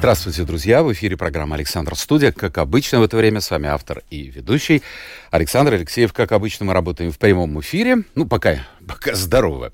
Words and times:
Здравствуйте, 0.00 0.44
друзья! 0.44 0.82
В 0.82 0.90
эфире 0.94 1.18
программа 1.18 1.56
«Александр 1.56 1.94
Студия». 1.94 2.32
Как 2.32 2.56
обычно 2.56 3.00
в 3.00 3.02
это 3.02 3.18
время 3.18 3.42
с 3.42 3.50
вами 3.50 3.68
автор 3.68 4.02
и 4.08 4.22
ведущий 4.22 4.82
Александр 5.30 5.74
Алексеев. 5.74 6.14
Как 6.14 6.32
обычно 6.32 6.64
мы 6.64 6.72
работаем 6.72 7.12
в 7.12 7.18
прямом 7.18 7.60
эфире. 7.60 8.04
Ну, 8.14 8.24
пока, 8.24 8.60
пока 8.88 9.14
здорово. 9.14 9.72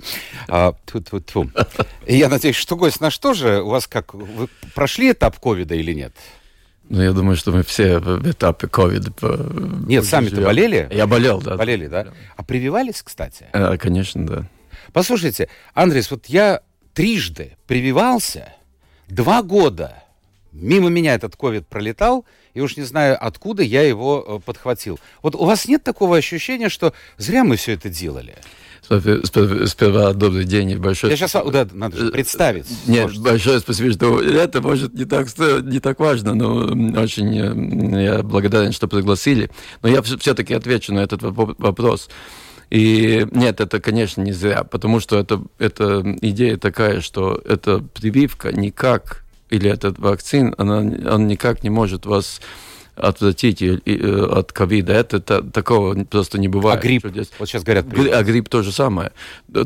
А, 0.48 0.74
тьфу 0.84 0.98
-тьфу 0.98 1.20
-тьфу. 1.20 1.86
Я 2.08 2.28
надеюсь, 2.28 2.56
что 2.56 2.74
гость 2.74 3.00
наш 3.00 3.16
тоже. 3.18 3.62
У 3.62 3.68
вас 3.68 3.86
как, 3.86 4.14
вы 4.14 4.48
прошли 4.74 5.12
этап 5.12 5.38
ковида 5.38 5.76
или 5.76 5.92
нет? 5.92 6.12
Ну, 6.88 7.02
я 7.02 7.12
думаю, 7.12 7.36
что 7.36 7.52
мы 7.52 7.62
все 7.62 8.00
в 8.00 8.28
этапе 8.28 8.66
ковида. 8.66 9.12
Нет, 9.86 10.06
сами-то 10.06 10.40
болели? 10.40 10.88
Я 10.90 11.06
болел, 11.06 11.40
да. 11.40 11.56
Болели, 11.56 11.86
да? 11.86 12.08
А 12.34 12.42
прививались, 12.42 13.00
кстати? 13.00 13.46
А, 13.52 13.76
конечно, 13.76 14.26
да. 14.26 14.48
Послушайте, 14.92 15.48
Андрес, 15.72 16.10
вот 16.10 16.26
я 16.26 16.62
трижды 16.94 17.56
прививался, 17.68 18.52
два 19.06 19.44
года 19.44 20.02
мимо 20.60 20.88
меня 20.88 21.14
этот 21.14 21.36
ковид 21.36 21.66
пролетал, 21.66 22.24
и 22.54 22.60
уж 22.60 22.76
не 22.76 22.84
знаю, 22.84 23.16
откуда 23.20 23.62
я 23.62 23.82
его 23.82 24.24
э, 24.26 24.40
подхватил. 24.44 24.98
Вот 25.22 25.34
у 25.34 25.44
вас 25.44 25.68
нет 25.68 25.84
такого 25.84 26.16
ощущения, 26.16 26.68
что 26.68 26.92
зря 27.18 27.44
мы 27.44 27.56
все 27.56 27.72
это 27.72 27.88
делали? 27.88 28.34
Сперва 28.88 30.12
добрый 30.12 30.44
день 30.44 30.70
и 30.70 30.76
большое... 30.76 31.10
Я 31.10 31.16
сейчас, 31.16 31.32
да, 31.32 31.66
надо 31.72 31.96
же 31.96 32.10
представить. 32.12 32.66
Нет, 32.86 33.04
может. 33.04 33.22
большое 33.22 33.58
спасибо, 33.58 33.92
что 33.92 34.20
это, 34.20 34.62
может, 34.62 34.94
не 34.94 35.04
так, 35.04 35.26
не 35.64 35.80
так 35.80 35.98
важно, 35.98 36.34
но 36.34 37.00
очень 37.00 37.96
э, 37.96 38.04
я 38.04 38.22
благодарен, 38.22 38.72
что 38.72 38.86
пригласили. 38.86 39.50
Но 39.82 39.88
я 39.88 40.02
все-таки 40.02 40.54
отвечу 40.54 40.94
на 40.94 41.00
этот 41.00 41.22
вопрос. 41.22 42.08
И 42.70 43.26
нет, 43.32 43.60
это, 43.60 43.80
конечно, 43.80 44.22
не 44.22 44.32
зря, 44.32 44.64
потому 44.64 45.00
что 45.00 45.18
это, 45.18 45.42
это 45.58 46.16
идея 46.20 46.56
такая, 46.56 47.00
что 47.00 47.40
эта 47.44 47.78
прививка 47.78 48.52
никак 48.52 49.25
или 49.50 49.70
этот 49.70 49.98
вакцин, 49.98 50.54
она, 50.58 50.78
он 50.78 51.26
никак 51.26 51.62
не 51.62 51.70
может 51.70 52.06
вас 52.06 52.40
отвратить 52.96 53.62
э, 53.62 53.76
от 54.30 54.52
ковида. 54.52 54.92
Это, 54.92 55.20
такого 55.20 55.94
просто 56.04 56.38
не 56.38 56.48
бывает. 56.48 56.80
А 56.80 56.82
грипп? 56.82 57.02
Чудес. 57.02 57.30
Вот 57.38 57.48
сейчас 57.48 57.62
говорят. 57.62 57.86
Гри, 57.86 58.10
а 58.10 58.22
грипп 58.22 58.48
то 58.48 58.62
же 58.62 58.72
самое. 58.72 59.12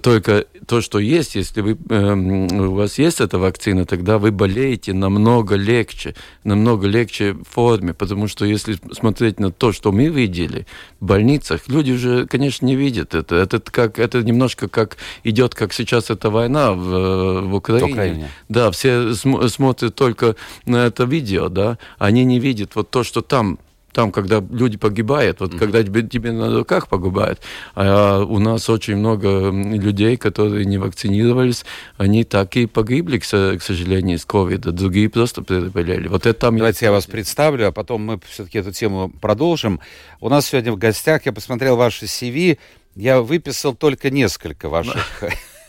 Только 0.03 0.47
то, 0.67 0.81
что 0.81 0.99
есть, 0.99 1.35
если 1.37 1.61
вы, 1.61 1.79
э, 1.89 2.15
у 2.15 2.75
вас 2.75 2.99
есть 2.99 3.21
эта 3.21 3.39
вакцина, 3.39 3.87
тогда 3.87 4.19
вы 4.19 4.31
болеете 4.33 4.93
намного 4.93 5.57
легче, 5.57 6.15
намного 6.45 6.87
легче 6.87 7.33
в 7.33 7.45
форме, 7.45 7.95
потому 7.95 8.29
что 8.29 8.45
если 8.45 8.77
смотреть 8.93 9.41
на 9.41 9.51
то, 9.51 9.73
что 9.73 9.93
мы 9.93 10.07
видели 10.07 10.67
в 11.01 11.07
больницах, 11.07 11.69
люди 11.69 11.93
уже, 11.93 12.27
конечно, 12.27 12.67
не 12.67 12.77
видят 12.77 13.15
это. 13.15 13.37
Это, 13.37 13.61
как, 13.61 13.99
это 13.99 14.23
немножко 14.23 14.69
как 14.69 14.97
идет, 15.25 15.55
как 15.55 15.73
сейчас 15.73 16.11
эта 16.11 16.31
война 16.31 16.73
в, 16.73 16.95
э, 16.95 17.41
в 17.43 17.55
Украине. 17.55 17.93
Украине. 17.93 18.31
Да, 18.49 18.71
все 18.71 19.15
см 19.15 19.49
смотрят 19.49 19.95
только 19.95 20.37
на 20.67 20.87
это 20.87 21.05
видео, 21.05 21.49
да, 21.49 21.79
они 21.99 22.25
не 22.25 22.39
видят 22.39 22.75
вот 22.75 22.91
то, 22.91 23.05
что 23.05 23.20
что 23.21 23.23
там 23.23 23.59
там, 23.93 24.13
когда 24.13 24.41
люди 24.53 24.79
погибают, 24.79 25.41
вот 25.41 25.53
mm-hmm. 25.53 25.59
когда 25.59 25.83
тебе, 25.83 26.03
тебе 26.03 26.31
на 26.31 26.57
руках 26.57 26.87
погибают, 26.87 27.41
а 27.75 28.23
у 28.23 28.39
нас 28.39 28.71
очень 28.71 28.95
много 28.95 29.51
людей, 29.51 30.17
которые 30.17 30.65
не 30.65 30.79
вакцинировались, 30.79 31.65
они 31.99 32.23
так 32.23 32.57
и 32.57 32.67
погибли, 32.67 33.19
к, 33.19 33.25
к 33.25 33.63
сожалению, 33.63 34.21
с 34.21 34.25
ковида, 34.25 34.71
другие 34.71 35.09
просто 35.09 35.43
переболели. 35.43 36.07
Вот 36.07 36.25
это 36.25 36.39
там... 36.39 36.57
Давайте 36.57 36.87
я 36.87 36.93
вас 36.93 37.07
представлю, 37.07 37.67
а 37.67 37.73
потом 37.73 38.05
мы 38.05 38.21
все-таки 38.29 38.59
эту 38.59 38.71
тему 38.71 39.13
продолжим. 39.21 39.81
У 40.21 40.29
нас 40.29 40.47
сегодня 40.47 40.71
в 40.71 40.79
гостях, 40.79 41.27
я 41.27 41.33
посмотрел 41.33 41.75
ваши 41.75 42.05
CV, 42.05 42.59
я 42.95 43.21
выписал 43.21 43.75
только 43.75 44.11
несколько 44.11 44.69
ваших... 44.69 45.05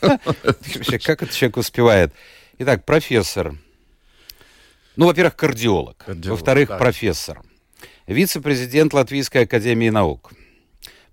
Как 0.00 1.22
этот 1.22 1.32
человек 1.32 1.56
успевает? 1.56 2.12
Итак, 2.58 2.84
профессор, 2.84 3.56
ну, 4.94 5.06
во-первых, 5.06 5.34
кардиолог. 5.34 6.04
Во-вторых, 6.06 6.68
профессор. 6.78 7.42
Вице-президент 8.06 8.92
Латвийской 8.94 9.44
академии 9.44 9.88
наук. 9.88 10.32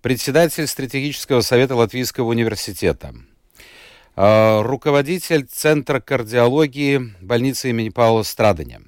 Председатель 0.01 0.65
стратегического 0.65 1.41
совета 1.41 1.75
Латвийского 1.75 2.29
университета. 2.29 3.13
Э, 4.15 4.61
руководитель 4.61 5.45
Центра 5.45 5.99
кардиологии 5.99 7.13
больницы 7.21 7.69
имени 7.69 7.89
Паула 7.89 8.23
Страдания 8.23 8.81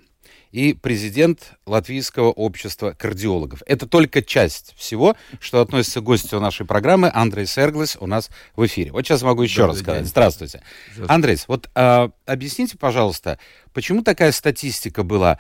и 0.52 0.74
президент 0.74 1.54
Латвийского 1.66 2.32
общества 2.32 2.96
кардиологов. 2.98 3.62
Это 3.66 3.88
только 3.88 4.22
часть 4.22 4.74
всего, 4.78 5.16
что 5.40 5.62
относится 5.62 6.02
к 6.02 6.04
гостю 6.04 6.40
нашей 6.40 6.66
программы. 6.66 7.10
Андрей 7.14 7.46
Серглес 7.46 7.98
у 8.00 8.08
нас 8.08 8.30
в 8.56 8.66
эфире. 8.66 8.92
Вот 8.92 9.06
сейчас 9.06 9.22
могу 9.22 9.44
еще 9.44 9.62
Добрый 9.62 9.74
раз 9.74 9.80
сказать. 9.84 10.02
День. 10.02 10.10
Здравствуйте. 10.10 10.62
Здравствуйте. 10.94 11.14
Андрей, 11.14 11.38
вот 11.48 11.70
а, 11.76 12.12
объясните, 12.26 12.78
пожалуйста, 12.78 13.40
почему 13.74 14.02
такая 14.02 14.32
статистика 14.32 15.04
была? 15.04 15.40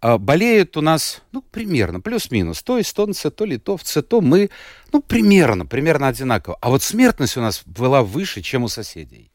А, 0.00 0.18
болеют 0.18 0.76
у 0.76 0.80
нас, 0.80 1.22
ну, 1.32 1.42
примерно, 1.42 2.00
плюс-минус, 2.00 2.62
то 2.62 2.80
эстонцы, 2.80 3.30
то 3.30 3.44
литовцы, 3.44 4.02
то 4.02 4.20
мы, 4.20 4.50
ну, 4.92 5.02
примерно, 5.02 5.66
примерно 5.66 6.08
одинаково. 6.08 6.56
А 6.60 6.68
вот 6.68 6.82
смертность 6.82 7.36
у 7.36 7.40
нас 7.40 7.62
была 7.66 8.02
выше, 8.02 8.40
чем 8.40 8.62
у 8.62 8.68
соседей. 8.68 9.30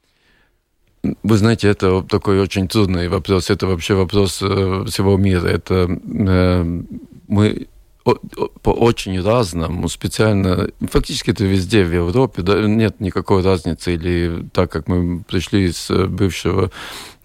Вы 1.22 1.38
знаете, 1.38 1.68
это 1.68 2.02
такой 2.04 2.40
очень 2.40 2.70
трудный 2.70 3.10
вопрос. 3.10 3.50
Это 3.50 3.68
вообще 3.68 3.94
вопрос 3.94 4.42
э, 4.42 4.86
всего 4.88 5.18
мира. 5.18 5.48
Это 5.48 5.90
э, 5.90 6.64
мы 7.28 7.68
по 8.04 8.72
очень 8.72 9.22
разному, 9.22 9.88
специально, 9.88 10.70
фактически 10.90 11.32
это 11.32 11.46
везде 11.46 11.86
в 11.86 11.94
Европе, 11.94 12.42
да, 12.42 12.62
нет 12.62 13.00
никакой 13.00 13.42
разницы, 13.42 13.94
или 13.94 14.46
так 14.52 14.72
как 14.72 14.90
мы 14.90 15.24
пришли 15.24 15.72
с 15.72 15.90
бывшего 16.08 16.70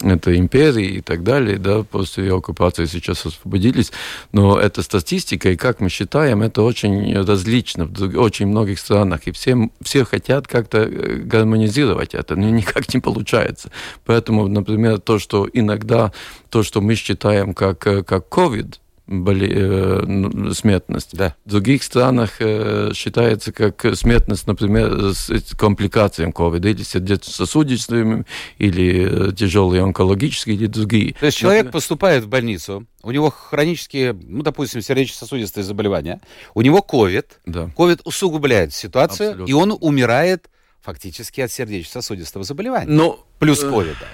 это 0.00 0.37
империи 0.39 0.99
и 0.99 1.00
так 1.00 1.25
далее, 1.25 1.59
да, 1.59 1.83
после 1.83 2.33
оккупации 2.33 2.84
сейчас 2.84 3.27
освободились, 3.27 3.91
но 4.31 4.56
эта 4.59 4.83
статистика, 4.83 5.50
и 5.50 5.56
как 5.56 5.81
мы 5.81 5.89
считаем, 5.89 6.43
это 6.43 6.62
очень 6.62 7.16
различно 7.25 7.87
в 7.87 8.16
очень 8.16 8.47
многих 8.47 8.78
странах, 8.78 9.22
и 9.27 9.33
все, 9.33 9.71
все 9.83 10.05
хотят 10.05 10.47
как-то 10.47 10.78
э, 10.78 11.16
гармонизировать 11.16 12.15
это, 12.15 12.37
но 12.37 12.49
никак 12.50 12.95
не 12.95 13.00
получается. 13.00 13.72
Поэтому, 14.05 14.47
например, 14.47 15.00
то, 15.00 15.19
что 15.19 15.49
иногда, 15.53 16.12
то, 16.50 16.62
что 16.62 16.81
мы 16.81 16.95
считаем 16.95 17.53
как, 17.53 17.84
э, 17.89 18.05
как 18.05 18.28
COVID, 18.28 18.77
боли, 19.09 19.51
э, 19.51 20.03
ну, 20.07 20.53
смертность. 20.53 21.11
Да. 21.13 21.35
В 21.45 21.51
других 21.51 21.83
странах 21.83 22.37
э, 22.41 22.93
считается 22.95 23.53
как 23.53 23.85
смертность, 23.97 24.47
например, 24.47 25.13
с 25.15 25.31
компликациями 25.57 26.33
COVID, 26.33 26.71
или 26.71 26.83
сердечно-сосудистыми, 26.83 28.25
или 28.59 29.31
э, 29.31 29.33
тяжелые 29.33 29.83
онкологические, 29.83 30.57
или 30.57 30.67
другие. 30.67 31.15
То 31.19 31.27
есть 31.27 31.39
человек 31.39 31.71
поступает 31.71 32.25
в 32.25 32.29
больницу, 32.29 32.87
у 33.03 33.11
него 33.11 33.31
хронические, 33.31 34.13
ну, 34.13 34.43
допустим, 34.43 34.83
сердечно-сосудистые 34.83 35.65
заболевания, 35.65 36.21
у 36.55 36.61
него 36.61 36.85
COVID, 36.87 37.27
да. 37.47 37.71
COVID 37.77 38.03
усугубляет 38.05 38.75
ситуацию, 38.75 39.31
Абсолютно. 39.31 39.51
и 39.51 39.55
он 39.55 39.77
умирает 39.81 40.51
фактически 40.83 41.41
от 41.41 41.51
сердечно-сосудистого 41.51 42.45
заболевания. 42.45 42.91
Но, 42.91 43.25
Плюс 43.39 43.61
ковида. 43.61 44.07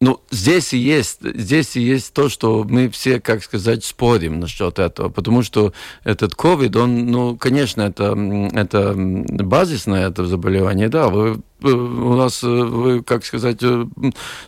Э 0.00 0.04
ну, 0.04 0.20
здесь 0.30 0.72
и 0.72 0.78
есть, 0.78 1.18
здесь 1.22 1.76
и 1.76 1.82
есть 1.82 2.14
то, 2.14 2.30
что 2.30 2.64
мы 2.64 2.88
все, 2.88 3.20
как 3.20 3.42
сказать, 3.42 3.84
спорим 3.84 4.40
насчет 4.40 4.78
этого, 4.78 5.10
потому 5.10 5.42
что 5.42 5.74
этот 6.04 6.32
COVID, 6.32 6.78
он, 6.78 7.06
ну, 7.06 7.36
конечно, 7.36 7.82
это, 7.82 8.16
это 8.54 8.94
базисное 8.96 10.08
это 10.08 10.24
заболевание, 10.24 10.88
да, 10.88 11.08
вы, 11.08 11.40
у 11.62 12.14
нас, 12.14 12.42
вы, 12.42 13.02
как 13.02 13.26
сказать, 13.26 13.60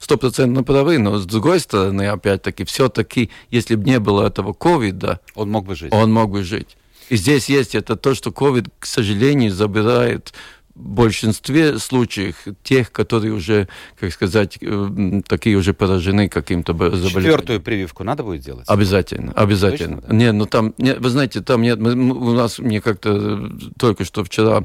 стопроцентно 0.00 0.62
правы, 0.62 0.98
но 0.98 1.18
с 1.18 1.26
другой 1.26 1.60
стороны, 1.60 2.06
опять-таки, 2.08 2.64
все-таки, 2.64 3.28
если 3.50 3.74
бы 3.74 3.84
не 3.84 3.98
было 3.98 4.26
этого 4.26 4.54
ковида, 4.54 5.20
он 5.34 5.50
мог 5.50 5.66
бы 5.66 5.74
жить. 5.74 5.92
Он 5.92 6.12
мог 6.12 6.30
бы 6.30 6.44
жить. 6.44 6.78
И 7.10 7.16
здесь 7.16 7.50
есть 7.50 7.74
это 7.74 7.96
то, 7.96 8.14
что 8.14 8.30
COVID, 8.30 8.70
к 8.78 8.86
сожалению, 8.86 9.52
забирает 9.52 10.32
большинстве 10.74 11.78
случаев 11.78 12.36
тех, 12.62 12.92
которые 12.92 13.32
уже, 13.32 13.68
как 13.98 14.12
сказать, 14.12 14.58
э, 14.60 15.20
такие 15.26 15.56
уже 15.56 15.74
поражены 15.74 16.28
каким-то 16.28 16.72
заболеванием. 16.72 17.12
Четвертую 17.12 17.60
прививку 17.60 18.04
надо 18.04 18.22
будет 18.22 18.40
делать? 18.40 18.64
Обязательно, 18.68 19.32
обязательно. 19.32 19.96
Точно, 19.96 20.08
да? 20.08 20.16
Не, 20.16 20.32
ну 20.32 20.46
там, 20.46 20.74
не, 20.78 20.94
вы 20.94 21.10
знаете, 21.10 21.40
там 21.40 21.62
нет, 21.62 21.78
мы, 21.78 21.92
у 21.94 22.32
нас 22.32 22.58
мне 22.58 22.80
как-то 22.80 23.50
только 23.78 24.04
что 24.04 24.24
вчера 24.24 24.64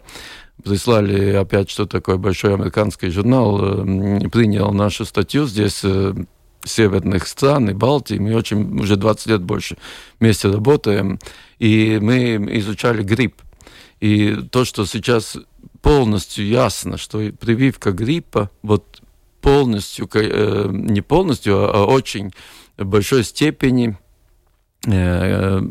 прислали 0.63 1.33
опять, 1.33 1.69
что 1.69 1.85
такое 1.85 2.17
большой 2.17 2.53
американский 2.53 3.09
журнал, 3.09 3.83
э, 3.83 4.29
принял 4.29 4.71
нашу 4.71 5.05
статью 5.05 5.45
здесь 5.45 5.81
э, 5.83 6.13
северных 6.63 7.27
стран 7.27 7.69
и 7.69 7.73
Балтии. 7.73 8.17
Мы 8.17 8.35
очень 8.35 8.79
уже 8.79 8.95
20 8.95 9.27
лет 9.27 9.41
больше 9.41 9.77
вместе 10.19 10.49
работаем. 10.49 11.19
И 11.59 11.99
мы 12.01 12.35
изучали 12.59 13.03
грипп. 13.03 13.41
И 13.99 14.35
то, 14.51 14.63
что 14.63 14.85
сейчас 14.85 15.37
полностью 15.87 16.45
ясно, 16.45 16.97
что 16.97 17.31
прививка 17.31 17.91
гриппа 17.91 18.51
вот 18.61 19.01
полностью, 19.39 20.09
э, 20.13 20.67
не 20.69 20.99
полностью, 20.99 21.73
а 21.73 21.85
очень 21.85 22.33
большой 22.77 23.23
степени 23.23 23.97
э, 24.85 25.61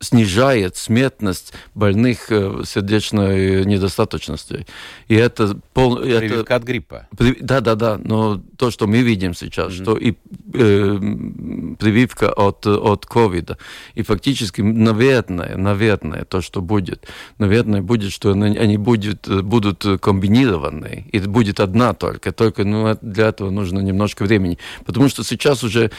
снижает 0.00 0.76
смертность 0.76 1.52
больных 1.74 2.30
э, 2.30 2.62
сердечной 2.64 3.64
недостаточностью. 3.64 4.66
И 5.08 5.14
это 5.14 5.58
пол... 5.72 5.96
Прививка 5.96 6.40
это, 6.40 6.56
от 6.56 6.62
гриппа. 6.62 7.08
При, 7.16 7.36
да, 7.40 7.60
да, 7.60 7.74
да. 7.74 7.98
Но 8.02 8.42
то, 8.58 8.70
что 8.70 8.86
мы 8.86 9.00
видим 9.02 9.34
сейчас, 9.34 9.72
mm-hmm. 9.72 9.82
что 9.82 9.96
и 9.96 10.12
э, 10.12 11.76
прививка 11.78 12.30
от, 12.30 12.66
от 12.66 13.06
ковида. 13.06 13.58
И 13.94 14.02
фактически, 14.02 14.60
наверное, 14.60 15.56
наверное, 15.56 16.24
то, 16.24 16.40
что 16.40 16.60
будет, 16.60 17.06
наверное, 17.38 17.82
будет, 17.82 18.12
что 18.12 18.32
они, 18.32 18.76
будет, 18.76 19.28
будут 19.44 19.84
комбинированные. 20.00 21.06
И 21.12 21.18
будет 21.20 21.60
одна 21.60 21.94
только. 21.94 22.32
Только 22.32 22.64
ну, 22.64 22.96
для 23.00 23.28
этого 23.28 23.50
нужно 23.50 23.80
немножко 23.80 24.24
времени. 24.24 24.58
Потому 24.84 25.08
что 25.08 25.24
сейчас 25.24 25.64
уже 25.64 25.90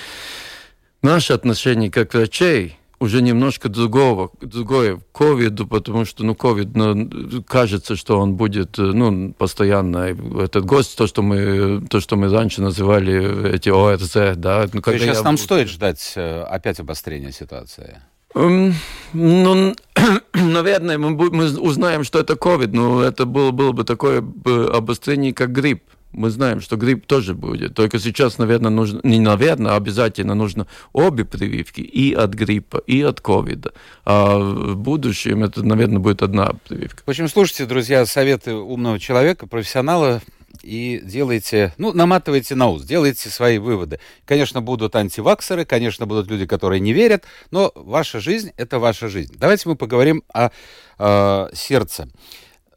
наше 1.01 1.33
отношение 1.33 1.89
как 1.89 2.13
врачей 2.13 2.77
уже 2.99 3.21
немножко 3.21 3.69
другого, 3.69 4.31
другое 4.41 4.99
ковиду, 5.11 5.67
потому 5.67 6.05
что, 6.05 6.23
ну, 6.23 6.35
ковид, 6.35 6.75
ну, 6.75 7.43
кажется, 7.43 7.95
что 7.95 8.19
он 8.19 8.35
будет, 8.35 8.77
ну, 8.77 9.33
постоянно, 9.33 10.15
этот 10.41 10.65
гость, 10.65 10.97
то, 10.97 11.07
что 11.07 11.21
мы, 11.21 11.85
то, 11.89 11.99
что 11.99 12.15
мы 12.15 12.29
раньше 12.29 12.61
называли 12.61 13.53
эти 13.53 13.69
ОРЗ, 13.69 14.37
да. 14.37 14.67
Ну, 14.71 14.81
сейчас 14.83 15.17
я... 15.17 15.23
нам 15.23 15.37
стоит 15.37 15.69
ждать 15.69 16.13
э, 16.15 16.41
опять 16.43 16.79
обострения 16.79 17.31
ситуации? 17.31 18.01
Um, 18.33 18.73
ну, 19.13 19.75
наверное, 20.33 20.97
мы, 20.97 21.11
мы 21.11 21.45
узнаем, 21.57 22.03
что 22.03 22.19
это 22.19 22.35
ковид, 22.35 22.73
но 22.73 23.01
это 23.01 23.25
было, 23.25 23.51
было 23.51 23.71
бы 23.71 23.85
такое 23.85 24.17
обострение, 24.19 25.33
как 25.33 25.53
грипп 25.53 25.83
мы 26.15 26.29
знаем, 26.29 26.61
что 26.61 26.77
грипп 26.77 27.05
тоже 27.05 27.33
будет. 27.33 27.75
Только 27.75 27.99
сейчас, 27.99 28.37
наверное, 28.37 28.71
нужно, 28.71 28.99
не 29.03 29.19
наверное, 29.19 29.73
а 29.73 29.75
обязательно 29.75 30.33
нужно 30.33 30.67
обе 30.93 31.25
прививки 31.25 31.81
и 31.81 32.13
от 32.13 32.33
гриппа, 32.33 32.77
и 32.77 33.01
от 33.01 33.21
ковида. 33.21 33.73
А 34.05 34.37
в 34.37 34.75
будущем 34.75 35.43
это, 35.43 35.63
наверное, 35.63 35.99
будет 35.99 36.21
одна 36.21 36.53
прививка. 36.67 37.03
В 37.05 37.09
общем, 37.09 37.27
слушайте, 37.27 37.65
друзья, 37.65 38.05
советы 38.05 38.53
умного 38.53 38.99
человека, 38.99 39.47
профессионала, 39.47 40.21
и 40.63 41.01
делайте, 41.03 41.73
ну, 41.77 41.93
наматывайте 41.93 42.55
на 42.55 42.69
ус, 42.69 42.83
делайте 42.83 43.29
свои 43.29 43.57
выводы. 43.57 43.99
Конечно, 44.25 44.61
будут 44.61 44.95
антиваксеры, 44.95 45.65
конечно, 45.65 46.05
будут 46.05 46.27
люди, 46.27 46.45
которые 46.45 46.79
не 46.79 46.93
верят, 46.93 47.25
но 47.51 47.71
ваша 47.75 48.19
жизнь– 48.19 48.51
это 48.57 48.79
ваша 48.79 49.09
жизнь. 49.09 49.35
Давайте 49.37 49.69
мы 49.69 49.75
поговорим 49.75 50.23
о, 50.33 50.49
о 50.97 51.49
сердце. 51.53 52.07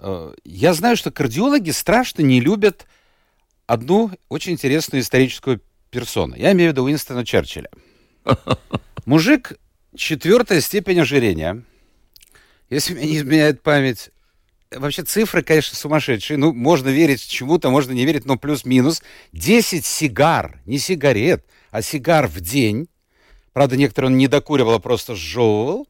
Э, 0.00 0.32
я 0.44 0.74
знаю, 0.74 0.96
что 0.96 1.10
кардиологи 1.10 1.70
страшно 1.70 2.22
не 2.22 2.40
любят 2.40 2.86
одну 3.68 4.10
очень 4.28 4.52
интересную 4.52 5.02
историческую 5.02 5.60
персону. 5.90 6.34
Я 6.34 6.52
имею 6.52 6.70
в 6.70 6.72
виду 6.72 6.84
Уинстона 6.84 7.24
Черчилля. 7.24 7.70
Мужик 9.04 9.52
четвертая 9.94 10.60
степень 10.60 10.98
ожирения. 11.00 11.62
Если 12.70 12.94
меня 12.94 13.06
не 13.06 13.16
изменяет 13.18 13.62
память, 13.62 14.10
вообще 14.70 15.02
цифры, 15.02 15.42
конечно, 15.42 15.76
сумасшедшие. 15.76 16.38
Ну, 16.38 16.52
можно 16.52 16.88
верить 16.88 17.26
чему-то, 17.28 17.70
можно 17.70 17.92
не 17.92 18.06
верить, 18.06 18.24
но 18.24 18.36
плюс-минус. 18.36 19.02
10 19.32 19.84
сигар, 19.84 20.60
не 20.64 20.78
сигарет, 20.78 21.44
а 21.70 21.82
сигар 21.82 22.26
в 22.26 22.40
день. 22.40 22.88
Правда, 23.52 23.76
некоторые 23.76 24.10
он 24.10 24.16
не 24.16 24.28
докуривал, 24.28 24.74
а 24.74 24.78
просто 24.78 25.14
сжевывал. 25.14 25.86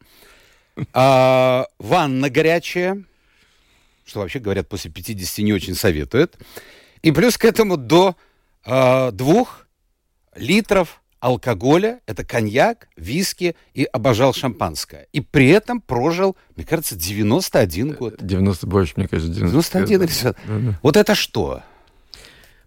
А, 0.92 1.66
ванна 1.78 2.30
горячая, 2.30 3.04
что 4.04 4.20
вообще, 4.20 4.38
говорят, 4.38 4.68
после 4.68 4.90
50 4.90 5.38
не 5.38 5.52
очень 5.52 5.74
советуют. 5.74 6.36
И 7.02 7.12
плюс 7.12 7.38
к 7.38 7.44
этому 7.44 7.76
до 7.76 8.16
э, 8.64 9.10
двух 9.12 9.66
литров 10.34 11.02
алкоголя, 11.20 12.00
это 12.06 12.24
коньяк, 12.24 12.88
виски 12.96 13.56
и 13.74 13.84
обожал 13.84 14.32
шампанское. 14.32 15.08
И 15.12 15.20
при 15.20 15.48
этом 15.48 15.80
прожил, 15.80 16.36
мне 16.56 16.64
кажется, 16.64 16.96
91 16.96 17.94
год. 17.94 18.16
90 18.20 18.66
больше, 18.66 18.94
мне 18.96 19.08
кажется, 19.08 19.32
90. 19.32 19.84
91 19.84 20.02
или 20.02 20.22
да. 20.22 20.78
Вот 20.82 20.96
это 20.96 21.14
что? 21.14 21.62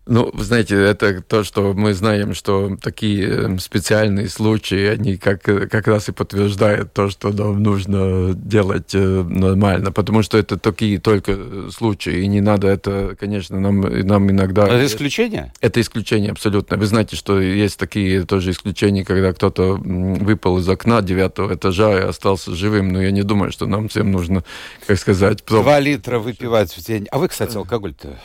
Ну, 0.07 0.31
вы 0.33 0.43
знаете, 0.43 0.75
это 0.75 1.21
то, 1.21 1.43
что 1.43 1.73
мы 1.73 1.93
знаем, 1.93 2.33
что 2.33 2.75
такие 2.81 3.29
эм, 3.29 3.59
специальные 3.59 4.29
случаи, 4.29 4.87
они 4.87 5.15
как, 5.17 5.43
как 5.43 5.87
раз 5.87 6.09
и 6.09 6.11
подтверждают 6.11 6.91
то, 6.91 7.09
что 7.11 7.31
нам 7.31 7.61
нужно 7.61 8.33
делать 8.33 8.95
э, 8.95 8.99
нормально, 8.99 9.91
потому 9.91 10.23
что 10.23 10.39
это 10.39 10.57
такие 10.57 10.99
только 10.99 11.37
случаи, 11.69 12.23
и 12.23 12.27
не 12.27 12.41
надо 12.41 12.67
это, 12.67 13.15
конечно, 13.19 13.59
нам, 13.59 13.81
нам 13.81 14.31
иногда... 14.31 14.67
Это 14.67 14.87
исключение? 14.87 15.53
Это 15.61 15.79
исключение, 15.79 16.31
абсолютно. 16.31 16.77
Вы 16.77 16.87
знаете, 16.87 17.15
что 17.15 17.39
есть 17.39 17.77
такие 17.77 18.25
тоже 18.25 18.51
исключения, 18.51 19.05
когда 19.05 19.33
кто-то 19.33 19.75
выпал 19.75 20.57
из 20.57 20.67
окна 20.67 21.03
девятого 21.03 21.53
этажа 21.53 21.99
и 21.99 22.01
остался 22.01 22.55
живым, 22.55 22.91
но 22.91 23.03
я 23.03 23.11
не 23.11 23.21
думаю, 23.21 23.51
что 23.51 23.67
нам 23.67 23.87
всем 23.87 24.11
нужно, 24.11 24.43
как 24.87 24.97
сказать... 24.97 25.43
Два 25.45 25.79
литра 25.79 26.17
выпивать 26.17 26.75
в 26.75 26.83
день. 26.83 27.07
А 27.11 27.19
вы, 27.19 27.27
кстати, 27.27 27.55
алкоголь-то 27.55 28.17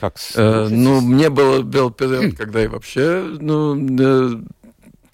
как 0.00 0.16
э, 0.34 0.68
Ну, 0.70 1.00
мне 1.00 1.30
было, 1.30 1.62
был 1.62 1.90
период, 1.90 2.36
когда 2.36 2.60
я 2.60 2.68
вообще, 2.68 3.36
ну, 3.40 3.76
э, 3.76 4.42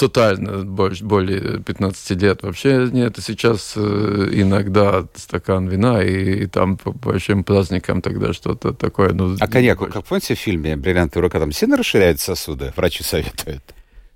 тотально 0.01 0.65
больше, 0.65 1.05
более 1.05 1.61
15 1.61 2.23
лет 2.23 2.43
вообще 2.43 2.89
нет. 2.91 3.17
Сейчас 3.21 3.75
э, 3.77 4.29
иногда 4.33 5.07
стакан 5.15 5.69
вина 5.69 6.03
и, 6.03 6.45
и 6.45 6.47
там 6.47 6.79
по 6.79 6.93
большим 6.93 7.45
праздникам 7.45 8.01
тогда 8.01 8.33
что-то 8.33 8.73
такое. 8.73 9.13
Ну, 9.13 9.37
а 9.39 9.47
коньяк, 9.47 9.79
как 9.79 10.05
помните 10.07 10.35
в 10.35 10.39
фильме 10.39 10.77
«Бриллиантовая 10.77 11.29
рука», 11.29 11.39
там 11.39 11.53
сильно 11.53 11.77
расширяют 11.77 12.19
сосуды? 12.19 12.73
Врачи 12.77 13.03
советуют. 13.03 13.63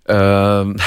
Эм, 0.07 0.79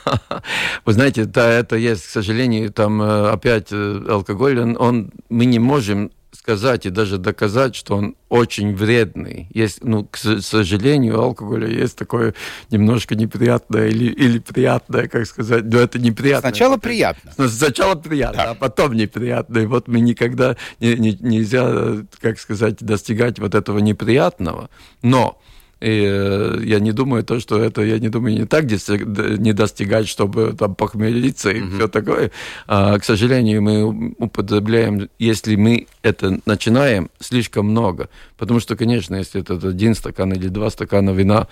вы 0.86 0.92
знаете, 0.92 1.26
да, 1.26 1.50
это 1.50 1.76
есть, 1.76 2.06
к 2.06 2.10
сожалению, 2.10 2.72
там 2.72 3.02
э, 3.02 3.30
опять 3.30 3.70
алкоголь, 3.72 4.60
он, 4.60 4.76
он 4.78 5.10
мы 5.28 5.44
не 5.44 5.58
можем 5.58 6.10
сказать 6.36 6.86
и 6.86 6.90
даже 6.90 7.18
доказать, 7.18 7.74
что 7.74 7.96
он 7.96 8.16
очень 8.28 8.74
вредный. 8.74 9.48
Есть, 9.52 9.82
ну, 9.82 10.04
к 10.04 10.16
сожалению, 10.16 11.18
у 11.18 11.22
алкоголя 11.22 11.68
есть 11.68 11.96
такое 11.96 12.34
немножко 12.70 13.14
неприятное 13.14 13.88
или, 13.88 14.12
или 14.12 14.38
приятное, 14.38 15.08
как 15.08 15.26
сказать, 15.26 15.64
но 15.64 15.78
это 15.78 15.98
неприятно. 15.98 16.50
Сначала 16.50 16.76
приятно. 16.76 17.32
Сначала 17.48 17.94
приятно, 17.94 18.42
да. 18.42 18.50
а 18.50 18.54
потом 18.54 18.94
неприятно. 18.94 19.58
И 19.58 19.66
вот 19.66 19.88
мы 19.88 20.00
никогда 20.00 20.56
не, 20.80 20.94
не, 20.94 21.18
нельзя, 21.20 22.04
как 22.20 22.38
сказать, 22.38 22.76
достигать 22.76 23.38
вот 23.38 23.54
этого 23.54 23.78
неприятного. 23.78 24.70
Но 25.02 25.40
и 25.80 26.04
э, 26.06 26.58
я 26.64 26.80
не 26.80 26.92
думаю 26.92 27.22
то, 27.22 27.38
что 27.38 27.58
это, 27.58 27.82
я 27.82 27.98
не 27.98 28.08
думаю, 28.08 28.34
не 28.34 28.46
так 28.46 28.64
не 28.64 29.52
достигать, 29.52 30.08
чтобы 30.08 30.54
там 30.58 30.74
похмелиться 30.74 31.50
и 31.50 31.60
mm-hmm. 31.60 31.76
все 31.76 31.88
такое. 31.88 32.30
А, 32.66 32.98
к 32.98 33.04
сожалению, 33.04 33.60
мы 33.60 34.14
употребляем, 34.18 35.10
если 35.18 35.56
мы 35.56 35.86
это 36.02 36.40
начинаем, 36.46 37.10
слишком 37.20 37.66
много. 37.66 38.08
Потому 38.38 38.60
что, 38.60 38.74
конечно, 38.74 39.16
если 39.16 39.42
это 39.42 39.54
один 39.68 39.94
стакан 39.94 40.32
или 40.32 40.48
два 40.48 40.70
стакана 40.70 41.10
вина 41.10 41.46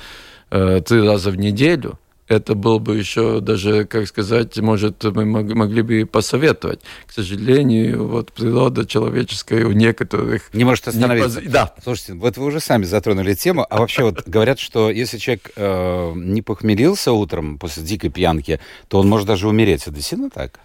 э, 0.51 0.81
три 0.87 1.07
раза 1.07 1.31
в 1.31 1.37
неделю, 1.37 1.99
это 2.29 2.55
был 2.55 2.79
бы 2.79 2.97
еще 2.97 3.41
даже, 3.41 3.85
как 3.85 4.07
сказать, 4.07 4.57
может, 4.59 5.05
мы 5.05 5.25
могли 5.25 5.83
бы 5.83 6.07
посоветовать. 6.07 6.81
К 7.07 7.13
сожалению, 7.13 8.09
вот 8.09 8.33
природа 8.33 8.87
человеческая 8.87 9.67
у 9.67 9.73
некоторых... 9.73 10.53
Не 10.55 10.65
может 10.65 10.89
остановиться. 10.89 11.41
Не 11.41 11.47
поз... 11.47 11.53
Да. 11.53 11.75
Слушайте, 11.83 12.15
вот 12.15 12.37
вы 12.37 12.47
уже 12.47 12.61
сами 12.61 12.85
затронули 12.85 13.35
тему, 13.35 13.67
а 13.69 13.79
вообще 13.79 14.05
вот 14.05 14.27
говорят, 14.27 14.59
что 14.59 14.91
если 14.91 15.19
человек 15.19 15.51
э, 15.57 16.13
не 16.17 16.41
похмелился 16.41 17.13
утром 17.13 17.59
после 17.59 17.83
дикой 17.83 18.11
пьянки, 18.11 18.59
то 18.89 18.99
он 18.99 19.09
может 19.09 19.27
даже 19.27 19.47
умереть. 19.47 19.83
Это 19.83 19.91
действительно 19.93 20.31
так? 20.31 20.61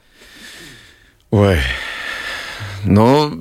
Ой, 1.32 1.58
но... 2.86 3.32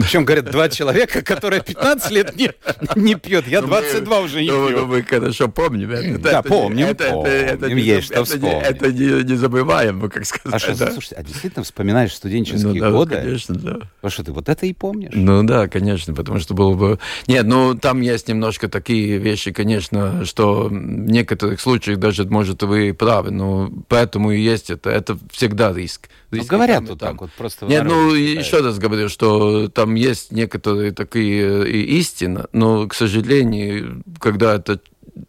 Причем, 0.00 0.24
говорят, 0.24 0.50
два 0.50 0.68
человека, 0.68 1.22
которые 1.22 1.62
15 1.62 2.10
лет 2.12 2.36
не, 2.36 2.52
не 2.94 3.16
пьет. 3.16 3.48
Я 3.48 3.60
22 3.60 4.16
ну, 4.18 4.24
уже 4.24 4.42
не 4.42 4.50
ну, 4.50 4.68
пью. 4.68 4.78
Ну, 4.78 4.86
мы 4.86 5.02
хорошо 5.02 5.48
помним. 5.48 5.90
Это, 5.90 6.18
да, 6.18 6.38
это, 6.38 6.48
помним, 6.48 6.86
это, 6.86 7.10
помним. 7.10 7.32
Это, 7.32 7.66
это, 7.66 7.74
есть 7.74 8.04
что 8.06 8.14
это, 8.14 8.24
вспомнить. 8.24 8.62
Это 8.62 8.92
не, 8.92 9.24
не 9.24 9.34
забываем, 9.34 10.08
как 10.08 10.24
сказать. 10.26 10.54
А 10.54 10.58
что, 10.60 10.78
да? 10.78 10.92
слушайте, 10.92 11.16
а 11.16 11.24
действительно 11.24 11.64
вспоминаешь 11.64 12.14
студенческие 12.14 12.74
ну, 12.74 12.80
да, 12.80 12.90
годы? 12.90 13.16
конечно, 13.16 13.54
да. 13.56 13.78
А 14.02 14.10
что, 14.10 14.22
ты 14.22 14.32
вот 14.32 14.48
это 14.48 14.66
и 14.66 14.72
помнишь? 14.72 15.12
Ну 15.12 15.42
да, 15.42 15.66
конечно, 15.66 16.14
потому 16.14 16.38
что 16.38 16.54
было 16.54 16.74
бы... 16.74 16.98
Нет, 17.26 17.44
ну 17.46 17.74
там 17.74 18.00
есть 18.00 18.28
немножко 18.28 18.68
такие 18.68 19.18
вещи, 19.18 19.50
конечно, 19.50 20.24
что 20.24 20.68
в 20.68 20.72
некоторых 20.72 21.60
случаях 21.60 21.98
даже, 21.98 22.24
может, 22.26 22.62
вы 22.62 22.94
правы, 22.94 23.32
но 23.32 23.72
поэтому 23.88 24.30
и 24.30 24.40
есть 24.40 24.70
это. 24.70 24.90
Это 24.90 25.18
всегда 25.32 25.72
риск. 25.72 26.08
Ну, 26.30 26.44
говорят 26.44 26.88
вот 26.88 26.98
так 26.98 27.20
вот, 27.20 27.30
просто... 27.32 27.66
Нет, 27.66 27.84
ну, 27.84 28.14
еще 28.14 28.60
раз 28.60 28.78
говорю, 28.78 29.08
что 29.08 29.68
там 29.68 29.94
есть 29.94 30.32
некоторые 30.32 30.92
такие 30.92 31.64
э, 31.64 31.70
истины, 31.70 32.46
но, 32.52 32.86
к 32.86 32.94
сожалению, 32.94 34.02
когда 34.18 34.54
это 34.54 34.80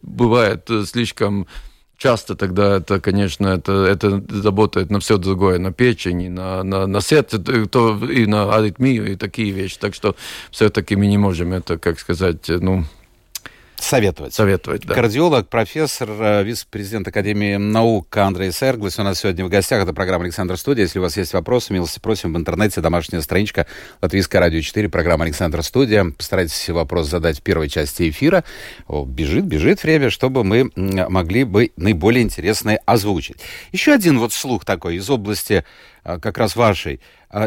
бывает 0.02 0.68
слишком 0.86 1.46
часто 2.02 2.34
тогда 2.34 2.78
это, 2.78 3.00
конечно, 3.00 3.46
это, 3.46 3.84
это 3.84 4.22
работает 4.42 4.90
на 4.90 4.98
все 4.98 5.18
другое, 5.18 5.58
на 5.60 5.72
печень, 5.72 6.22
и 6.22 6.28
на, 6.28 6.64
на, 6.64 6.86
на 6.88 7.00
сердце, 7.00 7.38
то, 7.38 8.04
и 8.04 8.26
на 8.26 8.52
аритмию, 8.54 9.12
и 9.12 9.16
такие 9.16 9.52
вещи. 9.52 9.78
Так 9.78 9.94
что 9.94 10.16
все-таки 10.50 10.96
мы 10.96 11.06
не 11.06 11.18
можем 11.18 11.52
это, 11.52 11.78
как 11.78 12.00
сказать, 12.00 12.48
ну, 12.48 12.84
Советовать. 13.82 14.32
Советовать, 14.32 14.82
да. 14.86 14.94
Кардиолог, 14.94 15.48
профессор, 15.48 16.08
э, 16.08 16.44
вице-президент 16.44 17.08
Академии 17.08 17.56
наук 17.56 18.16
Андрей 18.16 18.52
Серглас 18.52 18.98
у 19.00 19.02
нас 19.02 19.18
сегодня 19.18 19.44
в 19.44 19.48
гостях. 19.48 19.82
Это 19.82 19.92
программа 19.92 20.24
«Александр 20.24 20.56
Студия». 20.56 20.84
Если 20.84 21.00
у 21.00 21.02
вас 21.02 21.16
есть 21.16 21.32
вопросы, 21.32 21.72
милости 21.72 21.98
просим 21.98 22.32
в 22.32 22.36
интернете. 22.36 22.80
Домашняя 22.80 23.20
страничка 23.22 23.66
Латвийское 24.00 24.40
радио 24.40 24.60
4, 24.60 24.88
программа 24.88 25.24
«Александр 25.24 25.64
Студия». 25.64 26.06
Постарайтесь 26.16 26.68
вопрос 26.70 27.08
задать 27.08 27.40
в 27.40 27.42
первой 27.42 27.68
части 27.68 28.08
эфира. 28.08 28.44
О, 28.86 29.04
бежит, 29.04 29.46
бежит 29.46 29.82
время, 29.82 30.10
чтобы 30.10 30.44
мы 30.44 30.70
могли 30.76 31.42
бы 31.42 31.72
наиболее 31.76 32.22
интересные 32.22 32.80
озвучить. 32.86 33.38
Еще 33.72 33.92
один 33.92 34.20
вот 34.20 34.32
слух 34.32 34.64
такой 34.64 34.96
из 34.96 35.10
области 35.10 35.64
э, 36.04 36.18
как 36.20 36.38
раз 36.38 36.54
вашей 36.54 37.00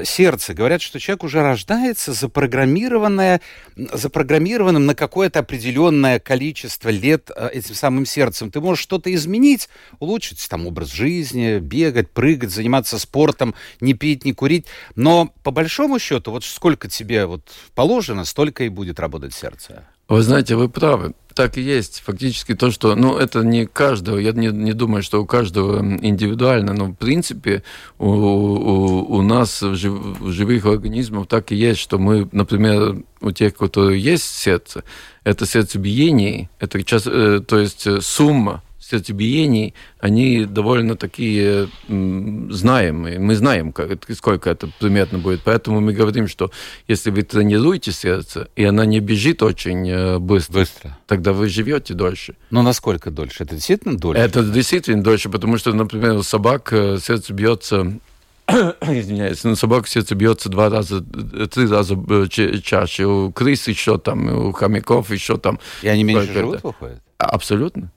сердце. 0.03 0.53
Говорят, 0.53 0.81
что 0.81 0.99
человек 0.99 1.23
уже 1.23 1.41
рождается 1.41 2.13
запрограммированное, 2.13 3.41
запрограммированным 3.75 4.85
на 4.85 4.95
какое-то 4.95 5.39
определенное 5.39 6.19
количество 6.19 6.89
лет 6.89 7.29
а, 7.35 7.47
этим 7.47 7.75
самым 7.75 8.05
сердцем. 8.05 8.51
Ты 8.51 8.61
можешь 8.61 8.83
что-то 8.83 9.13
изменить, 9.13 9.69
улучшить 9.99 10.47
там 10.49 10.65
образ 10.67 10.91
жизни, 10.91 11.59
бегать, 11.59 12.09
прыгать, 12.09 12.51
заниматься 12.51 12.97
спортом, 12.99 13.53
не 13.79 13.93
пить, 13.93 14.25
не 14.25 14.33
курить. 14.33 14.65
Но 14.95 15.33
по 15.43 15.51
большому 15.51 15.99
счету, 15.99 16.31
вот 16.31 16.43
сколько 16.43 16.87
тебе 16.89 17.25
вот 17.25 17.51
положено, 17.75 18.25
столько 18.25 18.63
и 18.63 18.69
будет 18.69 18.99
работать 18.99 19.33
сердце. 19.33 19.87
Вы 20.07 20.21
знаете, 20.21 20.55
вы 20.55 20.69
правы 20.69 21.13
так 21.35 21.57
и 21.57 21.62
есть. 21.62 22.01
Фактически 22.05 22.55
то, 22.55 22.71
что... 22.71 22.95
Ну, 22.95 23.17
это 23.17 23.41
не 23.41 23.67
каждого, 23.67 24.17
я 24.17 24.31
не, 24.31 24.47
не 24.47 24.74
думаю, 24.74 25.03
что 25.03 25.21
у 25.21 25.25
каждого 25.25 25.79
индивидуально, 25.79 26.74
но 26.74 26.85
в 26.85 26.93
принципе 26.93 27.62
у, 28.00 28.07
у, 28.07 29.17
у 29.17 29.21
нас 29.21 29.62
в, 29.62 29.75
жив, 29.75 30.17
живых 30.21 30.65
организмах 30.65 31.27
так 31.27 31.51
и 31.51 31.55
есть, 31.55 31.81
что 31.81 32.00
мы, 32.00 32.27
например, 32.31 33.03
у 33.19 33.31
тех, 33.31 33.53
кто 33.55 33.91
есть 33.91 34.24
сердце, 34.24 34.83
это 35.25 35.45
сердцебиение, 35.45 36.50
это 36.59 36.81
час, 36.83 37.03
э, 37.05 37.41
то 37.45 37.59
есть 37.59 37.85
э, 37.85 38.00
сумма 38.00 38.63
сердцебиений, 38.89 39.73
они 39.99 40.45
довольно 40.45 40.95
такие 40.95 41.69
знаемые. 41.87 43.19
Мы 43.19 43.35
знаем, 43.35 43.71
как, 43.71 43.99
сколько 44.15 44.49
это 44.49 44.69
примерно 44.79 45.19
будет. 45.19 45.41
Поэтому 45.43 45.81
мы 45.81 45.93
говорим, 45.93 46.27
что 46.27 46.51
если 46.87 47.09
вы 47.09 47.23
тренируете 47.23 47.91
сердце, 47.91 48.47
и 48.55 48.63
она 48.63 48.85
не 48.85 48.99
бежит 48.99 49.41
очень 49.41 49.89
э, 49.89 50.19
быстро, 50.19 50.59
быстро. 50.59 50.97
тогда 51.07 51.33
вы 51.33 51.49
живете 51.49 51.93
дольше. 51.93 52.35
Но 52.51 52.61
насколько 52.61 53.11
дольше? 53.11 53.43
Это 53.43 53.55
действительно 53.55 53.97
дольше? 53.97 54.21
Это 54.21 54.43
действительно 54.43 55.03
дольше, 55.03 55.29
потому 55.29 55.57
что, 55.57 55.73
например, 55.73 56.13
у 56.13 56.23
собак 56.23 56.71
э, 56.71 56.97
сердце 57.01 57.33
бьется 57.33 57.99
извиняюсь, 58.47 59.43
на 59.43 59.55
собак 59.55 59.87
сердце 59.87 60.13
бьется 60.13 60.49
два 60.49 60.69
раза, 60.69 61.01
три 61.01 61.67
раза 61.67 61.95
э, 61.95 62.27
чаще. 62.61 63.05
У 63.05 63.31
крыс 63.31 63.67
еще 63.67 63.97
там, 63.97 64.27
у 64.49 64.51
хомяков 64.51 65.09
еще 65.09 65.37
там. 65.37 65.59
И 65.81 65.87
они 65.87 66.03
меньше 66.03 66.31
живут, 66.31 66.63
выходят? 66.63 67.01
Абсолютно. 67.17 67.91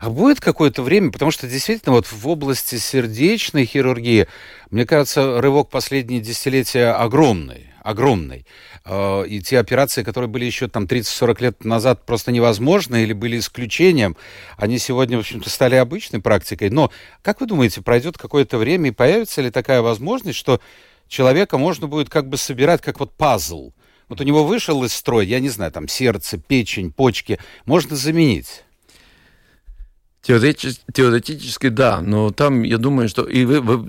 А 0.00 0.10
будет 0.10 0.40
какое-то 0.40 0.82
время, 0.82 1.10
потому 1.10 1.30
что 1.30 1.46
действительно 1.46 1.94
вот 1.94 2.06
в 2.06 2.28
области 2.28 2.76
сердечной 2.76 3.66
хирургии, 3.66 4.28
мне 4.70 4.86
кажется, 4.86 5.40
рывок 5.40 5.70
последние 5.70 6.20
десятилетия 6.20 6.92
огромный, 6.92 7.70
огромный. 7.82 8.46
А, 8.84 9.22
и 9.22 9.40
те 9.40 9.58
операции, 9.58 10.02
которые 10.02 10.28
были 10.28 10.44
еще 10.44 10.68
там 10.68 10.84
30-40 10.84 11.42
лет 11.42 11.64
назад 11.64 12.04
просто 12.04 12.32
невозможны 12.32 13.02
или 13.02 13.12
были 13.12 13.38
исключением, 13.38 14.16
они 14.56 14.78
сегодня, 14.78 15.16
в 15.16 15.20
общем-то, 15.20 15.48
стали 15.48 15.76
обычной 15.76 16.20
практикой. 16.20 16.70
Но, 16.70 16.90
как 17.22 17.40
вы 17.40 17.46
думаете, 17.46 17.82
пройдет 17.82 18.18
какое-то 18.18 18.58
время 18.58 18.88
и 18.88 18.92
появится 18.92 19.42
ли 19.42 19.50
такая 19.50 19.80
возможность, 19.80 20.38
что 20.38 20.60
человека 21.08 21.58
можно 21.58 21.86
будет 21.86 22.10
как 22.10 22.28
бы 22.28 22.36
собирать 22.36 22.82
как 22.82 23.00
вот 23.00 23.12
пазл? 23.12 23.72
Вот 24.08 24.20
у 24.20 24.24
него 24.24 24.44
вышел 24.44 24.84
из 24.84 24.92
строя, 24.92 25.24
я 25.24 25.40
не 25.40 25.48
знаю, 25.48 25.72
там 25.72 25.88
сердце, 25.88 26.36
печень, 26.36 26.92
почки, 26.92 27.38
можно 27.64 27.96
заменить. 27.96 28.64
Теоретически, 30.24 30.82
теоретически 30.90 31.68
да, 31.68 32.00
но 32.00 32.30
там 32.30 32.62
я 32.62 32.78
думаю, 32.78 33.10
что 33.10 33.24
и 33.24 33.44
вы 33.44 33.86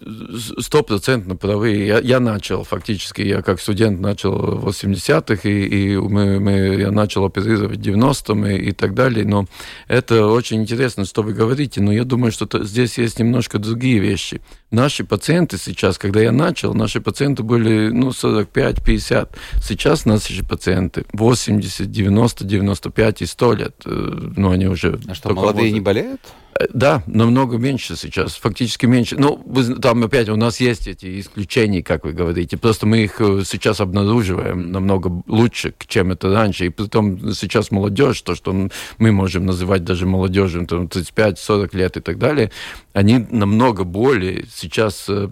стопроцентно 0.60 1.38
правы. 1.38 1.78
Я, 1.78 2.00
я 2.00 2.20
начал 2.20 2.66
фактически, 2.66 3.22
я 3.22 3.42
как 3.42 3.62
студент 3.62 4.02
начал 4.02 4.34
в 4.34 4.68
80-х, 4.68 5.48
и, 5.48 5.94
и 5.94 5.98
мы, 5.98 6.42
мы, 6.42 6.52
я 6.78 6.92
начал 6.92 7.24
оперировать 7.24 7.78
в 7.78 7.82
90-м 7.82 8.48
и, 8.48 8.58
и 8.58 8.72
так 8.74 8.94
далее. 8.94 9.26
Но 9.26 9.46
это 9.88 10.28
очень 10.28 10.62
интересно, 10.62 11.06
что 11.06 11.24
вы 11.24 11.32
говорите, 11.32 11.80
но 11.80 11.94
я 11.94 12.04
думаю, 12.04 12.34
что 12.34 12.46
здесь 12.66 12.98
есть 12.98 13.18
немножко 13.18 13.58
другие 13.58 14.00
вещи. 14.00 14.42
Наши 14.72 15.06
пациенты 15.06 15.58
сейчас, 15.58 15.98
когда 15.98 16.20
я 16.20 16.34
начал, 16.34 16.74
наши 16.74 17.00
пациенты 17.00 17.44
были 17.44 17.88
ну, 17.88 18.10
45-50. 18.10 19.30
Сейчас 19.64 20.04
наши 20.04 20.44
пациенты 20.46 21.06
80, 21.14 21.90
90, 21.90 22.44
95 22.44 23.22
и 23.22 23.26
100 23.26 23.54
лет. 23.54 23.76
Э, 23.86 23.90
ну, 24.36 24.52
они 24.52 24.68
уже... 24.68 25.00
А 25.08 25.16
что, 25.16 25.34
молодые 25.34 25.72
не 25.72 25.80
болеют? 25.80 26.25
Да, 26.74 27.04
намного 27.06 27.58
меньше 27.58 27.98
сейчас, 27.98 28.36
фактически 28.36 28.86
меньше. 28.86 29.18
Ну, 29.18 29.44
там 29.82 30.04
опять 30.04 30.30
у 30.30 30.38
нас 30.38 30.60
есть 30.62 30.88
эти 30.88 31.20
исключения, 31.20 31.84
как 31.84 32.06
вы 32.06 32.14
говорите. 32.14 32.58
Просто 32.58 32.86
мы 32.86 33.00
их 33.00 33.20
э, 33.20 33.42
сейчас 33.46 33.82
обнаруживаем 33.82 34.72
намного 34.72 35.12
лучше, 35.28 35.74
чем 35.88 36.12
это 36.12 36.32
раньше. 36.32 36.68
И 36.68 36.70
потом 36.70 37.34
сейчас 37.34 37.72
молодежь, 37.72 38.22
то, 38.22 38.36
что 38.36 38.70
мы 38.98 39.12
можем 39.12 39.46
называть 39.46 39.84
даже 39.84 40.06
молодежью, 40.06 40.66
там 40.66 40.86
35-40 40.86 41.76
лет 41.76 41.98
и 41.98 42.00
так 42.00 42.20
далее, 42.20 42.52
они 42.94 43.26
намного 43.30 43.84
более 43.84 44.46
сейчас 44.54 45.10
Э, 45.10 45.30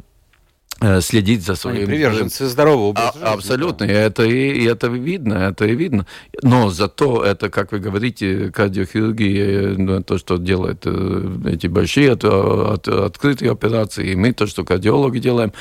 следить 1.01 1.43
за 1.43 1.55
своим... 1.55 1.77
Они 1.77 1.85
приверженцы 1.85 2.45
здорового 2.47 2.89
образа 2.89 3.11
а. 3.21 3.33
Абсолютно, 3.33 3.87
да. 3.87 3.93
это, 3.93 4.23
и, 4.23 4.65
это 4.65 4.87
видно, 4.87 5.33
это 5.33 5.65
и 5.65 5.75
видно. 5.75 6.05
Но 6.41 6.69
зато 6.69 7.23
это, 7.23 7.49
как 7.49 7.71
вы 7.71 7.79
говорите, 7.79 8.51
кардиохирургия, 8.51 10.01
то, 10.01 10.17
что 10.17 10.37
делает 10.37 10.83
э, 10.85 11.37
эти 11.45 11.67
большие 11.67 12.11
от, 12.13 12.23
от, 12.23 12.87
открытые 12.87 13.51
операции, 13.51 14.11
и 14.11 14.15
мы 14.15 14.33
то, 14.33 14.47
что 14.47 14.63
кардиологи 14.63 15.19
делаем, 15.19 15.53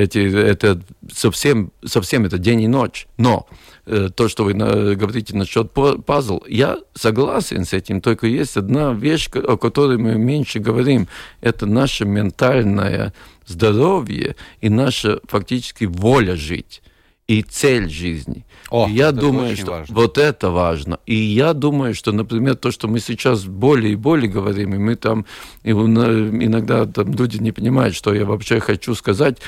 эти, 0.00 0.18
это 0.18 0.80
совсем, 1.12 1.72
совсем 1.84 2.24
это 2.24 2.38
день 2.38 2.62
и 2.62 2.68
ночь. 2.68 3.06
Но 3.16 3.46
э, 3.86 4.08
то, 4.14 4.28
что 4.28 4.44
вы 4.44 4.54
на, 4.54 4.94
говорите 4.94 5.36
насчет 5.36 5.72
пазл, 5.72 6.42
я 6.48 6.78
согласен 6.94 7.64
с 7.64 7.72
этим, 7.72 8.00
только 8.00 8.26
есть 8.26 8.56
одна 8.56 8.92
вещь, 8.92 9.28
о 9.34 9.56
которой 9.56 9.98
мы 9.98 10.14
меньше 10.14 10.58
говорим, 10.58 11.08
это 11.40 11.66
наша 11.66 12.04
ментальная 12.04 13.12
здоровье 13.46 14.36
и 14.60 14.68
наша 14.68 15.20
фактически 15.28 15.84
воля 15.84 16.36
жить 16.36 16.82
и 17.30 17.42
цель 17.42 17.88
жизни. 17.88 18.44
О, 18.70 18.88
и 18.88 18.92
я 18.92 19.12
думаю, 19.12 19.56
что 19.56 19.70
важно. 19.70 19.94
вот 19.94 20.18
это 20.18 20.50
важно. 20.50 20.98
И 21.06 21.14
я 21.14 21.52
думаю, 21.52 21.94
что, 21.94 22.10
например, 22.10 22.56
то, 22.56 22.72
что 22.72 22.88
мы 22.88 22.98
сейчас 22.98 23.44
более 23.44 23.92
и 23.92 23.96
более 23.96 24.28
говорим, 24.28 24.74
и 24.74 24.78
мы 24.78 24.96
там 24.96 25.26
и 25.62 25.70
иногда 25.70 26.86
там 26.86 27.12
люди 27.12 27.36
не 27.36 27.52
понимают, 27.52 27.94
что 27.94 28.12
я 28.12 28.24
вообще 28.24 28.58
хочу 28.58 28.96
сказать. 28.96 29.38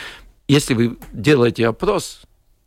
Если 0.53 0.75
вы 0.75 0.99
делаете 1.15 1.67
опрос, 1.67 2.25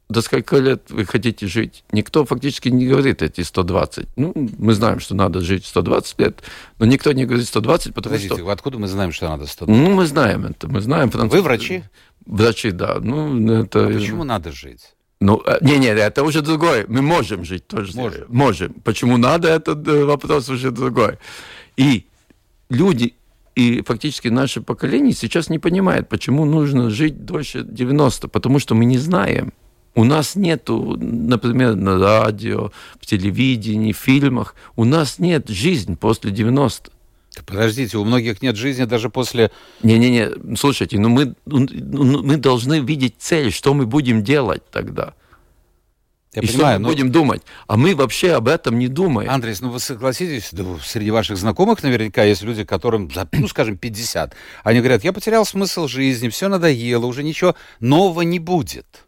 до 0.10 0.22
сколько 0.22 0.58
лет 0.58 0.90
вы 0.90 1.06
хотите 1.06 1.46
жить? 1.46 1.84
Никто 1.92 2.26
фактически 2.26 2.70
не 2.70 2.88
говорит 2.88 3.22
эти 3.22 3.42
120. 3.42 4.08
Ну, 4.16 4.34
мы 4.58 4.74
знаем, 4.74 5.00
что 5.00 5.14
надо 5.14 5.42
жить 5.42 5.68
120 5.68 6.20
лет, 6.20 6.42
но 6.80 6.88
никто 6.88 7.12
не 7.12 7.26
говорит 7.26 7.48
120, 7.48 7.94
потому 7.94 8.16
Подождите, 8.16 8.42
что... 8.42 8.50
откуда 8.50 8.80
мы 8.80 8.88
знаем, 8.88 9.12
что 9.12 9.30
надо 9.30 9.46
120? 9.46 9.84
Ну, 9.84 9.94
мы 9.94 10.08
знаем 10.08 10.46
это, 10.48 10.68
мы 10.68 10.82
знаем. 10.82 11.12
Француз... 11.12 11.38
Вы 11.38 11.44
врачи? 11.44 11.84
Врачи, 12.26 12.72
да. 12.72 12.98
Ну, 13.00 13.62
это... 13.62 13.86
А 13.86 13.94
почему 13.94 14.24
надо 14.24 14.52
жить? 14.52 14.96
Ну, 15.20 15.44
э, 15.46 15.60
это 15.62 16.24
уже 16.24 16.42
другой. 16.42 16.86
Мы 16.88 17.04
можем 17.04 17.46
жить 17.46 17.68
тоже. 17.68 17.96
Можем. 17.96 18.26
Можем. 18.30 18.74
Почему 18.84 19.18
надо, 19.18 19.48
этот 19.48 19.88
э, 19.88 20.06
вопрос 20.06 20.50
уже 20.50 20.72
другой. 20.72 21.20
И 21.78 22.08
люди 22.70 23.14
и 23.56 23.82
фактически 23.86 24.28
наше 24.28 24.62
поколение 24.62 25.14
сейчас 25.14 25.50
не 25.50 25.60
понимает, 25.60 26.10
почему 26.10 26.46
нужно 26.46 26.90
жить 26.90 27.26
дольше 27.26 27.64
90, 27.64 28.28
потому 28.28 28.60
что 28.60 28.76
мы 28.76 28.86
не 28.86 28.98
знаем. 28.98 29.54
У 29.96 30.04
нас 30.04 30.36
нету, 30.36 30.98
например, 31.00 31.76
на 31.76 31.98
радио, 31.98 32.72
в 33.00 33.06
телевидении, 33.06 33.94
в 33.94 33.98
фильмах, 33.98 34.56
у 34.76 34.84
нас 34.84 35.20
нет 35.20 35.48
жизни 35.48 35.96
после 35.96 36.32
90. 36.32 36.92
Подождите, 37.46 37.98
у 37.98 38.04
многих 38.04 38.42
нет 38.42 38.58
жизни 38.58 38.84
даже 38.84 39.10
после... 39.10 39.52
Не-не-не, 39.84 40.56
слушайте, 40.58 41.00
ну 41.00 41.10
мы, 41.10 41.36
ну, 41.46 41.66
ну, 41.70 42.24
мы 42.24 42.38
должны 42.38 42.80
видеть 42.80 43.16
цель, 43.20 43.52
что 43.52 43.74
мы 43.74 43.86
будем 43.86 44.24
делать 44.24 44.64
тогда. 44.70 45.14
Я 46.36 46.42
и 46.42 46.48
понимаю, 46.48 46.76
что 46.76 46.80
мы 46.80 46.84
но... 46.84 46.90
будем 46.90 47.12
думать. 47.12 47.42
А 47.68 47.78
мы 47.78 47.96
вообще 47.96 48.34
об 48.34 48.48
этом 48.48 48.78
не 48.78 48.88
думаем. 48.88 49.30
Андрей, 49.30 49.56
ну 49.62 49.70
вы 49.70 49.80
согласитесь, 49.80 50.50
да, 50.52 50.64
среди 50.84 51.12
ваших 51.12 51.38
знакомых 51.38 51.82
наверняка 51.84 52.24
есть 52.24 52.44
люди, 52.44 52.64
которым, 52.64 53.10
ну, 53.32 53.48
скажем, 53.48 53.78
50. 53.78 54.36
Они 54.64 54.80
говорят, 54.80 55.04
я 55.04 55.14
потерял 55.14 55.46
смысл 55.46 55.88
жизни, 55.88 56.30
все 56.30 56.48
надоело, 56.48 57.06
уже 57.06 57.24
ничего 57.24 57.56
нового 57.80 58.22
не 58.22 58.40
будет. 58.40 59.06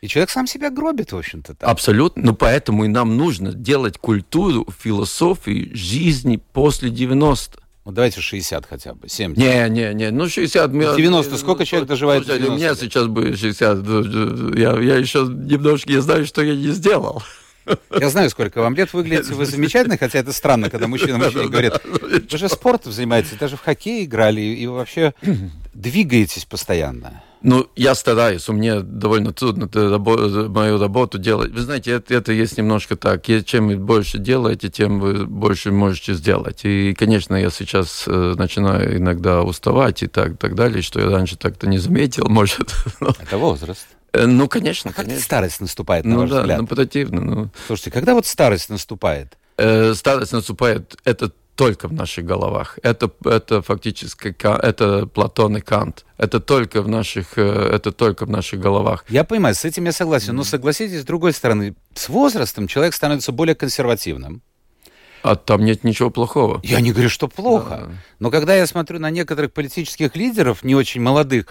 И 0.00 0.08
человек 0.08 0.30
сам 0.30 0.46
себя 0.46 0.70
гробит, 0.70 1.12
в 1.12 1.16
общем-то. 1.16 1.54
Так. 1.54 1.68
Абсолютно. 1.68 2.22
Но 2.22 2.34
поэтому 2.34 2.84
и 2.84 2.88
нам 2.88 3.16
нужно 3.16 3.52
делать 3.52 3.98
культуру, 3.98 4.66
философию 4.78 5.74
жизни 5.74 6.40
после 6.52 6.90
90. 6.90 7.58
Ну, 7.86 7.92
давайте 7.92 8.20
60 8.20 8.66
хотя 8.66 8.94
бы, 8.94 9.08
70. 9.08 9.38
Не, 9.38 9.68
не, 9.68 9.94
не, 9.94 10.10
ну 10.10 10.28
60. 10.28 10.72
90, 10.72 11.38
сколько 11.38 11.64
человек 11.64 11.88
доживает 11.88 12.24
Слушайте, 12.24 12.50
у 12.50 12.56
меня 12.56 12.74
сейчас 12.74 13.06
будет 13.06 13.38
60. 13.38 14.56
Я, 14.58 14.76
я 14.80 14.96
еще 14.96 15.20
немножко 15.20 15.88
не 15.88 16.00
знаю, 16.00 16.26
что 16.26 16.42
я 16.42 16.56
не 16.56 16.72
сделал. 16.72 17.22
Я 17.96 18.10
знаю, 18.10 18.28
сколько 18.30 18.60
вам 18.60 18.74
лет, 18.74 18.92
выглядите 18.92 19.34
вы 19.34 19.46
замечательно, 19.46 19.96
хотя 19.96 20.18
это 20.18 20.32
странно, 20.32 20.68
когда 20.68 20.88
мужчина 20.88 21.18
мужчине 21.18 21.46
говорит, 21.46 21.74
вы 21.84 22.38
же 22.38 22.48
спортом 22.48 22.90
занимаетесь, 22.90 23.36
даже 23.38 23.56
в 23.56 23.60
хоккей 23.60 24.04
играли, 24.04 24.40
и 24.40 24.66
вообще 24.66 25.14
двигаетесь 25.72 26.44
постоянно. 26.44 27.22
Ну, 27.42 27.66
я 27.76 27.94
стараюсь, 27.94 28.48
у 28.48 28.52
меня 28.52 28.80
довольно 28.80 29.32
трудно 29.32 29.68
мою 30.48 30.80
работу 30.80 31.18
делать. 31.18 31.52
Вы 31.52 31.60
знаете, 31.60 31.92
это, 31.92 32.14
это 32.14 32.32
есть 32.32 32.56
немножко 32.58 32.96
так. 32.96 33.24
Чем 33.44 33.68
вы 33.68 33.76
больше 33.76 34.18
делаете, 34.18 34.68
тем 34.68 35.00
вы 35.00 35.26
больше 35.26 35.70
можете 35.70 36.14
сделать. 36.14 36.60
И, 36.64 36.94
конечно, 36.94 37.36
я 37.36 37.50
сейчас 37.50 38.04
э, 38.06 38.34
начинаю 38.36 38.96
иногда 38.96 39.42
уставать 39.42 40.02
и 40.02 40.06
так, 40.06 40.38
так 40.38 40.54
далее, 40.54 40.82
что 40.82 41.00
я 41.00 41.10
раньше 41.10 41.36
так-то 41.36 41.68
не 41.68 41.78
заметил, 41.78 42.26
может. 42.28 42.74
Это 43.00 43.38
возраст. 43.38 43.86
Э, 44.12 44.26
ну, 44.26 44.48
конечно, 44.48 44.90
а 44.90 44.94
как 44.94 45.04
конечно. 45.04 45.24
старость 45.24 45.60
наступает, 45.60 46.04
на 46.04 46.14
ну, 46.14 46.20
ваш 46.22 46.30
да, 46.30 46.40
взгляд? 46.40 46.60
Ну, 46.60 46.66
противно. 46.66 47.20
Ну. 47.20 47.50
Слушайте, 47.66 47.90
когда 47.90 48.14
вот 48.14 48.26
старость 48.26 48.70
наступает? 48.70 49.36
Э, 49.58 49.94
старость 49.94 50.32
наступает, 50.32 50.96
это 51.04 51.30
только 51.56 51.88
в 51.88 51.92
наших 51.92 52.24
головах. 52.26 52.78
Это, 52.82 53.10
это 53.24 53.62
фактически 53.62 54.36
это 54.38 55.06
Платон 55.06 55.56
и 55.56 55.60
Кант. 55.60 56.04
Это 56.18 56.38
только 56.38 56.82
в 56.82 56.88
наших, 56.88 57.38
э, 57.38 57.70
это 57.72 57.92
только 57.92 58.26
в 58.26 58.30
наших 58.30 58.60
головах. 58.60 59.04
Я 59.08 59.24
понимаю, 59.24 59.54
с 59.54 59.64
этим 59.64 59.86
я 59.86 59.92
согласен. 59.92 60.36
Но 60.36 60.44
согласитесь, 60.44 61.00
с 61.00 61.04
другой 61.04 61.32
стороны, 61.32 61.74
с 61.94 62.08
возрастом 62.08 62.68
человек 62.68 62.94
становится 62.94 63.32
более 63.32 63.54
консервативным. 63.54 64.42
А 65.22 65.34
там 65.34 65.64
нет 65.64 65.82
ничего 65.82 66.10
плохого. 66.10 66.60
Я 66.62 66.80
не 66.80 66.92
говорю, 66.92 67.08
что 67.08 67.26
плохо. 67.26 67.88
Да. 67.88 67.94
Но 68.20 68.30
когда 68.30 68.54
я 68.54 68.66
смотрю 68.66 69.00
на 69.00 69.10
некоторых 69.10 69.52
политических 69.52 70.14
лидеров, 70.14 70.62
не 70.62 70.74
очень 70.74 71.00
молодых, 71.00 71.46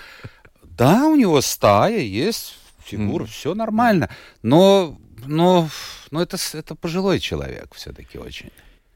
да, 0.64 1.08
у 1.08 1.16
него 1.16 1.42
стая, 1.42 2.00
есть 2.00 2.58
фигура, 2.86 3.24
mm. 3.24 3.28
все 3.28 3.56
нормально. 3.56 4.10
Но, 4.44 4.98
но, 5.26 5.68
но 6.12 6.22
это, 6.22 6.38
это 6.54 6.76
пожилой 6.76 7.20
человек 7.20 7.74
все-таки 7.74 8.18
очень. 8.18 8.52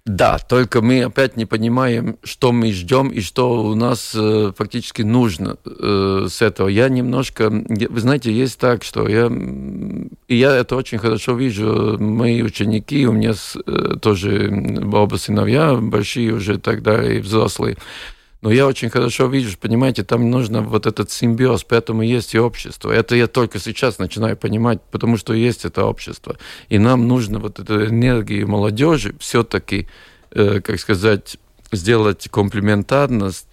Да, 0.10 0.40
только 0.40 0.82
мы 0.82 1.04
опять 1.04 1.38
не 1.38 1.46
понимаем, 1.46 2.18
что 2.24 2.52
мы 2.52 2.72
ждем 2.72 3.10
и 3.10 3.22
что 3.22 3.62
у 3.62 3.76
нас 3.76 4.16
э, 4.16 4.52
фактически 4.58 5.04
нужно 5.04 5.58
э, 5.64 6.26
с 6.28 6.42
этого. 6.42 6.68
Я 6.68 6.90
немножко, 6.90 7.52
вы 7.52 8.00
знаете, 8.00 8.34
есть 8.34 8.58
так, 8.60 8.84
что 8.84 9.08
я, 9.08 9.28
и 10.28 10.36
я 10.36 10.56
это 10.56 10.78
очень 10.78 10.98
хорошо 10.98 11.36
вижу, 11.36 12.00
мои 12.00 12.42
ученики, 12.42 13.06
у 13.06 13.12
меня 13.12 13.36
с, 13.36 13.56
э, 13.56 13.98
тоже 14.02 14.52
оба 14.92 15.18
сыновья 15.18 15.76
большие 15.76 16.34
уже 16.34 16.58
тогда 16.58 17.04
и 17.04 17.20
взрослые, 17.20 17.78
но 18.42 18.52
я 18.52 18.68
очень 18.68 18.90
хорошо 18.90 19.28
вижу, 19.28 19.58
понимаете, 19.58 20.04
там 20.04 20.30
нужно 20.30 20.62
вот 20.62 20.86
этот 20.86 21.12
симбиоз, 21.12 21.64
поэтому 21.64 22.04
есть 22.04 22.34
и 22.34 22.40
общество. 22.40 22.92
Это 22.92 23.16
я 23.16 23.28
только 23.28 23.60
сейчас 23.60 24.00
начинаю 24.00 24.38
понимать, 24.38 24.82
потому 24.92 25.18
что 25.18 25.34
есть 25.34 25.66
это 25.66 25.86
общество. 25.86 26.38
И 26.70 26.78
нам 26.80 27.08
нужно 27.08 27.40
вот 27.40 27.60
эту 27.60 27.86
энергию 27.86 28.48
молодежи 28.48 29.14
все-таки, 29.20 29.88
э, 30.32 30.62
как 30.62 30.80
сказать, 30.80 31.38
сделать 31.72 32.30
комплементарно 32.30 33.32
с, 33.32 33.46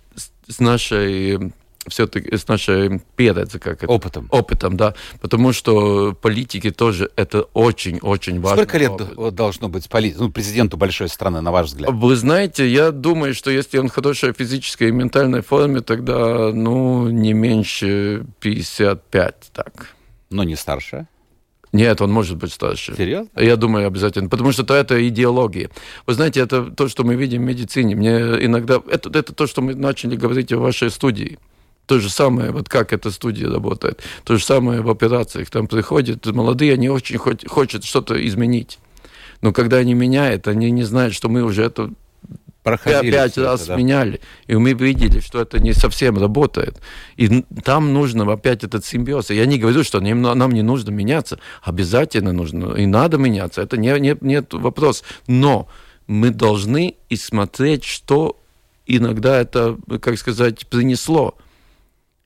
с 0.48 0.60
нашей 0.60 1.52
все-таки 1.88 2.36
с 2.36 2.48
нашей 2.48 3.00
передом, 3.16 3.46
как 3.60 3.82
это? 3.82 3.92
Опытом. 3.92 4.28
Опытом, 4.30 4.76
да. 4.76 4.94
Потому 5.20 5.52
что 5.52 6.12
политики 6.12 6.70
тоже 6.70 7.10
это 7.16 7.42
очень-очень 7.54 8.40
важно. 8.40 8.62
Сколько 8.62 8.78
лет 8.78 8.90
опыт. 8.90 9.34
должно 9.34 9.68
быть 9.68 9.88
полит... 9.88 10.18
ну, 10.18 10.30
президенту 10.30 10.76
большой 10.76 11.08
страны, 11.08 11.40
на 11.40 11.52
ваш 11.52 11.66
взгляд? 11.66 11.90
Вы 11.92 12.16
знаете, 12.16 12.68
я 12.68 12.90
думаю, 12.90 13.34
что 13.34 13.50
если 13.50 13.78
он 13.78 13.88
в 13.88 13.92
хорошей 13.92 14.32
физической 14.32 14.88
и 14.88 14.92
ментальной 14.92 15.42
форме, 15.42 15.80
тогда, 15.80 16.52
ну, 16.52 17.08
не 17.08 17.32
меньше 17.32 18.26
55, 18.40 19.34
так. 19.52 19.88
Но 20.30 20.44
не 20.44 20.56
старше? 20.56 21.06
Нет, 21.72 22.00
он 22.00 22.10
может 22.10 22.36
быть 22.36 22.52
старше. 22.52 22.94
Серьезно? 22.96 23.28
Я 23.36 23.56
думаю, 23.56 23.86
обязательно. 23.86 24.28
Потому 24.28 24.52
что 24.52 24.62
это 24.74 25.06
идеология. 25.08 25.70
Вы 26.06 26.14
знаете, 26.14 26.40
это 26.40 26.64
то, 26.64 26.88
что 26.88 27.04
мы 27.04 27.16
видим 27.16 27.42
в 27.42 27.44
медицине. 27.44 27.94
Мне 27.94 28.16
иногда... 28.44 28.80
Это, 28.90 29.10
это 29.10 29.34
то, 29.34 29.46
что 29.46 29.60
мы 29.62 29.74
начали 29.74 30.16
говорить 30.16 30.52
в 30.52 30.58
вашей 30.58 30.90
студии. 30.90 31.38
То 31.86 32.00
же 32.00 32.10
самое, 32.10 32.50
вот 32.50 32.68
как 32.68 32.92
эта 32.92 33.10
студия 33.10 33.48
работает. 33.48 34.02
То 34.24 34.36
же 34.36 34.44
самое 34.44 34.80
в 34.80 34.90
операциях. 34.90 35.50
Там 35.50 35.68
приходят 35.68 36.26
молодые, 36.26 36.74
они 36.74 36.88
очень 36.88 37.16
хоть, 37.16 37.48
хотят 37.48 37.84
что-то 37.84 38.14
изменить. 38.26 38.78
Но 39.40 39.52
когда 39.52 39.76
они 39.78 39.94
меняют, 39.94 40.48
они 40.48 40.70
не 40.70 40.82
знают, 40.82 41.14
что 41.14 41.28
мы 41.28 41.42
уже 41.42 41.62
это 41.62 41.90
Проходили 42.66 43.12
пять 43.12 43.38
раз 43.38 43.60
это, 43.60 43.68
да. 43.68 43.76
меняли. 43.76 44.20
И 44.48 44.56
мы 44.56 44.72
видели, 44.72 45.20
что 45.20 45.40
это 45.40 45.60
не 45.60 45.72
совсем 45.72 46.18
работает. 46.18 46.80
И 47.16 47.44
там 47.62 47.92
нужно 47.92 48.30
опять 48.32 48.64
этот 48.64 48.84
симбиоз. 48.84 49.30
Я 49.30 49.46
не 49.46 49.56
говорю, 49.56 49.84
что 49.84 50.00
нам 50.00 50.50
не 50.50 50.62
нужно 50.62 50.90
меняться. 50.90 51.38
Обязательно 51.62 52.32
нужно. 52.32 52.74
И 52.74 52.86
надо 52.86 53.18
меняться. 53.18 53.62
Это 53.62 53.76
не, 53.76 53.96
не, 54.00 54.16
нет 54.20 54.52
вопрос. 54.52 55.04
Но 55.28 55.68
мы 56.08 56.30
должны 56.30 56.96
и 57.08 57.14
смотреть, 57.14 57.84
что 57.84 58.36
иногда 58.84 59.40
это, 59.40 59.78
как 60.00 60.18
сказать, 60.18 60.66
принесло. 60.66 61.36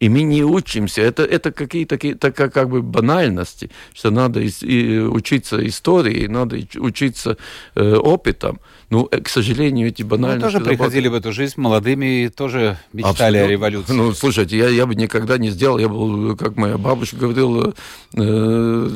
И 0.00 0.08
мы 0.08 0.22
не 0.22 0.42
учимся. 0.42 1.02
Это, 1.02 1.22
это 1.24 1.52
какие-то 1.52 1.96
такие, 1.96 2.14
как 2.16 2.70
бы 2.70 2.82
банальности, 2.82 3.70
что 3.92 4.10
надо 4.10 4.40
и, 4.40 4.48
и 4.62 4.98
учиться 4.98 5.66
истории, 5.66 6.26
надо 6.26 6.56
учиться 6.76 7.36
э, 7.74 7.94
опытом. 7.94 8.60
Ну, 8.90 9.08
э, 9.10 9.20
к 9.20 9.28
сожалению, 9.28 9.88
эти 9.88 10.02
банальности... 10.02 10.44
Мы 10.44 10.52
тоже 10.52 10.64
приходили 10.64 11.06
в 11.06 11.14
эту 11.14 11.32
жизнь 11.32 11.54
молодыми 11.56 12.24
и 12.24 12.28
тоже 12.28 12.76
мечтали 12.92 13.12
Абсолютно. 13.12 13.44
о 13.44 13.48
революции. 13.48 13.92
Ну, 13.92 14.12
слушайте, 14.12 14.58
я, 14.58 14.68
я 14.68 14.84
бы 14.86 14.96
никогда 14.96 15.38
не 15.38 15.50
сделал. 15.50 15.78
Я 15.78 15.88
был, 15.88 16.36
как 16.36 16.56
моя 16.56 16.76
бабушка 16.76 17.16
говорила, 17.16 17.72
э, 18.14 18.88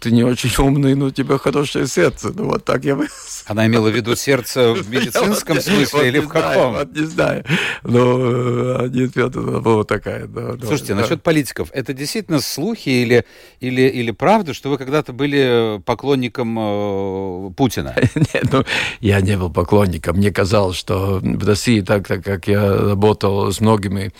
ты 0.00 0.10
не 0.10 0.22
очень 0.22 0.52
умный, 0.62 0.94
но 0.94 1.06
у 1.06 1.10
тебя 1.10 1.38
хорошее 1.38 1.86
сердце. 1.86 2.30
Ну, 2.34 2.44
вот 2.44 2.64
так 2.66 2.84
я 2.84 2.94
бы... 2.94 3.08
Она 3.46 3.66
имела 3.66 3.88
в 3.88 3.96
виду 3.96 4.14
сердце 4.16 4.74
в 4.74 4.90
медицинском 4.90 5.60
смысле 5.62 6.08
или 6.08 6.18
в 6.18 6.28
каком? 6.28 6.76
Не 6.92 7.06
знаю. 7.06 7.44
Но 7.84 8.82
это 8.86 9.40
была 9.40 9.84
такая 9.84 10.28
Слушайте, 10.60 10.94
насчет 10.94 11.22
политиков, 11.22 11.70
это 11.72 11.94
действительно 11.94 12.40
слухи 12.40 12.90
или, 12.90 13.24
или, 13.60 13.82
или 13.82 14.10
правда, 14.10 14.52
что 14.52 14.68
вы 14.68 14.76
когда-то 14.76 15.14
были 15.14 15.80
поклонником 15.86 16.58
э, 16.58 17.50
Путина? 17.56 17.94
Нет, 18.14 18.44
ну, 18.52 18.64
я 19.00 19.21
не 19.22 19.36
был 19.36 19.50
поклонником. 19.50 20.16
Мне 20.16 20.30
казалось, 20.30 20.76
что 20.76 21.20
в 21.22 21.46
России, 21.46 21.80
так, 21.80 22.06
так 22.06 22.24
как 22.24 22.48
я 22.48 22.76
работал 22.76 23.50
с 23.50 23.60
многими, 23.60 24.12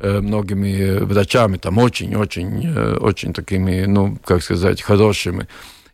э, 0.00 0.20
многими 0.20 0.98
врачами, 0.98 1.56
там 1.56 1.78
очень-очень, 1.78 2.66
э, 2.66 2.96
очень 2.98 3.32
такими, 3.32 3.84
ну, 3.86 4.18
как 4.24 4.42
сказать, 4.42 4.82
хорошими, 4.82 5.48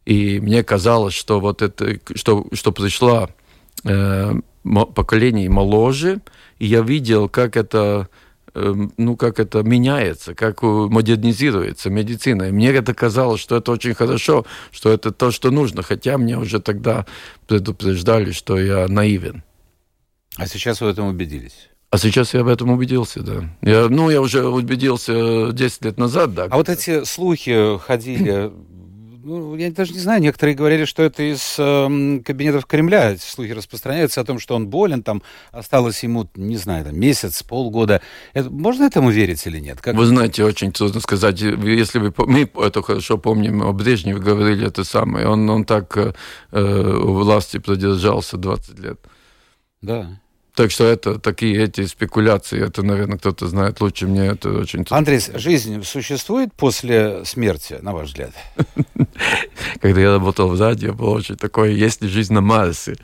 и 0.04 0.40
мне 0.40 0.62
казалось, 0.62 1.14
что 1.14 1.40
вот 1.40 1.62
это, 1.62 1.98
что, 2.14 2.46
что 2.52 2.72
пришла 2.72 3.28
э, 3.84 4.34
поколение 4.94 5.48
моложе, 5.50 6.20
и 6.58 6.66
я 6.66 6.80
видел, 6.80 7.28
как 7.28 7.56
это 7.56 8.08
ну, 8.96 9.16
как 9.16 9.38
это 9.38 9.62
меняется, 9.62 10.34
как 10.34 10.62
модернизируется 10.62 11.90
медицина. 11.90 12.44
И 12.44 12.52
мне 12.52 12.70
это 12.70 12.94
казалось, 12.94 13.40
что 13.40 13.56
это 13.56 13.72
очень 13.72 13.94
хорошо, 13.94 14.46
что 14.70 14.90
это 14.90 15.12
то, 15.12 15.30
что 15.30 15.50
нужно, 15.50 15.82
хотя 15.82 16.18
мне 16.18 16.38
уже 16.38 16.60
тогда 16.60 17.06
предупреждали, 17.46 18.32
что 18.32 18.58
я 18.58 18.88
наивен. 18.88 19.42
А 20.36 20.46
сейчас 20.46 20.80
вы 20.80 20.88
в 20.88 20.90
этом 20.90 21.06
убедились? 21.06 21.68
А 21.90 21.98
сейчас 21.98 22.34
я 22.34 22.42
в 22.42 22.48
этом 22.48 22.70
убедился, 22.70 23.20
да. 23.22 23.48
Я, 23.62 23.88
ну, 23.88 24.10
я 24.10 24.20
уже 24.20 24.46
убедился 24.46 25.52
10 25.52 25.84
лет 25.84 25.98
назад, 25.98 26.34
да. 26.34 26.44
А 26.50 26.56
вот 26.56 26.68
эти 26.68 27.04
слухи 27.04 27.78
ходили 27.78 28.50
ну, 29.26 29.56
я 29.56 29.72
даже 29.72 29.92
не 29.92 29.98
знаю, 29.98 30.22
некоторые 30.22 30.54
говорили, 30.54 30.84
что 30.84 31.02
это 31.02 31.22
из 31.22 31.56
э, 31.58 32.20
кабинетов 32.24 32.64
Кремля. 32.66 33.10
Эти 33.10 33.22
слухи 33.22 33.50
распространяются 33.50 34.20
о 34.20 34.24
том, 34.24 34.38
что 34.38 34.54
он 34.54 34.68
болен, 34.68 35.02
там 35.02 35.20
осталось 35.50 36.02
ему, 36.04 36.28
не 36.36 36.56
знаю, 36.56 36.84
там, 36.84 36.98
месяц, 36.98 37.42
полгода. 37.42 38.00
Это, 38.34 38.50
можно 38.50 38.84
этому 38.84 39.10
верить 39.10 39.44
или 39.46 39.58
нет? 39.58 39.80
Как... 39.80 39.96
Вы 39.96 40.06
знаете, 40.06 40.44
очень 40.44 40.70
трудно 40.70 41.00
сказать. 41.00 41.40
Если 41.40 41.98
вы, 41.98 42.14
мы 42.18 42.48
это 42.64 42.82
хорошо 42.82 43.18
помним, 43.18 43.62
о 43.62 43.72
Брежневе 43.72 44.20
говорили 44.20 44.68
это 44.68 44.84
самое. 44.84 45.26
Он, 45.26 45.50
он 45.50 45.64
так 45.64 45.96
э, 45.96 46.12
у 46.52 47.12
власти 47.14 47.58
продержался 47.58 48.36
20 48.36 48.78
лет. 48.78 49.00
Да. 49.82 50.20
Так 50.56 50.70
что 50.70 50.84
это 50.84 51.18
такие 51.18 51.62
эти 51.62 51.84
спекуляции, 51.84 52.66
это, 52.66 52.82
наверное, 52.82 53.18
кто-то 53.18 53.46
знает 53.46 53.78
лучше 53.82 54.06
мне, 54.06 54.28
это 54.28 54.50
очень... 54.52 54.86
Андрей, 54.88 55.20
жизнь 55.34 55.84
существует 55.84 56.50
после 56.54 57.26
смерти, 57.26 57.76
на 57.82 57.92
ваш 57.92 58.08
взгляд? 58.08 58.32
Когда 59.82 60.00
я 60.00 60.12
работал 60.12 60.48
в 60.48 60.58
радио, 60.58 60.94
было 60.94 61.10
очень 61.10 61.36
такое, 61.36 61.72
есть 61.72 62.00
ли 62.00 62.08
жизнь 62.08 62.32
на 62.32 62.40
Марсе? 62.40 62.96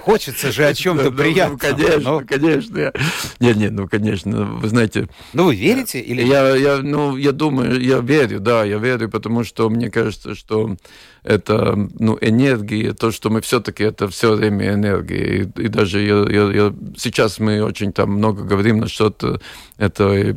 Хочется 0.00 0.52
же 0.52 0.66
о 0.66 0.74
чем-то 0.74 1.10
ну, 1.10 1.16
приятном. 1.16 1.58
Конечно, 1.58 2.24
конечно. 2.24 2.92
Нет, 3.40 3.56
нет, 3.56 3.72
ну, 3.72 3.88
конечно, 3.88 4.44
вы 4.44 4.68
знаете... 4.68 5.08
Ну, 5.32 5.44
вы 5.44 5.56
верите? 5.56 6.00
или 6.00 6.22
Я, 6.22 6.54
я, 6.56 6.78
ну, 6.78 7.16
я 7.16 7.32
думаю, 7.32 7.80
я 7.80 7.98
верю, 7.98 8.40
да, 8.40 8.64
я 8.64 8.78
верю, 8.78 9.10
потому 9.10 9.44
что 9.44 9.68
мне 9.68 9.90
кажется, 9.90 10.34
что 10.34 10.76
это, 11.22 11.76
ну, 11.98 12.18
энергия, 12.20 12.94
то, 12.94 13.10
что 13.10 13.30
мы 13.30 13.40
все-таки, 13.40 13.84
это 13.84 14.08
все 14.08 14.34
время 14.34 14.74
энергия. 14.74 15.42
И, 15.42 15.62
и 15.62 15.68
даже 15.68 16.00
я, 16.00 16.24
я, 16.28 16.52
я, 16.52 16.74
сейчас 16.96 17.38
мы 17.38 17.62
очень 17.62 17.92
там 17.92 18.12
много 18.12 18.44
говорим 18.44 18.78
насчет 18.78 19.22
этой 19.78 20.22
Э, 20.22 20.34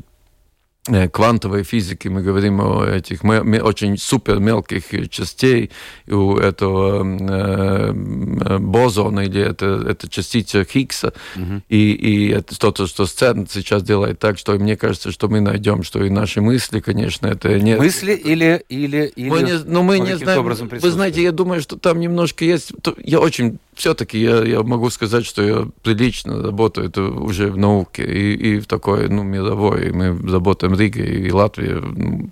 квантовой 1.12 1.64
физики, 1.64 2.08
мы 2.08 2.22
говорим 2.22 2.62
о 2.62 2.86
этих 2.86 3.24
очень 3.24 3.98
супер 3.98 4.40
мелких 4.40 5.10
частей 5.10 5.72
у 6.08 6.38
этого 6.38 7.04
э, 7.04 7.94
э, 7.94 8.58
бозона 8.60 9.22
или 9.22 9.42
это, 9.42 9.84
это 9.90 10.08
частица 10.08 10.64
Хиггса. 10.64 11.14
Угу. 11.36 11.62
И, 11.70 11.92
и 11.92 12.30
это 12.30 12.58
то, 12.60 12.86
что 12.86 13.08
СЦЕРН 13.08 13.48
сейчас 13.50 13.82
делает 13.82 14.20
так, 14.20 14.38
что 14.38 14.54
мне 14.54 14.78
кажется, 14.78 15.12
что 15.12 15.28
мы 15.28 15.42
найдем, 15.42 15.82
что 15.82 16.04
и 16.04 16.10
наши 16.12 16.42
мысли, 16.42 16.80
конечно, 16.82 17.28
это 17.28 17.60
не... 17.60 17.78
Мысли 17.78 18.14
или... 18.14 18.64
или, 18.70 19.12
или 19.16 19.30
мы 19.30 19.42
не, 19.42 19.54
ну, 19.66 19.82
мы 19.82 19.98
не 19.98 20.16
знаем. 20.18 20.44
Вы 20.44 20.92
знаете, 20.92 21.24
я 21.24 21.32
думаю, 21.32 21.62
что 21.62 21.78
там 21.78 22.00
немножко 22.00 22.46
есть... 22.46 22.74
Я 23.04 23.22
очень 23.22 23.58
все-таки 23.76 24.20
я, 24.20 24.44
я 24.44 24.64
могу 24.64 24.90
сказать, 24.90 25.26
что 25.26 25.44
я 25.44 25.68
прилично 25.84 26.42
работаю 26.42 26.88
это 26.88 27.04
уже 27.04 27.52
в 27.52 27.58
науке 27.58 28.04
и, 28.04 28.56
и 28.56 28.60
в 28.60 28.68
такой 28.68 29.10
ну, 29.10 29.24
мировой. 29.24 29.92
Мы 29.92 30.18
работаем 30.32 30.74
в 30.74 30.80
Риге 30.80 31.28
и 31.28 31.32
Латвии 31.32 31.74
ну, 31.74 32.32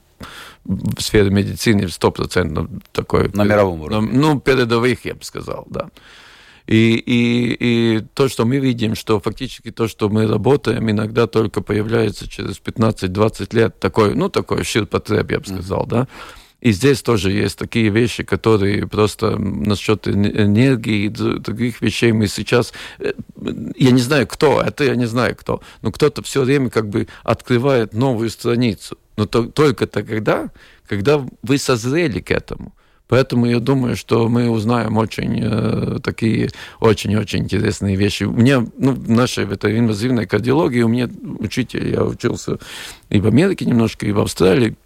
в 0.65 1.01
сфере 1.01 1.29
медицины 1.29 1.87
стопроцентно 1.89 2.69
такой... 2.91 3.29
На 3.33 3.43
мировом 3.43 3.81
уровне. 3.81 4.09
Ну, 4.13 4.39
передовых, 4.39 5.05
я 5.05 5.15
бы 5.15 5.23
сказал, 5.23 5.67
да. 5.69 5.89
И, 6.65 6.95
и, 6.95 7.57
и 7.59 7.99
то, 8.13 8.29
что 8.29 8.45
мы 8.45 8.57
видим, 8.57 8.95
что 8.95 9.19
фактически 9.19 9.69
то, 9.71 9.89
что 9.89 10.07
мы 10.07 10.25
работаем, 10.27 10.89
иногда 10.89 11.27
только 11.27 11.61
появляется 11.61 12.29
через 12.29 12.61
15-20 12.61 13.55
лет, 13.55 13.79
такой, 13.79 14.15
ну, 14.15 14.29
такой 14.29 14.63
ширпотреб, 14.63 15.29
я 15.31 15.39
бы 15.39 15.45
сказал, 15.45 15.83
mm-hmm. 15.83 15.89
да. 15.89 16.07
И 16.63 16.71
здесь 16.71 17.01
тоже 17.01 17.29
есть 17.33 17.59
такие 17.59 17.89
вещи, 17.89 18.23
которые 18.23 18.87
просто 18.87 19.37
насчет 19.37 20.07
энергии 20.07 21.09
других 21.09 21.81
вещей 21.81 22.13
мы 22.13 22.27
сейчас... 22.27 22.71
Э, 22.99 23.11
я 23.75 23.91
не 23.91 23.99
знаю, 23.99 24.27
кто 24.27 24.61
это, 24.61 24.85
я 24.85 24.95
не 24.95 25.05
знаю, 25.05 25.35
кто. 25.35 25.61
Но 25.81 25.91
кто-то 25.91 26.23
все 26.23 26.43
время 26.43 26.69
как 26.69 26.87
бы 26.87 27.09
открывает 27.23 27.93
новую 27.93 28.29
страницу. 28.29 28.97
Но 29.17 29.25
то, 29.25 29.43
только 29.43 29.87
тогда, 29.87 30.51
когда 30.87 31.21
вы 31.41 31.57
созрели 31.57 32.21
к 32.21 32.31
этому. 32.31 32.73
Поэтому 33.09 33.45
я 33.45 33.59
думаю, 33.59 33.97
что 33.97 34.29
мы 34.29 34.49
узнаем 34.49 34.95
очень 34.97 35.41
э, 35.43 35.99
такие 36.01 36.49
очень-очень 36.79 37.39
интересные 37.39 37.97
вещи. 37.97 38.23
Меня, 38.23 38.65
ну, 38.77 38.93
в 38.93 39.09
нашей 39.09 39.43
в 39.45 39.51
этой 39.51 39.77
инвазивной 39.79 40.27
кардиологии, 40.27 40.81
у 40.81 40.87
меня 40.87 41.09
учитель, 41.39 41.89
я 41.89 42.05
учился 42.05 42.57
и 43.09 43.19
в 43.19 43.27
Америке 43.27 43.65
немножко, 43.65 44.05
и 44.05 44.13
в 44.13 44.19
Австралии, 44.21 44.77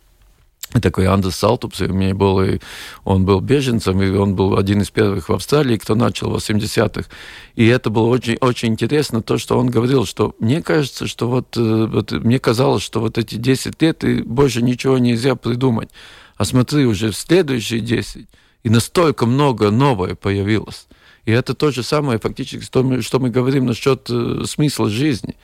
такой 0.73 1.08
Андес 1.08 1.36
Салтупс, 1.36 1.82
у 1.82 1.88
меня 1.88 2.13
был, 2.13 2.41
и 2.41 2.60
он 3.03 3.25
был 3.25 3.39
беженцем, 3.39 4.01
и 4.01 4.10
он 4.10 4.36
был 4.36 4.58
один 4.58 4.82
из 4.82 4.89
первых 4.89 5.30
в 5.30 5.34
Австралии, 5.34 5.77
кто 5.77 5.95
начал 5.95 6.30
в 6.30 6.36
80-х. 6.36 7.10
И 7.56 7.65
это 7.65 7.89
было 7.89 8.08
очень, 8.08 8.38
очень 8.41 8.69
интересно, 8.69 9.21
то, 9.21 9.38
что 9.38 9.58
он 9.58 9.69
говорил, 9.69 10.06
что 10.06 10.36
мне 10.39 10.62
кажется, 10.62 11.08
что 11.08 11.30
вот, 11.30 11.56
э, 11.58 11.86
вот 11.86 12.12
мне 12.12 12.39
казалось, 12.39 12.84
что 12.84 12.99
вот 12.99 13.17
эти 13.17 13.36
10 13.36 13.82
лет 13.82 14.03
и 14.03 14.21
больше 14.21 14.62
ничего 14.62 14.97
нельзя 14.97 15.36
придумать. 15.36 15.89
А 16.36 16.45
смотри, 16.45 16.86
уже 16.86 17.12
в 17.12 17.15
следующие 17.15 17.80
10, 17.80 18.27
и 18.63 18.69
настолько 18.69 19.25
много 19.25 19.71
новое 19.71 20.15
появилось. 20.15 20.88
И 21.25 21.32
это 21.32 21.53
то 21.53 21.71
же 21.71 21.84
самое 21.84 22.19
фактически, 22.19 22.63
что 22.63 22.84
мы, 22.84 23.01
что 23.01 23.19
мы 23.19 23.30
говорим 23.30 23.65
насчет 23.65 24.10
э, 24.10 24.43
смысла 24.45 24.89
жизни. 24.89 25.36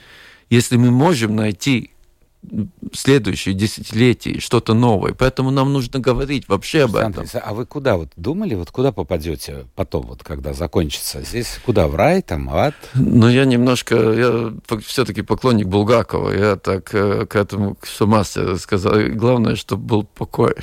Если 0.50 0.78
мы 0.78 0.92
можем 0.92 1.36
найти 1.36 1.93
следующие 2.94 3.54
десятилетия 3.54 4.40
что-то 4.40 4.74
новое. 4.74 5.14
Поэтому 5.14 5.52
нам 5.52 5.74
нужно 5.74 6.00
говорить 6.00 6.48
вообще 6.48 6.84
об 6.84 6.96
этом. 6.96 7.26
А 7.34 7.54
вы 7.54 7.66
куда 7.66 7.98
вот 7.98 8.10
думали, 8.16 8.56
вот 8.56 8.72
куда 8.72 8.92
попадете 8.92 9.66
потом, 9.76 10.08
вот 10.08 10.24
когда 10.24 10.54
закончится? 10.54 11.22
Здесь 11.22 11.60
куда, 11.66 11.88
в 11.88 11.96
рай, 11.96 12.22
там, 12.22 12.50
ад? 12.50 12.76
Ну, 12.94 13.30
я 13.30 13.46
немножко, 13.46 13.96
я 13.96 14.54
все-таки 14.86 15.22
поклонник 15.22 15.68
Булгакова. 15.68 16.32
Я 16.32 16.56
так 16.56 16.94
э, 16.94 17.26
к 17.26 17.36
этому 17.36 17.78
с 17.84 18.02
ума 18.02 18.24
сказал. 18.24 18.94
Главное, 19.14 19.56
чтобы 19.56 19.84
был 19.84 20.04
покой. 20.04 20.56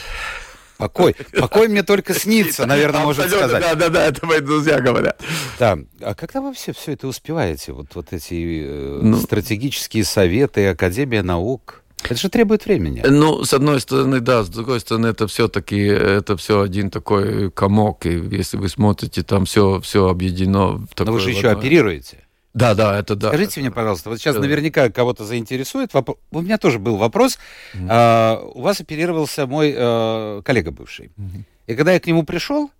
Покой. 0.80 1.14
Покой 1.38 1.68
мне 1.68 1.82
только 1.82 2.14
снится, 2.14 2.66
наверное, 2.66 3.02
можно 3.02 3.28
сказать. 3.28 3.62
Да, 3.62 3.74
да, 3.74 3.88
да, 3.88 4.06
это 4.06 4.26
мои 4.26 4.40
друзья 4.40 4.80
говорят. 4.80 5.20
Да. 5.58 5.78
А 6.00 6.14
когда 6.14 6.40
вы 6.40 6.54
все, 6.54 6.72
все 6.72 6.92
это 6.92 7.06
успеваете? 7.06 7.72
Вот, 7.72 7.94
вот 7.94 8.12
эти 8.12 8.64
э, 8.64 9.00
ну, 9.02 9.18
стратегические 9.18 10.04
советы, 10.04 10.66
Академия 10.68 11.22
наук? 11.22 11.82
Это 12.04 12.16
же 12.16 12.28
требует 12.30 12.64
времени. 12.64 13.02
Ну, 13.06 13.44
с 13.44 13.52
одной 13.52 13.80
стороны, 13.80 14.20
да, 14.20 14.42
с 14.42 14.48
другой 14.48 14.80
стороны, 14.80 15.08
это 15.08 15.26
все-таки 15.26 15.78
это 15.78 16.36
все 16.36 16.62
один 16.62 16.90
такой 16.90 17.50
комок, 17.50 18.06
и 18.06 18.10
если 18.10 18.56
вы 18.56 18.68
смотрите, 18.68 19.22
там 19.22 19.44
все, 19.44 19.80
все 19.80 20.08
объединено. 20.08 20.86
Но 20.98 21.12
вы 21.12 21.20
же 21.20 21.30
еще 21.30 21.50
оперируете. 21.50 22.24
Да, 22.52 22.74
да, 22.74 22.98
это 22.98 23.14
да. 23.14 23.28
Скажите 23.28 23.60
мне, 23.60 23.70
пожалуйста, 23.70 24.10
вот 24.10 24.18
сейчас 24.18 24.36
наверняка 24.36 24.90
кого-то 24.90 25.24
заинтересует. 25.24 25.94
Воп... 25.94 26.18
У 26.30 26.40
меня 26.40 26.58
тоже 26.58 26.78
был 26.78 26.96
вопрос. 26.96 27.38
Mm-hmm. 27.74 27.86
А, 27.88 28.42
у 28.54 28.62
вас 28.62 28.80
оперировался 28.80 29.46
мой 29.46 29.72
а, 29.76 30.42
коллега 30.42 30.72
бывший. 30.72 31.12
Mm-hmm. 31.16 31.44
И 31.68 31.74
когда 31.76 31.92
я 31.92 32.00
к 32.00 32.06
нему 32.06 32.24
пришел, 32.24 32.70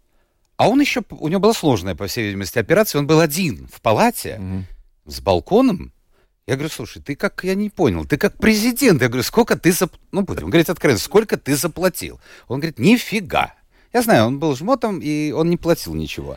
а 0.57 0.69
он 0.69 0.81
еще, 0.81 1.03
у 1.11 1.29
него 1.29 1.41
была 1.41 1.55
сложная, 1.55 1.95
по 1.95 2.09
всей 2.09 2.27
видимости, 2.27 2.59
операция, 2.59 2.99
он 2.99 3.07
был 3.07 3.21
один 3.21 3.69
в 3.73 3.81
палате 3.81 4.41
mm-hmm. 4.41 4.63
с 5.07 5.21
балконом. 5.21 5.93
Я 6.49 6.57
говорю, 6.57 6.71
слушай, 6.71 7.01
ты 7.01 7.15
как, 7.15 7.45
я 7.45 7.55
не 7.55 7.71
понял, 7.71 8.05
ты 8.05 8.17
как 8.17 8.37
президент. 8.37 9.01
Я 9.03 9.07
говорю, 9.07 9.23
сколько 9.23 9.57
ты, 9.57 9.71
зап... 9.71 9.93
ну, 10.11 10.23
будем 10.23 10.51
говорить 10.51 10.69
откровенно, 10.69 10.99
сколько 10.99 11.37
ты 11.37 11.55
заплатил? 11.55 12.21
Он 12.49 12.59
говорит, 12.59 12.81
нифига. 12.81 13.55
Я 13.93 14.03
знаю, 14.03 14.27
он 14.27 14.41
был 14.41 14.57
жмотом, 14.57 14.99
и 15.01 15.31
он 15.31 15.49
не 15.49 15.57
платил 15.57 15.95
ничего. 15.95 16.37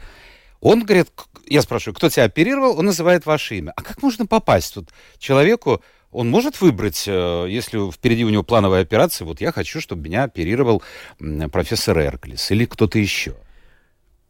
Он 0.63 0.85
говорит, 0.85 1.09
я 1.45 1.61
спрашиваю, 1.61 1.93
кто 1.93 2.09
тебя 2.09 2.23
оперировал, 2.23 2.79
он 2.79 2.85
называет 2.85 3.25
ваше 3.25 3.57
имя. 3.57 3.73
А 3.75 3.81
как 3.81 4.01
можно 4.01 4.25
попасть 4.25 4.73
тут 4.73 4.89
человеку? 5.19 5.83
Он 6.09 6.29
может 6.29 6.61
выбрать, 6.61 7.03
э, 7.05 7.47
если 7.49 7.91
впереди 7.91 8.23
у 8.23 8.29
него 8.29 8.43
плановая 8.43 8.81
операция, 8.81 9.25
вот 9.25 9.41
я 9.41 9.51
хочу, 9.51 9.81
чтобы 9.81 10.03
меня 10.03 10.23
оперировал 10.23 10.81
профессор 11.51 11.99
Эрклис 11.99 12.49
или 12.51 12.63
кто-то 12.63 12.97
еще. 12.97 13.35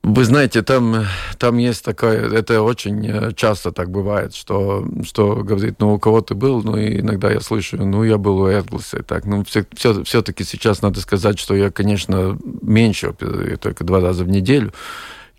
Вы 0.01 0.25
знаете, 0.25 0.63
там, 0.63 1.05
там 1.37 1.57
есть 1.59 1.85
такое, 1.85 2.33
это 2.33 2.63
очень 2.63 3.07
э, 3.07 3.33
часто 3.35 3.71
так 3.71 3.91
бывает, 3.91 4.33
что, 4.33 4.87
что 5.03 5.35
говорит, 5.35 5.75
ну, 5.79 5.93
у 5.93 5.99
кого 5.99 6.21
ты 6.21 6.33
был, 6.33 6.63
ну, 6.63 6.77
и 6.77 6.99
иногда 7.01 7.31
я 7.31 7.41
слышу, 7.41 7.77
ну, 7.77 8.03
я 8.03 8.17
был 8.17 8.39
у 8.39 8.49
Эрглиса, 8.49 9.03
так, 9.03 9.25
ну, 9.25 9.43
все, 9.43 9.65
все, 9.75 10.03
все-таки 10.03 10.43
сейчас 10.43 10.81
надо 10.81 10.99
сказать, 10.99 11.37
что 11.37 11.53
я, 11.53 11.69
конечно, 11.69 12.39
меньше, 12.61 13.13
только 13.61 13.83
два 13.83 13.99
раза 13.99 14.23
в 14.23 14.29
неделю, 14.29 14.73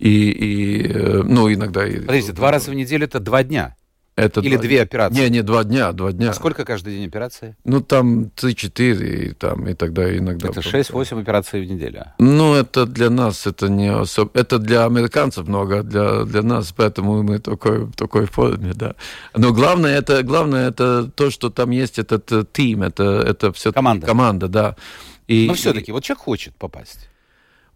и, 0.04 0.30
и 0.30 0.92
э, 0.92 1.22
ну, 1.24 1.50
иногда... 1.50 1.80
Подождите, 1.80 2.32
два 2.32 2.50
раза 2.50 2.70
в 2.70 2.74
неделю 2.74 3.06
это 3.06 3.20
два 3.20 3.42
дня? 3.42 3.74
Это 4.16 4.40
Или 4.40 4.56
два... 4.56 4.62
две 4.62 4.82
операции? 4.82 5.18
Не, 5.18 5.30
не, 5.30 5.42
два 5.42 5.64
дня, 5.64 5.92
два 5.92 6.12
дня. 6.12 6.30
А 6.30 6.34
сколько 6.34 6.66
каждый 6.66 6.96
день 6.96 7.08
операции? 7.08 7.56
Ну, 7.64 7.80
там 7.80 8.24
3-4, 8.36 9.30
и, 9.30 9.32
там, 9.32 9.66
и 9.66 9.72
тогда 9.72 10.14
иногда... 10.14 10.50
Это 10.50 10.60
6-8 10.60 11.22
операций 11.22 11.62
в 11.64 11.70
неделю? 11.70 12.04
Ну, 12.18 12.52
это 12.52 12.84
для 12.84 13.08
нас, 13.08 13.46
это 13.46 13.68
не 13.68 13.90
особо... 13.90 14.30
Это 14.34 14.58
для 14.58 14.84
американцев 14.84 15.48
много, 15.48 15.82
для, 15.82 16.24
для 16.24 16.42
нас, 16.42 16.74
поэтому 16.76 17.22
мы 17.22 17.38
такой, 17.38 17.90
такой 17.92 18.26
форме, 18.26 18.72
да. 18.74 18.96
Но 19.34 19.54
главное 19.54 19.96
это, 19.96 20.22
главное, 20.22 20.68
это 20.68 21.10
то, 21.10 21.30
что 21.30 21.48
там 21.48 21.70
есть 21.70 21.98
этот 21.98 22.52
тим, 22.52 22.82
это, 22.82 23.24
это 23.26 23.54
все... 23.54 23.72
Команда. 23.72 24.06
Команда, 24.06 24.48
да. 24.48 24.76
И, 25.28 25.46
Но 25.48 25.54
все-таки, 25.54 25.90
и... 25.90 25.92
вот 25.92 26.04
человек 26.04 26.22
хочет 26.22 26.54
попасть. 26.56 27.08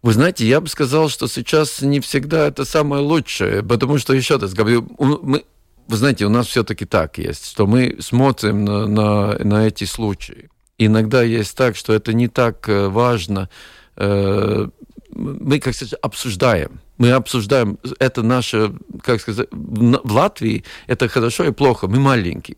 Вы 0.01 0.13
знаете, 0.13 0.47
я 0.47 0.61
бы 0.61 0.67
сказал, 0.69 1.09
что 1.09 1.27
сейчас 1.27 1.81
не 1.81 1.99
всегда 1.99 2.47
это 2.47 2.63
самое 2.63 3.01
лучшее, 3.01 3.63
потому 3.63 3.97
что, 3.97 4.13
еще 4.13 4.37
раз 4.37 4.53
говорю, 4.53 4.87
мы, 4.97 5.43
вы 5.87 5.97
знаете, 5.97 6.25
у 6.25 6.29
нас 6.29 6.47
все-таки 6.47 6.85
так 6.85 7.17
есть, 7.17 7.45
что 7.45 7.67
мы 7.67 7.97
смотрим 7.99 8.63
на, 8.63 8.87
на, 8.87 9.37
на 9.39 9.67
эти 9.67 9.83
случаи. 9.83 10.49
Иногда 10.77 11.21
есть 11.21 11.55
так, 11.57 11.75
что 11.75 11.93
это 11.93 12.13
не 12.13 12.29
так 12.29 12.69
э, 12.69 12.87
важно. 12.87 13.49
Э, 13.97 14.69
мы, 15.11 15.59
как 15.59 15.75
сказать, 15.75 15.99
обсуждаем. 16.01 16.79
Мы 16.97 17.11
обсуждаем, 17.11 17.77
это 17.99 18.23
наше, 18.23 18.73
как 19.03 19.19
сказать, 19.19 19.49
в 19.51 20.11
Латвии 20.13 20.63
это 20.87 21.09
хорошо 21.09 21.43
и 21.43 21.51
плохо, 21.51 21.87
мы 21.87 21.99
маленькие 21.99 22.57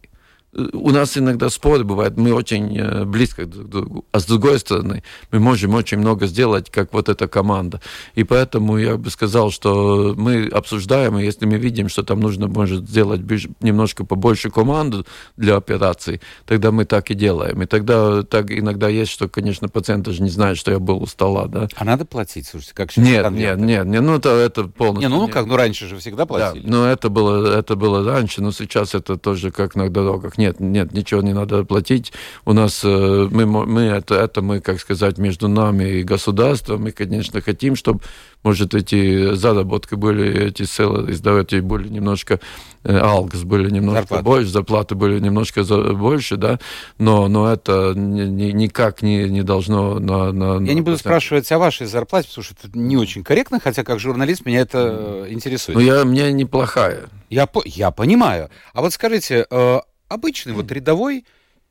у 0.54 0.92
нас 0.92 1.18
иногда 1.18 1.50
споры 1.50 1.84
бывают, 1.84 2.18
мы 2.18 2.34
очень 2.34 2.78
э, 2.78 3.06
близко 3.06 3.46
друг 3.46 3.68
к 3.68 3.70
другу. 3.70 4.06
А 4.12 4.20
с 4.20 4.26
другой 4.26 4.60
стороны, 4.60 5.04
мы 5.32 5.40
можем 5.40 5.74
очень 5.76 5.98
много 5.98 6.28
сделать, 6.28 6.70
как 6.70 6.94
вот 6.94 7.08
эта 7.08 7.28
команда. 7.28 7.80
И 8.16 8.24
поэтому 8.24 8.78
я 8.78 8.98
бы 8.98 9.10
сказал, 9.10 9.52
что 9.52 10.14
мы 10.18 10.48
обсуждаем, 10.48 11.18
и 11.18 11.24
если 11.24 11.46
мы 11.46 11.58
видим, 11.58 11.88
что 11.88 12.04
там 12.04 12.20
нужно, 12.20 12.48
может, 12.48 12.90
сделать 12.90 13.22
немножко 13.62 14.06
побольше 14.06 14.50
команду 14.50 15.06
для 15.38 15.56
операций, 15.56 16.22
тогда 16.46 16.72
мы 16.72 16.84
так 16.84 17.12
и 17.12 17.14
делаем. 17.14 17.62
И 17.62 17.66
тогда 17.66 18.24
так 18.24 18.52
иногда 18.52 18.90
есть, 18.90 19.12
что, 19.12 19.30
конечно, 19.30 19.70
пациент 19.70 20.06
даже 20.06 20.22
не 20.22 20.30
знает, 20.30 20.58
что 20.58 20.72
я 20.72 20.80
был 20.80 21.02
у 21.02 21.08
стола, 21.08 21.48
да. 21.48 21.70
А 21.76 21.86
надо 21.86 22.04
платить, 22.04 22.48
слушайте, 22.48 22.74
как 22.76 22.92
сейчас 22.92 23.06
Нет, 23.06 23.32
нет, 23.32 23.58
нет, 23.58 23.86
нет, 23.86 24.02
ну 24.02 24.16
это, 24.16 24.30
это 24.30 24.66
полностью... 24.66 25.10
Не, 25.10 25.16
ну, 25.16 25.22
ну 25.22 25.28
как, 25.30 25.46
ну 25.46 25.56
раньше 25.56 25.88
же 25.88 25.98
всегда 25.98 26.26
платили. 26.26 26.64
Да, 26.64 26.70
ну 26.70 26.84
это 26.84 27.10
было, 27.10 27.58
это 27.58 27.78
было 27.78 28.04
раньше, 28.04 28.42
но 28.42 28.52
сейчас 28.52 28.96
это 28.96 29.18
тоже 29.18 29.52
как 29.52 29.76
на 29.76 29.90
дорогах 29.90 30.38
нет, 30.42 30.60
нет, 30.60 30.94
ничего 30.94 31.22
не 31.22 31.34
надо 31.34 31.64
платить. 31.64 32.12
У 32.46 32.54
нас 32.54 32.82
э, 32.84 33.28
мы, 33.32 33.46
мы 33.46 33.82
это, 33.82 34.16
это 34.16 34.42
мы, 34.42 34.60
как 34.60 34.80
сказать, 34.80 35.18
между 35.18 35.48
нами 35.48 36.00
и 36.00 36.04
государством. 36.04 36.84
Мы, 36.84 36.92
конечно, 36.92 37.42
хотим, 37.42 37.76
чтобы 37.76 38.02
может, 38.44 38.74
эти 38.74 39.36
заработки 39.36 39.94
были, 39.96 40.48
эти 40.48 40.64
селы 40.64 41.12
издавать 41.12 41.60
были 41.62 41.88
немножко, 41.90 42.40
э, 42.84 42.98
алгс 42.98 43.44
были 43.44 43.70
немножко 43.70 44.02
зарплаты. 44.02 44.24
больше, 44.24 44.50
зарплаты 44.50 44.96
были 44.96 45.20
немножко 45.20 45.64
за, 45.64 45.94
больше, 45.94 46.38
да, 46.38 46.60
но, 46.98 47.28
но 47.28 47.52
это 47.52 47.94
ни, 47.96 48.22
ни, 48.22 48.52
никак 48.52 49.04
не, 49.04 49.30
не 49.30 49.44
должно 49.44 50.00
на, 50.00 50.32
на... 50.32 50.66
Я 50.66 50.74
не 50.74 50.82
буду 50.82 50.98
спрашивать 50.98 51.52
о 51.52 51.60
вашей 51.60 51.86
зарплате, 51.86 52.30
потому 52.30 52.44
что 52.44 52.56
это 52.64 52.78
не 52.78 52.98
очень 52.98 53.24
корректно, 53.24 53.60
хотя 53.60 53.84
как 53.84 54.00
журналист 54.00 54.46
меня 54.46 54.62
это 54.62 55.28
интересует. 55.30 55.78
Ну, 55.78 55.84
я, 55.84 56.04
мне 56.04 56.32
неплохая. 56.32 57.10
Я, 57.30 57.48
я 57.66 57.92
понимаю. 57.92 58.50
А 58.74 58.82
вот 58.82 58.92
скажите, 58.94 59.46
э, 59.50 59.80
обычный 60.14 60.54
вот 60.54 60.72
рядовой 60.72 61.26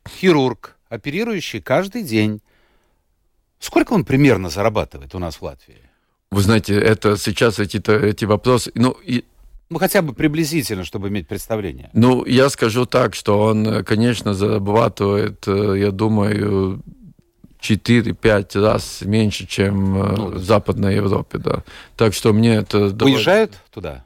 хирург, 0.07 0.75
оперирующий 0.89 1.61
каждый 1.61 2.03
день, 2.03 2.41
сколько 3.59 3.93
он 3.93 4.03
примерно 4.03 4.49
зарабатывает 4.49 5.13
у 5.15 5.19
нас 5.19 5.35
в 5.35 5.41
Латвии? 5.43 5.81
Вы 6.31 6.41
знаете, 6.41 6.75
это 6.75 7.17
сейчас 7.17 7.59
эти, 7.59 7.77
эти 7.91 8.25
вопросы... 8.25 8.71
Ну, 8.73 8.91
и, 9.03 9.25
ну, 9.69 9.79
хотя 9.79 10.01
бы 10.01 10.13
приблизительно, 10.13 10.85
чтобы 10.85 11.09
иметь 11.09 11.27
представление. 11.27 11.89
Ну, 11.93 12.25
я 12.25 12.49
скажу 12.49 12.85
так, 12.85 13.15
что 13.15 13.41
он, 13.41 13.83
конечно, 13.83 14.33
зарабатывает, 14.33 15.47
э, 15.47 15.75
я 15.77 15.91
думаю, 15.91 16.81
4-5 17.61 18.61
раз 18.61 19.01
меньше, 19.01 19.45
чем 19.45 20.01
э, 20.01 20.15
ну, 20.15 20.27
в 20.31 20.43
Западной 20.43 20.95
Европе, 20.95 21.37
да. 21.37 21.63
Так 21.95 22.13
что 22.13 22.33
мне 22.33 22.55
это... 22.55 22.79
Уезжают 22.79 23.51
довольно... 23.51 23.71
туда? 23.71 24.05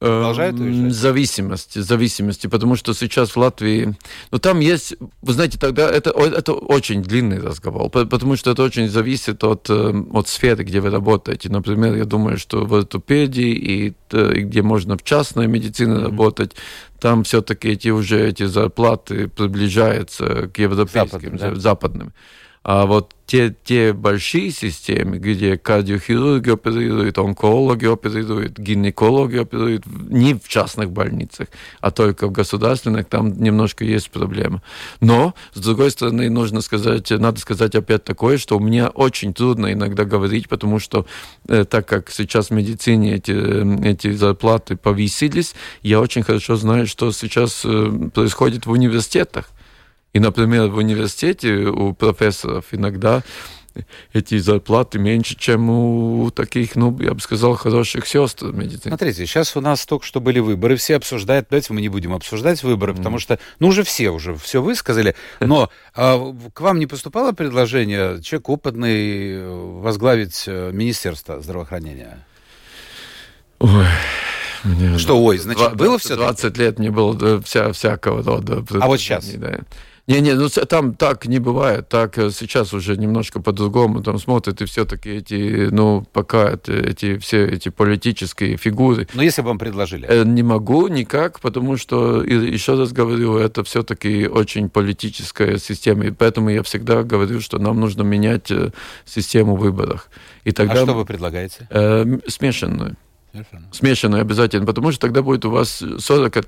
Продолжают 0.00 0.60
уезжать? 0.60 0.92
Зависимости, 0.92 1.80
зависимости, 1.80 2.46
потому 2.46 2.76
что 2.76 2.94
сейчас 2.94 3.30
в 3.30 3.36
Латвии, 3.36 3.96
ну 4.30 4.38
там 4.38 4.60
есть, 4.60 4.94
вы 5.22 5.32
знаете, 5.32 5.58
тогда 5.58 5.90
это, 5.90 6.10
это 6.10 6.52
очень 6.52 7.02
длинный 7.02 7.40
разговор, 7.40 7.90
потому 7.90 8.36
что 8.36 8.52
это 8.52 8.62
очень 8.62 8.88
зависит 8.88 9.42
от, 9.42 9.68
э, 9.68 9.92
от 10.12 10.28
сферы, 10.28 10.62
где 10.62 10.80
вы 10.80 10.90
работаете. 10.90 11.48
Например, 11.48 11.96
я 11.96 12.04
думаю, 12.04 12.38
что 12.38 12.64
в 12.64 12.74
ортопедии 12.74 13.50
и, 13.50 13.94
э, 14.12 14.34
и 14.36 14.40
где 14.42 14.62
можно 14.62 14.96
в 14.96 15.02
частной 15.02 15.48
медицине 15.48 15.94
mm-hmm. 15.94 16.02
работать, 16.02 16.52
там 17.00 17.24
все-таки 17.24 17.70
эти 17.70 17.88
уже 17.88 18.28
эти 18.28 18.44
зарплаты 18.44 19.26
приближаются 19.26 20.48
к 20.48 20.58
европейским, 20.58 21.08
Западным, 21.10 21.36
да? 21.38 21.54
западным. 21.60 22.12
А 22.62 22.86
вот 22.86 23.14
те, 23.28 23.54
те 23.62 23.92
большие 23.92 24.50
системы, 24.50 25.18
где 25.18 25.58
кардиохирурги 25.58 26.50
оперируют, 26.50 27.18
онкологи 27.18 27.84
оперируют, 27.84 28.58
гинекологи 28.58 29.36
оперируют, 29.36 29.84
не 29.86 30.32
в 30.34 30.48
частных 30.48 30.90
больницах, 30.90 31.48
а 31.80 31.90
только 31.90 32.26
в 32.26 32.32
государственных, 32.32 33.06
там 33.06 33.38
немножко 33.40 33.84
есть 33.84 34.10
проблема. 34.10 34.62
Но, 35.00 35.34
с 35.52 35.60
другой 35.60 35.90
стороны, 35.90 36.30
нужно 36.30 36.62
сказать, 36.62 37.10
надо 37.10 37.38
сказать 37.38 37.74
опять 37.74 38.04
такое, 38.04 38.38
что 38.38 38.58
мне 38.58 38.88
очень 38.88 39.34
трудно 39.34 39.74
иногда 39.74 40.04
говорить, 40.04 40.48
потому 40.48 40.78
что 40.78 41.06
э, 41.48 41.66
так 41.66 41.86
как 41.86 42.10
сейчас 42.10 42.48
в 42.48 42.52
медицине 42.52 43.16
эти, 43.16 43.86
эти 43.86 44.10
зарплаты 44.12 44.76
повысились, 44.76 45.54
я 45.82 46.00
очень 46.00 46.22
хорошо 46.22 46.56
знаю, 46.56 46.86
что 46.86 47.12
сейчас 47.12 47.62
э, 47.66 48.10
происходит 48.14 48.64
в 48.64 48.70
университетах. 48.70 49.50
И, 50.12 50.20
например, 50.20 50.68
в 50.68 50.76
университете 50.76 51.54
у 51.54 51.92
профессоров 51.92 52.66
иногда 52.72 53.22
эти 54.12 54.38
зарплаты 54.38 54.98
меньше, 54.98 55.36
чем 55.36 55.70
у 55.70 56.30
таких, 56.30 56.74
ну, 56.76 56.98
я 57.00 57.14
бы 57.14 57.20
сказал, 57.20 57.54
хороших 57.54 58.06
сестр 58.06 58.46
медицины. 58.46 58.90
Смотрите, 58.90 59.26
сейчас 59.26 59.56
у 59.56 59.60
нас 59.60 59.86
только 59.86 60.04
что 60.04 60.20
были 60.20 60.40
выборы, 60.40 60.76
все 60.76 60.96
обсуждают, 60.96 61.46
давайте 61.50 61.72
мы 61.72 61.80
не 61.80 61.88
будем 61.88 62.12
обсуждать 62.12 62.62
выборы, 62.62 62.92
mm. 62.92 62.96
потому 62.96 63.18
что, 63.18 63.38
ну, 63.60 63.68
уже 63.68 63.84
все 63.84 64.10
уже 64.10 64.34
все 64.36 64.62
высказали, 64.62 65.14
но 65.40 65.70
а, 65.94 66.34
к 66.52 66.60
вам 66.60 66.78
не 66.78 66.86
поступало 66.86 67.32
предложение, 67.32 68.20
человек 68.22 68.48
опытный, 68.48 69.48
возглавить 69.80 70.44
э, 70.46 70.70
Министерство 70.72 71.40
здравоохранения? 71.40 72.24
Ой. 73.60 73.86
Мне 74.64 74.98
что, 74.98 75.22
ой, 75.22 75.38
значит, 75.38 75.60
20, 75.60 75.78
было 75.78 75.98
все 75.98 76.16
20 76.16 76.58
лет 76.58 76.78
мне 76.78 76.90
было 76.90 77.40
вся, 77.42 77.72
всякого 77.72 78.22
рода. 78.22 78.64
А 78.80 78.86
вот 78.88 78.98
сейчас? 78.98 79.26
Да. 79.34 79.60
Не-не, 80.08 80.34
ну 80.34 80.48
там 80.48 80.94
так 80.94 81.26
не 81.26 81.38
бывает, 81.38 81.90
так 81.90 82.16
э, 82.16 82.30
сейчас 82.30 82.72
уже 82.72 82.96
немножко 82.96 83.42
по-другому, 83.42 84.02
там 84.02 84.18
смотрят 84.18 84.62
и 84.62 84.64
все-таки 84.64 85.10
эти, 85.10 85.68
ну, 85.70 86.02
пока 86.14 86.48
это, 86.48 86.72
эти 86.72 87.18
все 87.18 87.46
эти 87.46 87.68
политические 87.68 88.56
фигуры. 88.56 89.06
Но 89.12 89.22
если 89.22 89.42
бы 89.42 89.48
вам 89.48 89.58
предложили? 89.58 90.06
Э, 90.08 90.24
не 90.24 90.42
могу 90.42 90.88
никак, 90.88 91.40
потому 91.40 91.76
что, 91.76 92.24
еще 92.24 92.74
раз 92.78 92.92
говорю, 92.92 93.36
это 93.36 93.62
все-таки 93.64 94.26
очень 94.26 94.70
политическая 94.70 95.58
система, 95.58 96.06
и 96.06 96.10
поэтому 96.10 96.48
я 96.48 96.62
всегда 96.62 97.02
говорю, 97.02 97.40
что 97.42 97.58
нам 97.58 97.78
нужно 97.78 98.02
менять 98.02 98.50
э, 98.50 98.70
систему 99.04 99.56
выборов. 99.56 100.08
И 100.44 100.52
тогда, 100.52 100.72
а 100.72 100.84
что 100.84 100.94
вы 100.94 101.04
предлагаете? 101.04 101.68
Э, 101.68 102.06
смешанную. 102.26 102.96
Смешанную 103.72 104.22
обязательно, 104.22 104.66
потому 104.66 104.90
что 104.90 105.00
тогда 105.00 105.22
будет 105.22 105.44
у 105.44 105.50
вас 105.50 105.82
40, 105.98 106.36
э, 106.36 106.42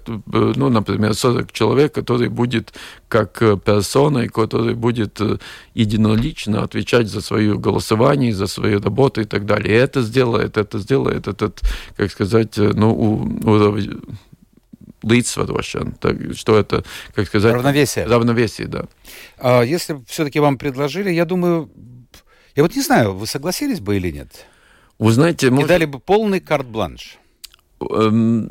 ну, 0.57 0.71
например, 0.71 1.14
40 1.14 1.53
человек, 1.53 1.93
который 1.93 2.29
будет 2.29 2.73
как 3.09 3.43
э, 3.43 3.57
персона, 3.57 4.29
который 4.29 4.75
будет 4.75 5.21
э, 5.21 5.38
единолично 5.75 6.62
отвечать 6.62 7.09
за 7.09 7.21
свое 7.21 7.59
голосование, 7.59 8.33
за 8.33 8.47
свою 8.47 8.81
работу 8.81 9.21
и 9.21 9.25
так 9.25 9.45
далее. 9.45 9.75
И 9.75 9.79
это 9.79 10.03
сделает, 10.03 10.57
это 10.57 10.79
сделает 10.79 11.29
этот, 11.29 11.61
как 11.97 12.11
сказать, 12.11 12.57
ну, 12.57 12.95
уровень 13.45 14.01
лицводошен, 15.03 15.97
что 16.35 16.59
это, 16.59 16.85
как 17.14 17.27
сказать... 17.27 17.55
Равновесие. 17.55 18.07
Равновесие, 18.07 18.66
да. 18.66 18.85
А 19.38 19.62
если 19.62 20.01
все-таки 20.07 20.40
вам 20.40 20.59
предложили, 20.59 21.11
я 21.11 21.25
думаю, 21.25 21.71
я 22.57 22.62
вот 22.62 22.75
не 22.75 22.83
знаю, 22.83 23.14
вы 23.14 23.27
согласились 23.27 23.81
бы 23.81 23.97
или 23.97 24.11
нет? 24.11 24.47
Вы 25.01 25.13
знаете, 25.13 25.47
И 25.47 25.51
может... 25.51 25.69
дали 25.69 25.87
бы 25.87 25.99
полный 25.99 26.41
карт-бланш. 26.41 27.19
Эм, 27.81 28.51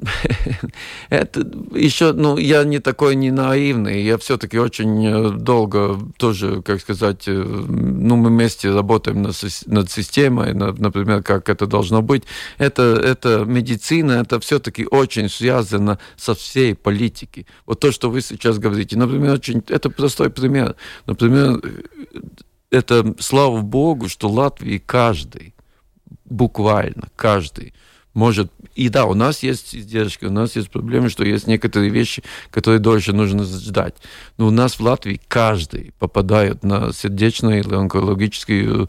это 1.10 1.42
еще, 1.76 2.12
ну, 2.12 2.38
я 2.38 2.64
не 2.64 2.80
такой 2.80 3.16
не 3.16 3.30
наивный, 3.30 4.02
я 4.02 4.18
все-таки 4.18 4.58
очень 4.58 5.06
э, 5.06 5.30
долго 5.30 6.00
тоже, 6.18 6.64
как 6.64 6.82
сказать, 6.82 7.28
э, 7.28 7.34
ну, 7.34 8.16
мы 8.16 8.30
вместе 8.30 8.72
работаем 8.72 9.22
над, 9.22 9.36
над 9.68 9.92
системой, 9.92 10.56
например, 10.56 11.22
как 11.22 11.50
это 11.50 11.68
должно 11.68 12.02
быть. 12.02 12.24
Это, 12.58 12.82
это 12.82 13.46
медицина, 13.46 14.14
это 14.14 14.40
все-таки 14.40 14.88
очень 14.90 15.30
связано 15.30 16.00
со 16.18 16.34
всей 16.34 16.74
политикой. 16.74 17.46
Вот 17.68 17.80
то, 17.80 17.92
что 17.92 18.10
вы 18.10 18.22
сейчас 18.22 18.58
говорите, 18.58 18.98
например, 18.98 19.34
очень, 19.34 19.62
это 19.68 19.92
простой 19.92 20.32
пример. 20.32 20.76
Например, 21.06 21.62
э, 21.62 22.20
это, 22.72 23.14
слава 23.20 23.62
богу, 23.62 24.10
что 24.10 24.28
Латвии 24.28 24.82
каждый 24.84 25.54
буквально 26.30 27.10
каждый 27.16 27.74
может... 28.14 28.52
И 28.76 28.90
да, 28.90 29.06
у 29.06 29.14
нас 29.14 29.44
есть 29.44 29.76
издержки, 29.76 30.26
у 30.26 30.32
нас 30.32 30.56
есть 30.56 30.70
проблемы, 30.70 31.10
что 31.10 31.24
есть 31.24 31.48
некоторые 31.48 31.90
вещи, 31.90 32.24
которые 32.50 32.80
дольше 32.80 33.14
нужно 33.14 33.44
ждать. 33.44 33.96
Но 34.38 34.48
у 34.48 34.52
нас 34.52 34.80
в 34.80 34.82
Латвии 34.82 35.22
каждый 35.28 35.94
попадает 36.00 36.64
на 36.64 36.92
сердечные 36.92 37.62
или 37.62 37.74
онкологические 37.74 38.88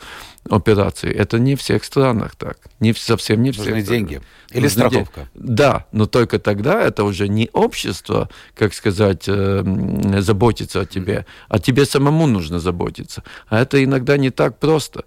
операции. 0.49 1.13
Это 1.13 1.39
не 1.39 1.55
в 1.55 1.61
всех 1.61 1.85
странах 1.85 2.35
так. 2.37 2.59
Не, 2.81 2.95
совсем 2.95 3.43
не 3.43 3.53
в 3.53 3.59
Нужны 3.59 3.75
всех 3.75 3.89
деньги. 3.89 4.21
Или 4.51 4.65
Нужны 4.65 4.89
страховка. 4.89 5.29
Деньги. 5.35 5.53
Да, 5.55 5.87
но 5.93 6.07
только 6.07 6.39
тогда 6.39 6.83
это 6.83 7.05
уже 7.05 7.29
не 7.29 7.51
общество, 7.53 8.31
как 8.55 8.75
сказать, 8.75 9.25
э, 9.27 10.21
заботится 10.21 10.81
о 10.81 10.87
тебе, 10.87 11.27
а 11.49 11.59
тебе 11.59 11.85
самому 11.85 12.27
нужно 12.27 12.59
заботиться. 12.59 13.23
А 13.49 13.61
это 13.61 13.83
иногда 13.83 14.17
не 14.17 14.31
так 14.31 14.59
просто. 14.59 15.05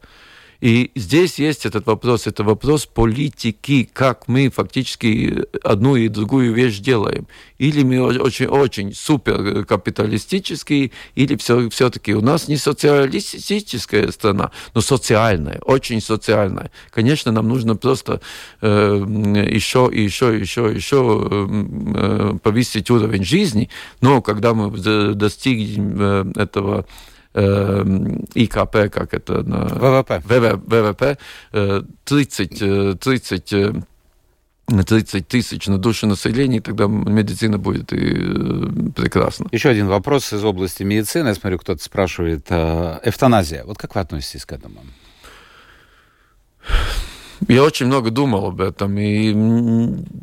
И 0.63 0.91
здесь 0.95 1.39
есть 1.39 1.65
этот 1.65 1.87
вопрос, 1.87 2.25
это 2.25 2.45
вопрос 2.45 2.85
политики, 2.85 3.83
как 3.91 4.29
мы 4.29 4.49
фактически 4.49 5.43
одну 5.61 5.97
и 5.97 6.07
другую 6.07 6.53
вещь 6.53 6.79
делаем. 6.79 7.27
Или 7.57 7.83
мы 7.83 7.99
очень-очень 8.01 8.93
супер 8.93 9.65
капиталистические, 9.65 10.91
или 11.15 11.35
все, 11.35 11.69
все-таки 11.69 12.13
у 12.13 12.21
нас 12.21 12.47
не 12.47 12.55
социалистическая 12.55 14.09
страна, 14.13 14.51
но 14.73 14.79
социальная, 14.79 15.59
очень 15.65 15.99
социальная. 15.99 16.71
Конечно, 16.91 17.33
нам 17.33 17.49
нужно 17.49 17.75
просто 17.75 18.21
э, 18.61 19.03
еще, 19.49 19.89
еще, 19.91 20.39
еще, 20.39 20.71
еще 20.73 21.27
э, 21.29 22.33
повысить 22.41 22.89
уровень 22.89 23.25
жизни, 23.25 23.69
но 23.99 24.21
когда 24.21 24.53
мы 24.53 24.71
достигнем 25.13 25.97
э, 25.99 26.41
этого 26.41 26.85
ИКП, 27.33 28.89
как 28.91 29.13
это 29.13 29.43
на... 29.43 29.65
ВВП. 29.65 30.21
ВВП 30.25 31.17
30, 32.05 32.99
30 32.99 33.53
30 34.85 35.27
тысяч 35.27 35.67
на 35.67 35.77
душу 35.77 36.07
населения, 36.07 36.61
тогда 36.61 36.87
медицина 36.87 37.57
будет 37.57 37.91
и 37.91 38.07
прекрасна. 38.95 39.47
Еще 39.51 39.69
один 39.69 39.87
вопрос 39.87 40.31
из 40.31 40.43
области 40.43 40.83
медицины. 40.83 41.27
Я 41.27 41.35
смотрю, 41.35 41.59
кто-то 41.59 41.83
спрашивает. 41.83 42.49
Эвтаназия. 42.49 43.65
Вот 43.65 43.77
как 43.77 43.95
вы 43.95 44.01
относитесь 44.01 44.45
к 44.45 44.53
этому? 44.53 44.79
Я 47.49 47.63
очень 47.63 47.87
много 47.87 48.09
думал 48.09 48.45
об 48.47 48.61
этом, 48.61 48.97
и 48.97 49.35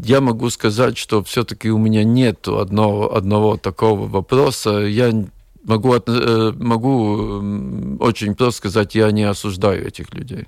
я 0.03 0.23
могу 0.23 0.49
сказать, 0.49 0.97
что 0.97 1.23
все-таки 1.23 1.71
у 1.71 1.77
меня 1.77 2.03
нет 2.03 2.49
одного, 2.49 3.15
одного 3.15 3.59
такого 3.59 4.07
вопроса. 4.09 4.79
Я 4.87 5.13
могу, 5.71 5.95
э, 5.95 6.53
могу 6.57 7.99
очень 8.01 8.35
просто 8.35 8.59
сказать, 8.59 8.95
я 8.95 9.11
не 9.13 9.23
осуждаю 9.23 9.87
этих 9.87 10.13
людей. 10.15 10.45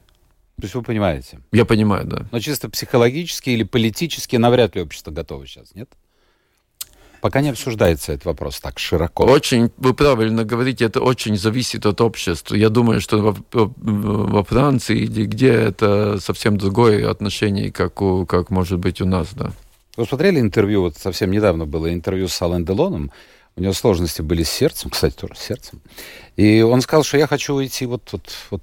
То 0.56 0.64
есть 0.64 0.74
вы 0.74 0.82
понимаете? 0.82 1.38
Я 1.52 1.64
понимаю, 1.64 2.06
да. 2.06 2.26
Но 2.32 2.40
чисто 2.40 2.68
психологически 2.68 3.50
или 3.50 3.62
политически 3.62 4.36
навряд 4.36 4.76
ли 4.76 4.82
общество 4.82 5.10
готово 5.10 5.46
сейчас, 5.46 5.74
нет? 5.74 5.88
Пока 7.20 7.40
не 7.40 7.50
обсуждается 7.50 8.12
этот 8.12 8.24
вопрос 8.26 8.60
так 8.60 8.80
широко. 8.80 9.24
Очень, 9.24 9.70
вы 9.76 9.94
правильно 9.94 10.44
говорите, 10.44 10.84
это 10.84 11.00
очень 11.00 11.36
зависит 11.36 11.86
от 11.86 12.00
общества. 12.00 12.56
Я 12.56 12.68
думаю, 12.68 13.00
что 13.00 13.18
во, 13.18 13.36
во 13.52 14.42
Франции 14.44 14.98
или 14.98 15.26
где 15.26 15.52
это 15.52 16.18
совсем 16.20 16.56
другое 16.56 17.08
отношение, 17.08 17.70
как, 17.70 18.02
у, 18.02 18.26
как 18.26 18.50
может 18.50 18.80
быть 18.80 19.00
у 19.00 19.06
нас, 19.06 19.28
да. 19.34 19.52
Вы 19.96 20.06
смотрели 20.06 20.40
интервью, 20.40 20.82
вот 20.82 20.96
совсем 20.96 21.30
недавно 21.30 21.64
было 21.64 21.92
интервью 21.92 22.26
с 22.26 22.42
Ален 22.42 22.64
Делоном, 22.64 23.10
у 23.56 23.60
него 23.60 23.72
сложности 23.74 24.22
были 24.22 24.42
с 24.44 24.50
сердцем, 24.50 24.90
кстати, 24.90 25.14
тоже 25.14 25.34
с 25.34 25.40
сердцем. 25.40 25.82
И 26.36 26.62
он 26.62 26.80
сказал, 26.80 27.04
что 27.04 27.18
я 27.18 27.26
хочу 27.26 27.54
уйти 27.54 27.84
вот, 27.84 28.08
вот, 28.12 28.32
вот. 28.50 28.62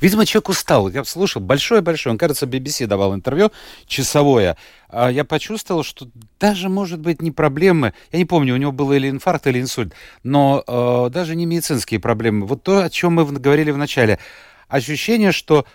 Видимо, 0.00 0.24
человек 0.24 0.48
устал. 0.48 0.88
Я 0.88 1.04
слушал 1.04 1.42
большое-большое. 1.42 2.12
Он, 2.12 2.18
кажется, 2.18 2.46
BBC 2.46 2.86
давал 2.86 3.14
интервью 3.14 3.50
часовое. 3.86 4.56
А 4.88 5.10
я 5.10 5.24
почувствовал, 5.24 5.82
что 5.82 6.06
даже, 6.38 6.68
может 6.68 7.00
быть, 7.00 7.20
не 7.20 7.32
проблемы. 7.32 7.94
Я 8.12 8.20
не 8.20 8.24
помню, 8.24 8.54
у 8.54 8.58
него 8.58 8.70
было 8.70 8.92
или 8.92 9.10
инфаркт, 9.10 9.48
или 9.48 9.60
инсульт. 9.60 9.92
Но 10.22 10.62
э, 10.66 11.10
даже 11.10 11.34
не 11.34 11.44
медицинские 11.44 11.98
проблемы. 11.98 12.46
Вот 12.46 12.62
то, 12.62 12.84
о 12.84 12.90
чем 12.90 13.14
мы 13.14 13.24
говорили 13.24 13.72
в 13.72 13.78
начале. 13.78 14.20
Ощущение, 14.68 15.32
что 15.32 15.66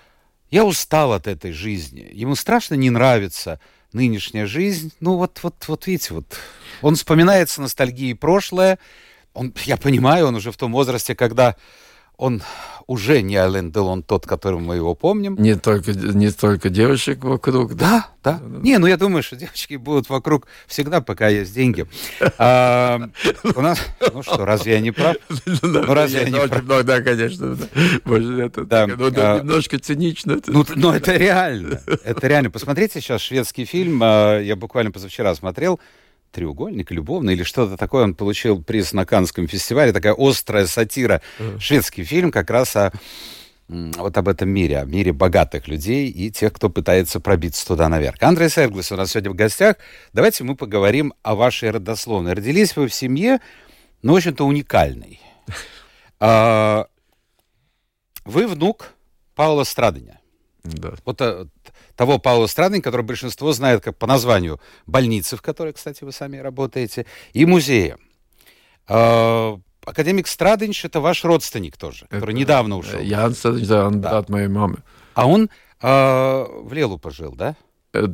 я 0.50 0.64
устал 0.64 1.12
от 1.12 1.28
этой 1.28 1.52
жизни. 1.52 2.10
Ему 2.14 2.36
страшно 2.36 2.76
не 2.76 2.90
нравится 2.90 3.60
нынешняя 3.94 4.46
жизнь. 4.46 4.94
Ну 5.00 5.16
вот, 5.18 5.40
вот, 5.44 5.56
вот 5.68 5.88
видите, 5.88 6.14
вот 6.14 6.38
он 6.82 6.96
вспоминает 6.96 7.50
с 7.50 7.58
ностальгией 7.58 8.16
прошлое. 8.16 8.80
Он, 9.34 9.54
я 9.66 9.78
понимаю, 9.78 10.28
он 10.28 10.36
уже 10.36 10.52
в 10.52 10.58
том 10.58 10.72
возрасте, 10.72 11.16
когда 11.16 11.56
он 12.18 12.42
уже 12.88 13.22
не 13.22 13.36
Ален 13.36 13.72
Делон 13.72 14.02
тот, 14.02 14.26
которым 14.26 14.64
мы 14.64 14.76
его 14.76 14.96
помним. 14.96 15.36
Не 15.36 15.56
только, 15.56 15.92
не 15.92 16.32
только 16.32 16.70
девочек 16.70 17.24
вокруг. 17.24 17.76
Да, 17.76 18.08
да. 18.24 18.40
да. 18.42 18.60
Не, 18.62 18.78
ну 18.80 18.88
я 18.88 18.98
думаю, 18.98 19.22
что 19.24 19.36
девочки 19.36 19.76
будут 19.76 20.10
вокруг 20.10 20.48
всегда, 20.68 21.02
пока 21.02 21.28
есть 21.28 21.54
деньги. 21.54 21.86
А, 22.40 23.10
у 23.56 23.62
нас, 23.62 23.80
ну 24.14 24.22
что, 24.22 24.46
разве 24.46 24.74
я 24.74 24.80
не 24.80 24.92
прав? 24.92 25.16
Ну 25.62 25.94
разве 25.94 26.22
я 26.22 26.30
не 26.30 26.48
прав? 26.48 26.86
Да, 26.86 27.02
конечно. 27.02 27.58
Это 28.06 28.68
а, 28.70 29.40
немножко 29.40 29.80
цинично. 29.80 30.40
Ну, 30.48 30.66
ну 30.76 30.92
это 30.92 31.16
реально. 31.18 31.82
Это 32.04 32.28
реально. 32.28 32.52
Посмотрите 32.52 33.02
сейчас 33.02 33.22
шведский 33.22 33.66
фильм. 33.66 34.02
А, 34.04 34.40
я 34.40 34.56
буквально 34.56 34.92
позавчера 34.92 35.34
смотрел 35.36 35.80
треугольник 36.32 36.92
любовный 36.92 37.34
или 37.34 37.44
что-то 37.44 37.78
такое. 37.78 38.04
Он 38.04 38.16
получил 38.16 38.62
приз 38.62 38.94
на 38.94 39.06
Каннском 39.06 39.48
фестивале. 39.48 39.94
Такая 39.94 40.16
острая 40.18 40.68
сатира. 40.68 41.22
Uh-huh. 41.40 41.60
Шведский 41.60 42.04
фильм 42.04 42.32
как 42.32 42.50
раз 42.50 42.76
о 42.76 42.92
вот 43.70 44.18
об 44.18 44.30
этом 44.30 44.50
мире, 44.50 44.80
о 44.80 44.86
мире 44.86 45.12
богатых 45.12 45.68
людей 45.68 46.10
и 46.10 46.32
тех, 46.32 46.54
кто 46.54 46.70
пытается 46.70 47.20
пробиться 47.20 47.68
туда 47.68 47.90
наверх. 47.90 48.16
Андрей 48.22 48.50
Серглис 48.50 48.92
у 48.92 48.96
нас 48.96 49.12
сегодня 49.12 49.32
в 49.32 49.36
гостях. 49.36 49.76
Давайте 50.14 50.46
мы 50.46 50.56
поговорим 50.56 51.14
о 51.22 51.36
вашей 51.36 51.72
родословной. 51.72 52.34
Родились 52.34 52.78
вы 52.78 52.88
в 52.88 52.94
семье, 52.94 53.40
ну, 54.04 54.14
в 54.14 54.16
общем-то, 54.18 54.46
уникальной. 54.46 55.20
А, 56.20 56.88
вы 58.26 58.48
внук 58.48 58.94
Паула 59.36 59.66
Страдыня. 59.66 60.20
Да. 60.64 60.94
Вот 61.06 61.22
э, 61.22 61.46
того 61.96 62.20
Паула 62.20 62.48
Страдыня, 62.48 62.82
который 62.82 63.04
большинство 63.04 63.54
знает 63.54 63.84
как 63.84 63.98
по 63.98 64.08
названию 64.08 64.60
больницы, 64.86 65.38
в 65.38 65.42
которой, 65.42 65.74
кстати, 65.74 66.04
вы 66.04 66.12
сами 66.12 66.38
работаете, 66.38 67.06
и 67.34 67.46
музея. 67.46 67.98
А, 68.88 69.60
академик 69.86 70.28
Страдынч 70.28 70.86
это 70.86 71.00
ваш 71.00 71.24
родственник 71.24 71.78
тоже, 71.78 72.06
это, 72.06 72.16
который 72.16 72.36
недавно 72.36 72.78
ушел. 72.78 73.00
Ян 73.00 73.34
Страдынч, 73.34 73.68
да, 73.68 73.88
он 73.88 74.02
да. 74.02 74.10
брат 74.10 74.30
моей 74.30 74.48
мамы. 74.48 74.78
А 75.14 75.28
он 75.28 75.50
а, 75.82 76.46
в 76.46 76.74
Лелу 76.74 76.98
пожил, 76.98 77.34
да? 77.36 77.56
Э, 77.94 78.08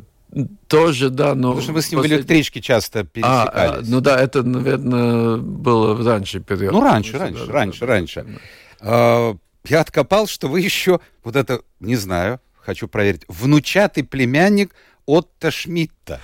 тоже, 0.66 1.10
да, 1.10 1.34
но... 1.34 1.50
Потому 1.50 1.62
что 1.62 1.72
мы 1.72 1.82
с 1.82 1.90
ним 1.90 2.00
после... 2.00 2.16
в 2.16 2.18
электричке 2.18 2.60
часто 2.60 3.00
а, 3.00 3.04
пересекались. 3.04 3.88
А, 3.88 3.90
ну 3.90 4.00
да, 4.00 4.20
это, 4.20 4.42
наверное, 4.42 5.36
было 5.36 6.02
раньше 6.04 6.40
период. 6.40 6.72
Ну, 6.72 6.82
раньше, 6.82 7.18
раньше, 7.18 7.46
да, 7.46 7.52
раньше, 7.52 7.80
да, 7.80 7.86
раньше. 7.86 8.24
Да. 8.24 8.38
А, 8.80 9.36
я 9.66 9.80
откопал, 9.80 10.26
что 10.26 10.48
вы 10.48 10.60
еще, 10.60 11.00
вот 11.22 11.36
это, 11.36 11.62
не 11.80 11.96
знаю, 11.96 12.40
хочу 12.56 12.88
проверить, 12.88 13.24
внучатый 13.28 14.04
племянник 14.04 14.74
Отто 15.06 15.50
Шмидта. 15.50 16.20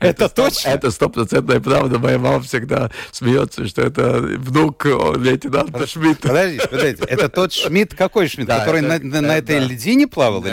Это 0.00 0.28
точно? 0.28 0.70
Это 0.70 0.90
стопроцентная 0.90 1.60
правда. 1.60 1.98
Моя 1.98 2.18
мама 2.18 2.42
всегда 2.42 2.90
смеется, 3.12 3.66
что 3.66 3.82
это 3.82 4.20
внук 4.20 4.84
лейтенанта 4.84 5.86
Шмидта. 5.86 6.28
Подождите, 6.28 6.68
подождите. 6.68 7.04
Это 7.04 7.28
тот 7.28 7.52
Шмидт, 7.52 7.94
какой 7.94 8.28
Шмидт, 8.28 8.48
который 8.48 8.82
на 8.82 9.36
этой 9.36 9.60
льдине 9.60 10.06
плавал? 10.06 10.44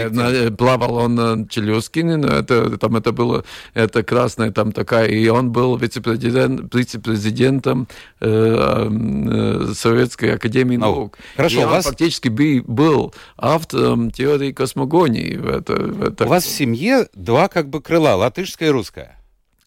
Плавал 0.58 0.96
он 0.96 1.16
на 1.16 1.48
Челюскине, 1.48 2.18
но 2.18 2.28
это 2.28 2.78
там 2.78 2.96
это 2.96 3.12
было, 3.12 3.44
это 3.74 4.04
красная 4.04 4.52
там 4.52 4.72
такая, 4.72 5.08
и 5.08 5.28
он 5.28 5.52
был 5.52 5.78
вице-президентом 5.78 7.88
э, 8.20 8.30
э, 8.30 9.74
Советской 9.74 10.36
Академии 10.36 10.78
наук. 10.78 11.18
Хорошо, 11.36 11.64
у 11.64 11.68
вас... 11.68 11.86
фактически 11.86 12.30
был 12.30 13.14
автором 13.38 14.12
теории 14.12 14.52
космогонии. 14.52 15.38
У 15.38 16.28
вас 16.28 16.46
в 16.46 16.50
семье 16.50 17.08
два 17.14 17.48
как 17.48 17.70
бы 17.70 17.82
крыла, 17.82 18.18
латышская 18.38 18.70
и 18.70 18.72
русская. 18.72 19.18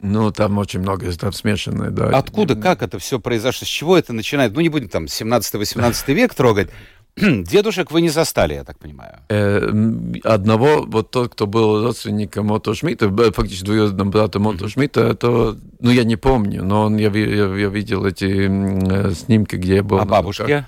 Ну, 0.00 0.30
там 0.30 0.56
очень 0.58 0.80
много, 0.80 1.12
там 1.12 1.32
смешанное, 1.32 1.90
да. 1.90 2.08
Откуда, 2.16 2.54
как 2.54 2.82
это 2.82 2.98
все 2.98 3.18
произошло, 3.18 3.66
с 3.66 3.68
чего 3.68 3.98
это 3.98 4.12
начинает? 4.12 4.52
Ну, 4.52 4.60
не 4.60 4.70
будем 4.70 4.88
там 4.88 5.04
17-18 5.04 6.14
век 6.14 6.34
трогать. 6.34 6.70
Дедушек 7.16 7.90
вы 7.90 8.00
не 8.00 8.08
застали, 8.08 8.54
я 8.54 8.64
так 8.64 8.78
понимаю. 8.78 9.18
Э, 9.28 9.58
одного, 10.24 10.84
вот 10.86 11.10
тот, 11.10 11.32
кто 11.32 11.46
был 11.46 11.84
родственником 11.84 12.50
Отто 12.50 12.74
Шмидта, 12.74 13.10
фактически 13.32 13.66
двоюродным 13.66 14.10
братом 14.10 14.46
Отто 14.46 14.68
Шмидта, 14.68 15.14
то, 15.14 15.56
ну, 15.80 15.90
я 15.90 16.04
не 16.04 16.16
помню, 16.16 16.64
но 16.64 16.84
он, 16.84 16.96
я, 16.96 17.10
я, 17.10 17.54
я 17.54 17.68
видел 17.68 18.06
эти 18.06 18.48
э, 18.48 19.12
снимки, 19.12 19.56
где 19.56 19.76
я 19.76 19.82
был. 19.82 19.98
А 19.98 20.06
бабушки? 20.06 20.64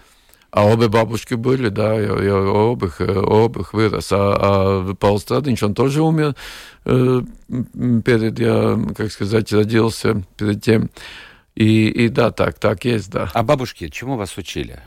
А 0.52 0.66
обе 0.66 0.88
бабушки 0.88 1.32
были, 1.32 1.70
да, 1.70 1.94
я, 1.94 2.12
я 2.22 2.36
обых, 2.36 3.00
обых 3.00 3.72
вырос. 3.72 4.12
А, 4.12 4.36
а 4.38 4.94
Павел 4.94 5.18
Страдович, 5.18 5.62
он 5.62 5.74
тоже 5.74 6.02
умер 6.02 6.34
э, 6.84 7.22
перед, 8.04 8.38
я, 8.38 8.78
как 8.94 9.10
сказать, 9.10 9.50
родился 9.50 10.22
перед 10.36 10.62
тем. 10.62 10.90
И, 11.54 11.88
и 11.88 12.08
да, 12.08 12.30
так, 12.32 12.58
так 12.58 12.84
есть, 12.84 13.10
да. 13.10 13.30
А 13.32 13.42
бабушки 13.42 13.88
чему 13.88 14.16
вас 14.16 14.36
учили? 14.36 14.78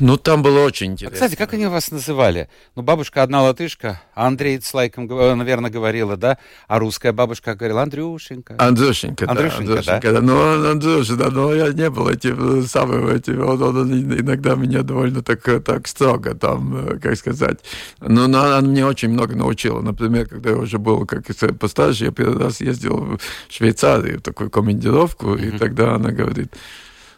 Ну, 0.00 0.16
там 0.16 0.42
было 0.42 0.60
очень 0.60 0.92
интересно. 0.92 1.16
А, 1.16 1.28
кстати, 1.28 1.36
как 1.36 1.54
они 1.54 1.66
вас 1.66 1.90
называли? 1.90 2.48
Ну, 2.74 2.82
бабушка 2.82 3.22
одна 3.22 3.42
латышка, 3.42 4.00
а 4.14 4.26
Андрей 4.26 4.60
с 4.60 4.72
лайком, 4.74 5.06
наверное, 5.06 5.70
говорила, 5.70 6.16
да? 6.16 6.38
А 6.68 6.78
русская 6.78 7.12
бабушка 7.12 7.54
говорила 7.54 7.82
Андрюшенька. 7.82 8.56
Андрюшенька, 8.58 9.28
Андрюшенька, 9.28 9.64
да. 9.64 9.94
Андрюшенька, 9.94 10.12
да. 10.12 10.20
Ну, 10.20 10.70
Андрюша, 10.70 11.16
да, 11.16 11.30
но 11.30 11.54
я 11.54 11.72
не 11.72 11.90
был 11.90 12.08
этим 12.08 12.66
самым 12.66 13.08
этим. 13.08 13.40
Он, 13.40 13.62
он 13.62 13.92
иногда 13.92 14.54
меня 14.54 14.82
довольно 14.82 15.22
так, 15.22 15.42
так 15.64 15.86
строго 15.86 16.34
там, 16.34 16.76
э, 16.76 16.98
как 16.98 17.16
сказать. 17.16 17.58
Но, 18.00 18.26
но 18.26 18.44
она 18.44 18.60
мне 18.60 18.84
очень 18.86 19.10
много 19.10 19.34
научила. 19.36 19.80
Например, 19.80 20.26
когда 20.26 20.50
я 20.50 20.56
уже 20.56 20.78
был 20.78 21.06
как 21.06 21.24
постарше, 21.58 22.06
я 22.06 22.10
первый 22.10 22.38
раз 22.38 22.60
ездил 22.60 22.96
в 22.96 23.18
Швейцарию, 23.48 24.18
в 24.18 24.22
такую 24.22 24.50
командировку, 24.50 25.34
mm-hmm. 25.34 25.54
и 25.54 25.58
тогда 25.58 25.94
она 25.94 26.10
говорит, 26.10 26.52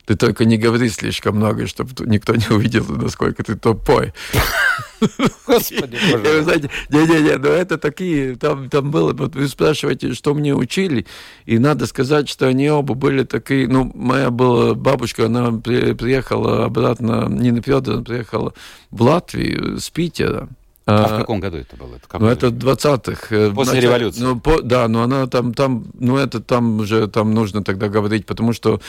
ты 0.07 0.15
только 0.15 0.45
не 0.45 0.57
говори 0.57 0.89
слишком 0.89 1.37
много, 1.37 1.67
чтобы 1.67 1.91
никто 2.07 2.35
не 2.35 2.47
увидел, 2.49 2.85
насколько 2.89 3.43
ты 3.43 3.57
тупой. 3.57 4.15
Господи, 5.47 5.99
Вы 6.17 6.43
знаете, 6.43 6.71
не-не-не, 6.89 7.37
но 7.37 7.49
это 7.49 7.77
такие, 7.77 8.37
там, 8.37 8.71
там 8.71 8.91
было, 8.91 9.13
вот 9.13 9.35
вы 9.35 9.49
спрашиваете, 9.49 10.15
что 10.15 10.33
мне 10.33 10.55
учили, 10.55 11.07
и 11.45 11.59
надо 11.59 11.87
сказать, 11.87 12.29
что 12.29 12.47
они 12.47 12.71
оба 12.71 12.95
были 12.95 13.25
такие, 13.25 13.67
ну, 13.69 13.91
моя 13.95 14.31
была 14.31 14.75
бабушка, 14.75 15.27
она 15.27 15.53
при, 15.53 15.93
приехала 15.93 16.65
обратно, 16.65 17.27
Нина 17.29 17.61
Федоровна 17.61 18.05
приехала 18.05 18.55
в 18.91 19.03
Латвию 19.03 19.81
с 19.81 19.91
Питера, 19.91 20.49
а, 20.89 21.05
а 21.05 21.09
в 21.09 21.19
каком 21.19 21.41
году 21.41 21.57
это 21.57 21.77
было? 21.77 21.97
Это 21.97 22.19
ну, 22.21 22.27
это 22.29 22.47
20-х. 22.47 23.35
Э, 23.35 23.51
После 23.51 23.75
начале, 23.75 23.89
революции. 23.89 24.23
Ну, 24.23 24.39
по, 24.39 24.63
да, 24.63 24.87
но 24.87 25.03
она 25.03 25.27
там, 25.27 25.53
там, 25.53 25.85
ну, 25.99 26.17
это 26.17 26.41
там 26.41 26.79
уже, 26.79 27.09
там 27.09 27.35
нужно 27.35 27.65
тогда 27.65 27.89
говорить, 27.89 28.25
потому 28.25 28.53
что 28.53 28.81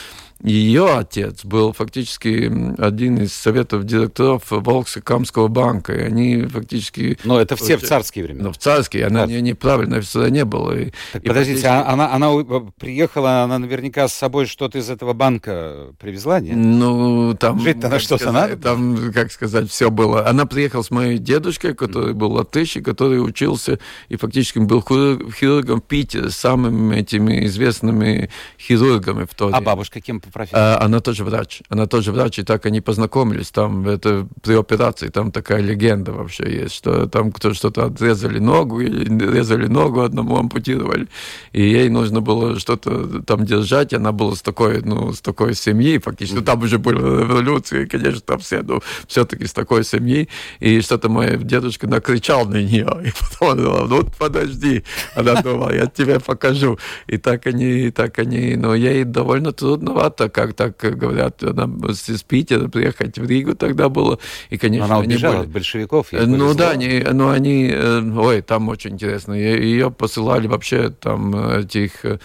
ее 0.43 0.95
отец 0.95 1.43
был 1.43 1.73
фактически 1.73 2.51
один 2.79 3.17
из 3.17 3.33
советов 3.33 3.85
директоров 3.85 4.51
Волксо-Камского 4.51 5.47
банка, 5.47 5.93
и 5.93 6.01
они 6.01 6.43
фактически... 6.43 7.17
Но 7.23 7.41
это 7.41 7.55
все 7.55 7.77
в 7.77 7.81
царские 7.81 8.25
времена. 8.25 8.43
Ну, 8.43 8.53
в 8.53 8.59
царские, 8.59 9.07
она 9.07 9.25
не, 9.25 9.41
неправильно 9.41 9.99
всегда 10.01 10.29
не 10.29 10.45
было. 10.45 10.77
И, 10.77 10.91
так, 11.13 11.23
и 11.23 11.27
подождите, 11.27 11.61
фактически... 11.61 11.89
А 11.89 11.91
она, 11.91 12.13
она 12.13 12.31
приехала, 12.77 13.41
она 13.41 13.57
наверняка 13.57 14.07
с 14.07 14.13
собой 14.13 14.45
что-то 14.45 14.77
из 14.77 14.91
этого 14.91 15.13
банка 15.13 15.93
привезла, 15.97 16.39
нет? 16.39 16.55
Ну, 16.55 17.33
там... 17.33 17.59
Жить-то 17.59 17.89
на 17.89 17.97
что-то 17.97 18.31
надо? 18.31 18.55
Там, 18.57 19.11
как 19.11 19.31
сказать, 19.31 19.71
все 19.71 19.89
было. 19.89 20.27
Она 20.27 20.45
приехала 20.45 20.83
с 20.83 20.91
моей 20.91 21.17
дедушкой, 21.17 21.73
который 21.87 22.13
был 22.13 22.31
латыш, 22.33 22.77
и 22.77 22.81
который 22.81 23.17
учился 23.17 23.79
и 24.09 24.15
фактически 24.15 24.59
был 24.59 24.81
хирургом 24.81 25.81
в 25.81 25.83
Питере, 25.83 26.29
самыми 26.29 26.97
этими 26.97 27.45
известными 27.45 28.29
хирургами 28.59 29.25
в 29.29 29.33
то 29.35 29.49
А 29.53 29.61
бабушка 29.61 30.01
кем 30.01 30.19
по 30.19 30.29
профессии? 30.29 30.57
А, 30.57 30.79
она 30.81 30.99
тоже 30.99 31.23
врач. 31.23 31.61
Она 31.69 31.87
тоже 31.87 32.11
врач, 32.11 32.39
и 32.39 32.43
так 32.43 32.65
они 32.65 32.81
познакомились. 32.81 33.51
Там 33.51 33.87
это 33.87 34.27
при 34.41 34.55
операции, 34.55 35.09
там 35.09 35.31
такая 35.31 35.61
легенда 35.61 36.11
вообще 36.11 36.61
есть, 36.61 36.75
что 36.75 37.07
там 37.07 37.31
кто 37.31 37.53
что-то 37.53 37.85
отрезали 37.85 38.39
ногу, 38.39 38.81
или 38.81 39.05
резали 39.31 39.67
ногу, 39.67 40.01
одному 40.01 40.37
ампутировали, 40.37 41.07
и 41.51 41.61
ей 41.61 41.89
нужно 41.89 42.21
было 42.21 42.59
что-то 42.59 43.21
там 43.23 43.45
держать, 43.45 43.93
она 43.93 44.11
была 44.11 44.35
с 44.35 44.41
такой, 44.41 44.81
ну, 44.81 45.13
с 45.13 45.21
такой 45.21 45.53
семьи, 45.53 45.99
фактически, 45.99 46.37
ну, 46.37 46.43
там 46.43 46.61
уже 46.61 46.79
были 46.79 46.97
революции, 46.97 47.85
конечно, 47.85 48.21
там 48.21 48.39
все, 48.39 48.63
но 48.63 48.81
все-таки 49.07 49.45
с 49.45 49.53
такой 49.53 49.83
семьи, 49.83 50.27
и 50.59 50.81
что-то 50.81 51.09
мой 51.09 51.37
дедушка 51.37 51.76
накричал 51.85 52.45
на 52.45 52.61
нее, 52.61 52.87
и 53.05 53.11
потом 53.11 53.51
она 53.51 53.61
говорила, 53.63 53.87
ну, 53.87 54.09
подожди, 54.17 54.83
она 55.15 55.41
думала, 55.41 55.73
я 55.73 55.85
тебе 55.85 56.19
покажу, 56.19 56.79
и 57.07 57.17
так 57.17 57.45
они, 57.47 57.87
и 57.87 57.91
так 57.91 58.17
они, 58.19 58.55
но 58.55 58.73
ей 58.75 59.03
довольно 59.03 59.51
трудновато, 59.51 60.29
как 60.29 60.53
так 60.53 60.77
говорят, 60.77 61.43
она 61.43 61.69
с 61.93 62.23
Питера 62.23 62.67
приехать 62.67 63.17
в 63.19 63.25
Ригу 63.25 63.55
тогда 63.55 63.89
было, 63.89 64.19
и, 64.49 64.57
конечно, 64.57 64.85
она 64.85 64.99
убежала 64.99 65.33
были... 65.33 65.43
от 65.43 65.49
большевиков. 65.49 66.07
Ну 66.11 66.53
да, 66.53 66.71
они, 66.71 67.05
ну 67.11 67.29
они, 67.29 67.69
э, 67.71 68.01
ой, 68.01 68.41
там 68.41 68.69
очень 68.69 68.93
интересно, 68.93 69.33
ее 69.33 69.91
посылали 69.91 70.47
вообще 70.47 70.89
там 70.89 71.35
этих 71.35 72.05
Э, 72.07 72.17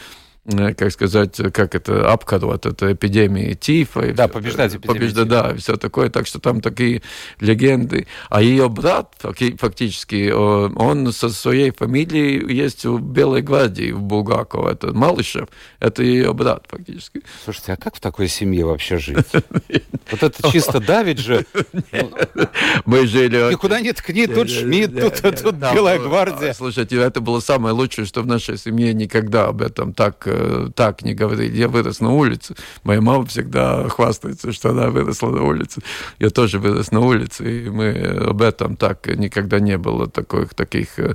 как 0.44 0.90
сказать, 0.90 1.36
как 1.52 1.76
это, 1.76 2.10
обкорот, 2.10 2.66
это 2.66 2.92
эпидемии 2.92 3.54
тифа. 3.54 4.12
Да, 4.12 4.26
побеждать 4.26 4.74
эпидемию 4.74 5.00
побежда, 5.00 5.24
Да, 5.24 5.54
все 5.54 5.76
такое. 5.76 6.10
Так 6.10 6.26
что 6.26 6.40
там 6.40 6.60
такие 6.60 7.02
легенды. 7.38 8.08
А 8.28 8.42
ее 8.42 8.68
брат, 8.68 9.14
фактически, 9.20 10.30
он 10.32 11.12
со 11.12 11.28
своей 11.28 11.70
фамилией 11.70 12.52
есть 12.52 12.84
в 12.84 13.00
Белой 13.00 13.42
гвардии, 13.42 13.92
в 13.92 14.00
Булгаково. 14.00 14.70
Это 14.72 14.92
Малышев, 14.92 15.48
это 15.78 16.02
ее 16.02 16.34
брат, 16.34 16.64
фактически. 16.68 17.22
Слушайте, 17.44 17.74
а 17.74 17.76
как 17.76 17.94
в 17.94 18.00
такой 18.00 18.26
семье 18.26 18.66
вообще 18.66 18.98
жить? 18.98 19.18
Вот 20.10 20.22
это 20.22 20.50
чисто 20.50 20.80
давит 20.80 21.18
же. 21.18 21.46
Мы 22.84 23.06
жили... 23.06 23.50
Никуда 23.52 23.80
не 23.80 23.92
ткни, 23.92 24.26
тут 24.26 24.50
Шмидт, 24.50 25.00
тут 25.00 25.54
Белая 25.54 25.98
гвардия. 25.98 26.52
Слушайте, 26.52 26.96
это 26.96 27.20
было 27.20 27.40
самое 27.40 27.74
лучшее, 27.74 28.04
что 28.04 28.20
в 28.22 28.26
нашей 28.26 28.58
семье 28.58 28.92
никогда 28.92 29.46
об 29.46 29.62
этом 29.62 29.94
так 29.94 30.26
Э, 30.31 30.31
так 30.74 31.02
не 31.02 31.14
говорили. 31.14 31.56
Я 31.56 31.68
вырос 31.68 32.00
на 32.00 32.12
улице. 32.12 32.54
Моя 32.84 33.00
мама 33.00 33.24
всегда 33.26 33.88
хвастается, 33.88 34.52
что 34.52 34.70
она 34.70 34.90
выросла 34.90 35.30
на 35.30 35.42
улице. 35.42 35.80
Я 36.18 36.30
тоже 36.30 36.58
вырос 36.58 36.90
на 36.90 37.00
улице, 37.00 37.66
и 37.66 37.70
мы 37.70 37.90
об 38.28 38.42
этом 38.42 38.76
так 38.76 39.06
никогда 39.06 39.60
не 39.60 39.78
было 39.78 40.08
таких... 40.08 40.54
таких 40.54 40.98
э, 40.98 41.14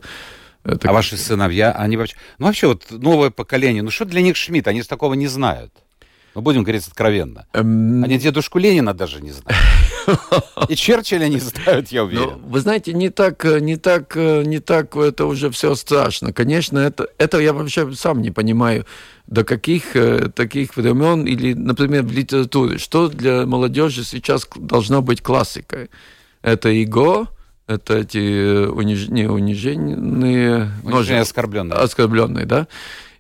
таких... 0.63 0.89
А 0.89 0.93
ваши 0.93 1.17
сыновья, 1.17 1.71
они 1.71 1.97
вообще... 1.97 2.15
Ну, 2.39 2.47
вообще, 2.47 2.67
вот 2.67 2.85
новое 2.91 3.29
поколение, 3.29 3.83
ну, 3.83 3.91
что 3.91 4.05
для 4.05 4.21
них 4.21 4.35
Шмидт? 4.35 4.67
Они 4.67 4.81
с 4.81 4.87
такого 4.87 5.13
не 5.13 5.27
знают. 5.27 5.73
Ну, 6.37 6.43
будем 6.43 6.61
говорить 6.61 6.87
откровенно. 6.87 7.47
Эм... 7.53 8.03
Они 8.03 8.19
дедушку 8.19 8.59
Ленина 8.59 8.93
даже 8.93 9.21
не 9.23 9.31
знают. 9.31 9.59
И 10.69 10.75
Черчилля 10.75 11.29
не 11.29 11.39
знают, 11.39 11.87
я 11.87 12.03
уверен. 12.03 12.39
Но, 12.39 12.49
вы 12.49 12.59
знаете, 12.59 12.93
не 12.93 13.09
так, 13.09 13.43
не 13.43 13.75
так, 13.75 14.15
не 14.15 14.59
так 14.59 14.95
это 14.95 15.25
уже 15.25 15.49
все 15.49 15.73
страшно. 15.73 16.33
Конечно, 16.33 16.77
это, 16.77 17.07
это 17.17 17.39
я 17.39 17.53
вообще 17.53 17.91
сам 17.93 18.21
не 18.21 18.29
понимаю, 18.29 18.85
до 19.25 19.43
каких 19.43 19.95
э, 19.95 20.29
таких 20.29 20.77
времен, 20.77 21.25
или, 21.25 21.53
например, 21.53 22.03
в 22.03 22.11
литературе, 22.11 22.77
что 22.77 23.07
для 23.07 23.47
молодежи 23.47 24.03
сейчас 24.03 24.47
должно 24.55 25.01
быть 25.01 25.23
классикой. 25.23 25.89
Это 26.43 26.69
ИГО, 26.69 27.29
это 27.65 27.97
эти 27.97 28.19
э, 28.19 28.67
униж... 28.67 29.07
не 29.07 29.25
униженные... 29.27 30.69
Унижение 30.83 31.23
оскорбленные. 31.23 31.79
Оскорбленные, 31.79 32.45
да 32.45 32.67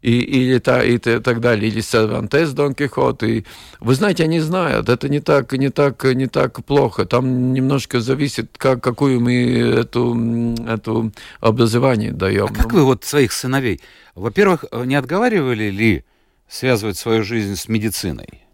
и, 0.01 0.19
или 0.19 0.59
та, 0.59 0.83
и 0.83 0.97
так 0.97 1.39
далее, 1.39 1.71
или 1.71 1.81
Сервантес 1.81 2.51
Дон 2.51 2.73
Кихот. 2.73 3.23
И, 3.23 3.45
вы 3.79 3.95
знаете, 3.95 4.23
они 4.23 4.39
знают, 4.39 4.89
это 4.89 5.09
не 5.09 5.19
так, 5.19 5.53
не 5.53 5.69
так, 5.69 6.03
не 6.03 6.27
так 6.27 6.63
плохо. 6.65 7.05
Там 7.05 7.53
немножко 7.53 7.99
зависит, 7.99 8.49
как, 8.57 8.81
какую 8.81 9.19
мы 9.19 9.33
эту, 9.33 10.55
эту 10.67 11.11
образование 11.39 12.11
даем. 12.11 12.47
А 12.49 12.53
как 12.53 12.73
вы 12.73 12.83
вот 12.83 13.03
своих 13.03 13.31
сыновей, 13.31 13.81
во-первых, 14.15 14.65
не 14.85 14.95
отговаривали 14.95 15.69
ли 15.69 16.03
связывать 16.47 16.97
свою 16.97 17.23
жизнь 17.23 17.55
с 17.55 17.67
медициной? 17.67 18.46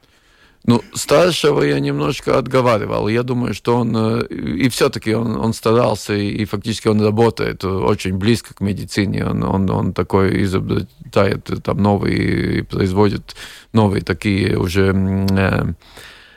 Ну, 0.66 0.82
старшего 0.93 1.61
я 1.61 1.80
немножко 1.80 2.38
отговаривал. 2.38 3.09
Я 3.09 3.24
думаю, 3.24 3.53
что 3.53 3.76
он... 3.76 3.93
Э, 3.95 4.26
и 4.28 4.70
все-таки 4.70 5.14
он, 5.14 5.36
он 5.36 5.53
старался, 5.53 6.14
и, 6.14 6.45
фактически 6.45 6.88
он 6.88 7.01
работает 7.01 7.66
очень 7.66 8.18
близко 8.18 8.53
к 8.53 8.61
медицине. 8.61 9.26
Он, 9.26 9.43
он, 9.43 9.70
он 9.70 9.93
такой 9.93 10.43
изобретает 10.43 11.49
там 11.64 11.78
новые, 11.78 12.64
производит 12.64 13.36
новые 13.74 14.03
такие 14.03 14.57
уже 14.57 14.93
э, 15.32 15.74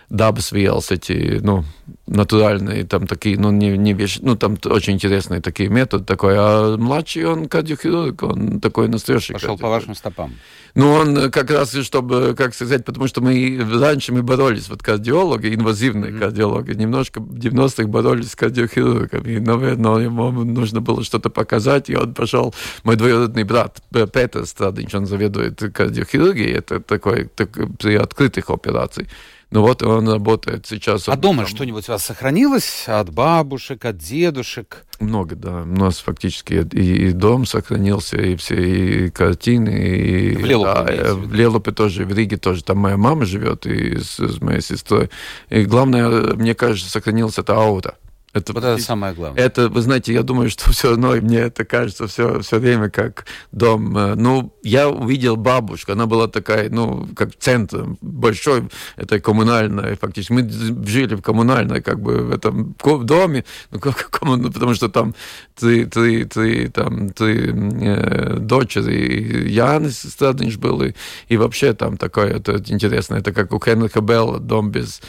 dabas 0.08 0.52
vielas, 0.52 0.90
эти, 0.90 1.40
ну, 1.42 1.64
натуральные, 2.06 2.84
там 2.84 3.06
такие, 3.06 3.38
ну, 3.38 3.50
не, 3.50 3.76
не 3.76 3.92
вещи, 3.92 4.20
ну, 4.22 4.36
там 4.36 4.56
очень 4.64 4.94
интересные 4.94 5.40
такие 5.40 5.68
методы 5.68 6.04
такой, 6.04 6.34
а 6.38 6.76
младший 6.76 7.24
он 7.24 7.48
кардиохирург, 7.48 8.22
он 8.22 8.60
такой 8.60 8.88
настоящий 8.88 9.32
Пошел 9.32 9.58
по 9.58 9.68
вашим 9.68 9.94
стопам. 9.94 10.34
Ну, 10.74 10.92
он 10.92 11.30
как 11.30 11.50
раз, 11.50 11.74
чтобы, 11.74 12.34
как 12.36 12.54
сказать, 12.54 12.84
потому 12.84 13.08
что 13.08 13.20
мы 13.20 13.58
раньше 13.80 14.12
мы 14.12 14.22
боролись, 14.22 14.68
вот 14.68 14.82
кардиологи, 14.82 15.54
инвазивные 15.54 16.12
mm-hmm. 16.12 16.18
кардиологи, 16.18 16.74
немножко 16.74 17.20
в 17.20 17.34
90-х 17.34 17.88
боролись 17.88 18.30
с 18.30 18.36
кардиохирургами, 18.36 19.32
и, 19.32 19.40
наверное, 19.40 19.98
ему 19.98 20.30
нужно 20.30 20.80
было 20.80 21.02
что-то 21.02 21.30
показать, 21.30 21.90
и 21.90 21.96
он 21.96 22.14
пошел, 22.14 22.54
мой 22.84 22.96
двоюродный 22.96 23.44
брат 23.44 23.82
Петр 23.90 24.46
Страдинч, 24.46 24.94
он 24.94 25.06
заведует 25.06 25.58
кардиохирургией, 25.72 26.52
это 26.52 26.78
такой, 26.78 27.24
такой 27.24 27.68
при 27.68 27.96
открытых 27.96 28.50
операциях, 28.50 29.08
ну 29.56 29.62
вот 29.62 29.82
он 29.82 30.06
работает 30.06 30.66
сейчас. 30.66 31.08
А 31.08 31.16
дома 31.16 31.44
там... 31.44 31.46
что-нибудь 31.46 31.88
у 31.88 31.92
вас 31.92 32.04
сохранилось 32.04 32.84
от 32.88 33.08
бабушек, 33.08 33.86
от 33.86 33.96
дедушек? 33.96 34.84
Много, 35.00 35.34
да. 35.34 35.62
У 35.62 35.64
нас 35.64 35.98
фактически 35.98 36.68
и, 36.74 37.08
и 37.08 37.12
дом 37.12 37.46
сохранился, 37.46 38.18
и 38.18 38.36
все 38.36 39.06
и 39.06 39.08
картины. 39.08 39.70
И, 39.70 40.36
в 40.36 40.44
Лелупе, 40.44 41.02
да, 41.02 41.14
в 41.14 41.32
Лелупе 41.32 41.72
тоже, 41.72 42.04
в 42.04 42.12
Риге 42.12 42.36
тоже. 42.36 42.62
Там 42.64 42.76
моя 42.76 42.98
мама 42.98 43.24
живет 43.24 43.64
и 43.64 43.96
с, 43.96 44.18
с 44.18 44.42
моей 44.42 44.60
сестрой. 44.60 45.08
И 45.48 45.62
главное, 45.62 46.34
мне 46.34 46.54
кажется, 46.54 46.90
сохранилось 46.90 47.38
это 47.38 47.54
аура. 47.54 47.94
Это, 48.36 48.52
вот 48.52 48.64
это 48.64 48.82
самое 48.82 49.14
главное. 49.14 49.42
Это, 49.42 49.70
вы 49.70 49.80
знаете, 49.80 50.12
я 50.12 50.22
думаю, 50.22 50.50
что 50.50 50.70
все 50.70 50.90
равно 50.90 51.12
мне 51.12 51.38
это 51.38 51.64
кажется 51.64 52.06
все, 52.06 52.40
все 52.40 52.58
время 52.58 52.90
как 52.90 53.24
дом. 53.50 53.96
Э, 53.96 54.14
ну, 54.14 54.52
я 54.62 54.90
увидел 54.90 55.36
бабушку, 55.36 55.92
она 55.92 56.04
была 56.04 56.28
такая, 56.28 56.68
ну, 56.68 57.08
как 57.16 57.34
центр 57.36 57.86
большой, 58.02 58.68
это 58.96 59.20
коммунальная, 59.20 59.96
фактически. 59.96 60.32
Мы 60.32 60.50
жили 60.86 61.14
в 61.14 61.22
коммунальной, 61.22 61.80
как 61.80 61.98
бы, 62.00 62.24
в 62.24 62.30
этом 62.30 62.76
доме, 63.06 63.46
ну, 63.70 63.80
как, 63.80 64.10
коммун, 64.10 64.52
потому 64.52 64.74
что 64.74 64.90
там 64.90 65.14
три, 65.54 65.86
три, 65.86 66.24
три, 66.24 66.68
там, 66.68 67.08
три 67.08 67.52
э, 67.54 68.36
дочери, 68.38 69.48
Янис 69.48 70.00
Страдинч 70.00 70.58
был, 70.58 70.82
и, 70.82 70.92
и 71.28 71.38
вообще 71.38 71.72
там 71.72 71.96
такое, 71.96 72.34
это 72.34 72.62
интересно, 72.66 73.14
это 73.14 73.32
как 73.32 73.54
у 73.54 73.58
Хенриха 73.58 74.02
Белла, 74.02 74.40
дом 74.40 74.70
без 74.70 75.00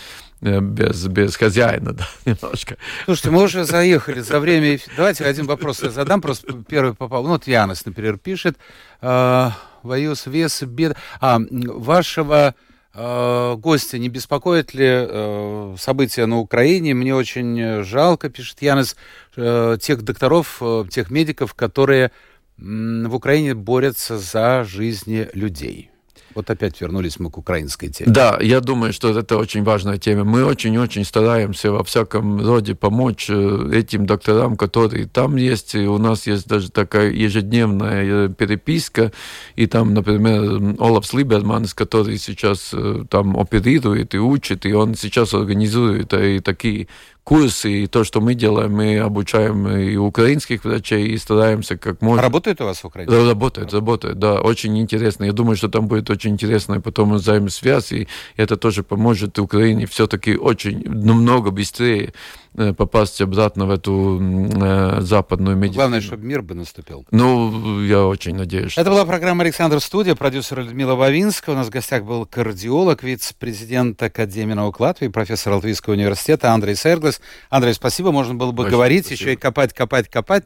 без, 0.41 1.07
без 1.07 1.35
хозяина, 1.35 1.93
да, 1.93 2.07
немножко. 2.25 2.77
Слушайте, 3.05 3.31
мы 3.31 3.43
уже 3.43 3.63
заехали 3.63 4.21
за 4.21 4.39
время... 4.39 4.79
Давайте 4.95 5.25
один 5.25 5.45
вопрос 5.45 5.83
я 5.83 5.89
задам, 5.89 6.21
просто 6.21 6.53
первый 6.67 6.93
попал. 6.93 7.23
Ну, 7.23 7.29
вот 7.29 7.47
Янос, 7.47 7.85
например, 7.85 8.17
пишет. 8.17 8.57
Э, 9.01 9.49
Воюз, 9.83 10.25
вес, 10.27 10.63
бед... 10.63 10.95
А, 11.21 11.39
вашего 11.49 12.55
э, 12.93 13.55
гостя 13.57 13.97
не 13.97 14.09
беспокоит 14.09 14.73
ли 14.73 14.85
э, 14.87 15.75
события 15.79 16.25
на 16.25 16.37
Украине? 16.37 16.93
Мне 16.93 17.15
очень 17.15 17.83
жалко, 17.83 18.29
пишет 18.29 18.61
Янос, 18.61 18.95
э, 19.35 19.77
тех 19.81 20.01
докторов, 20.03 20.57
э, 20.61 20.85
тех 20.89 21.09
медиков, 21.09 21.53
которые 21.53 22.05
э, 22.05 22.11
в 22.57 23.15
Украине 23.15 23.55
борются 23.55 24.17
за 24.17 24.63
жизни 24.63 25.29
людей. 25.33 25.91
Вот 26.37 26.51
опять 26.51 26.79
вернулись 26.81 27.19
мы 27.19 27.31
к 27.31 27.37
украинской 27.39 27.87
теме. 27.87 28.11
Да, 28.11 28.37
я 28.39 28.59
думаю, 28.59 28.93
что 28.93 29.09
это 29.09 29.37
очень 29.37 29.63
важная 29.63 29.97
тема. 29.97 30.23
Мы 30.23 30.45
очень-очень 30.45 31.03
стараемся 31.03 31.71
во 31.71 31.83
всяком 31.83 32.45
роде 32.45 32.75
помочь 32.75 33.25
э, 33.27 33.71
этим 33.73 34.05
докторам, 34.05 34.55
которые 34.55 35.07
там 35.07 35.35
есть. 35.37 35.73
У 35.73 35.97
нас 35.97 36.27
есть 36.27 36.47
даже 36.47 36.69
такая 36.69 37.09
ежедневная 37.09 38.27
э, 38.27 38.29
переписка. 38.29 39.11
И 39.55 39.65
там, 39.65 39.95
например, 39.95 40.75
Олаф 40.79 41.07
Слиберманс, 41.07 41.73
который 41.73 42.19
сейчас 42.19 42.69
э, 42.71 43.05
там 43.09 43.35
оперирует 43.35 44.13
и 44.13 44.19
учит, 44.19 44.67
и 44.67 44.73
он 44.73 44.93
сейчас 44.93 45.33
организует 45.33 46.13
и 46.13 46.39
такие 46.39 46.87
курсы, 47.27 47.83
и 47.83 47.87
то, 47.87 48.05
что 48.05 48.21
мы 48.21 48.35
делаем, 48.35 48.71
мы 48.71 48.99
обучаем 48.99 49.67
и 49.67 49.97
украинских 49.97 50.63
врачей, 50.63 51.07
и 51.07 51.17
стараемся 51.17 51.77
как 51.77 52.01
можно... 52.01 52.21
Работает 52.21 52.61
у 52.61 52.63
вас 52.63 52.81
в 52.81 52.85
Украине? 52.85 53.11
Работает, 53.27 53.73
работает, 53.73 54.17
да, 54.17 54.39
очень 54.39 54.77
интересно. 54.79 55.25
Я 55.25 55.33
думаю, 55.33 55.57
что 55.57 55.67
там 55.67 55.87
будет 55.87 56.09
очень 56.09 56.31
интересная 56.31 56.79
потом 56.79 57.15
взаимосвязь, 57.15 57.91
и 57.91 58.07
это 58.37 58.55
тоже 58.55 58.81
поможет 58.83 59.39
Украине 59.39 59.87
все-таки 59.87 60.37
очень 60.37 60.83
намного 60.85 61.51
быстрее 61.51 62.13
попасть 62.53 63.21
обратно 63.21 63.65
в 63.65 63.71
эту 63.71 64.19
э, 64.21 65.01
западную 65.01 65.55
медицину. 65.55 65.75
Главное, 65.75 66.01
чтобы 66.01 66.25
мир 66.25 66.41
бы 66.41 66.55
наступил. 66.55 67.05
Ну, 67.11 67.83
я 67.83 68.05
очень 68.05 68.35
надеюсь. 68.35 68.71
Что... 68.71 68.81
Это 68.81 68.89
была 68.89 69.05
программа 69.05 69.43
«Александр 69.43 69.79
Студия», 69.79 70.15
продюсер 70.15 70.59
Людмила 70.59 70.95
Вавинская. 70.95 71.55
У 71.55 71.57
нас 71.57 71.67
в 71.67 71.69
гостях 71.69 72.03
был 72.03 72.25
кардиолог, 72.25 73.03
вице-президент 73.03 74.01
Академии 74.01 74.53
наук 74.53 74.79
Латвии, 74.79 75.07
профессор 75.07 75.53
Латвийского 75.53 75.93
университета 75.93 76.51
Андрей 76.51 76.75
Серглес. 76.75 77.21
Андрей, 77.49 77.73
спасибо. 77.73 78.11
Можно 78.11 78.35
было 78.35 78.51
бы 78.51 78.63
Очень 78.63 78.71
говорить, 78.71 79.05
спасибо. 79.05 79.29
еще 79.29 79.33
и 79.33 79.35
копать, 79.35 79.73
копать, 79.73 80.09
копать. 80.09 80.45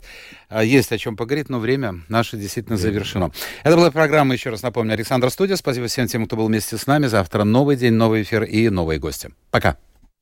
А, 0.49 0.63
есть 0.63 0.91
о 0.91 0.97
чем 0.97 1.15
поговорить, 1.15 1.49
но 1.49 1.59
время 1.59 2.01
наше 2.09 2.37
действительно 2.37 2.77
завершено. 2.77 3.31
Это 3.63 3.75
была 3.75 3.91
программа, 3.91 4.33
еще 4.33 4.49
раз 4.49 4.61
напомню, 4.61 4.93
Александр 4.93 5.29
Студия. 5.29 5.55
Спасибо 5.55 5.87
всем 5.87 6.07
тем, 6.07 6.25
кто 6.25 6.35
был 6.35 6.47
вместе 6.47 6.77
с 6.77 6.87
нами. 6.87 7.07
Завтра 7.07 7.43
новый 7.43 7.77
день, 7.77 7.93
новый 7.93 8.23
эфир 8.23 8.43
и 8.43 8.69
новые 8.69 8.99
гости. 8.99 9.29
Пока. 9.49 9.77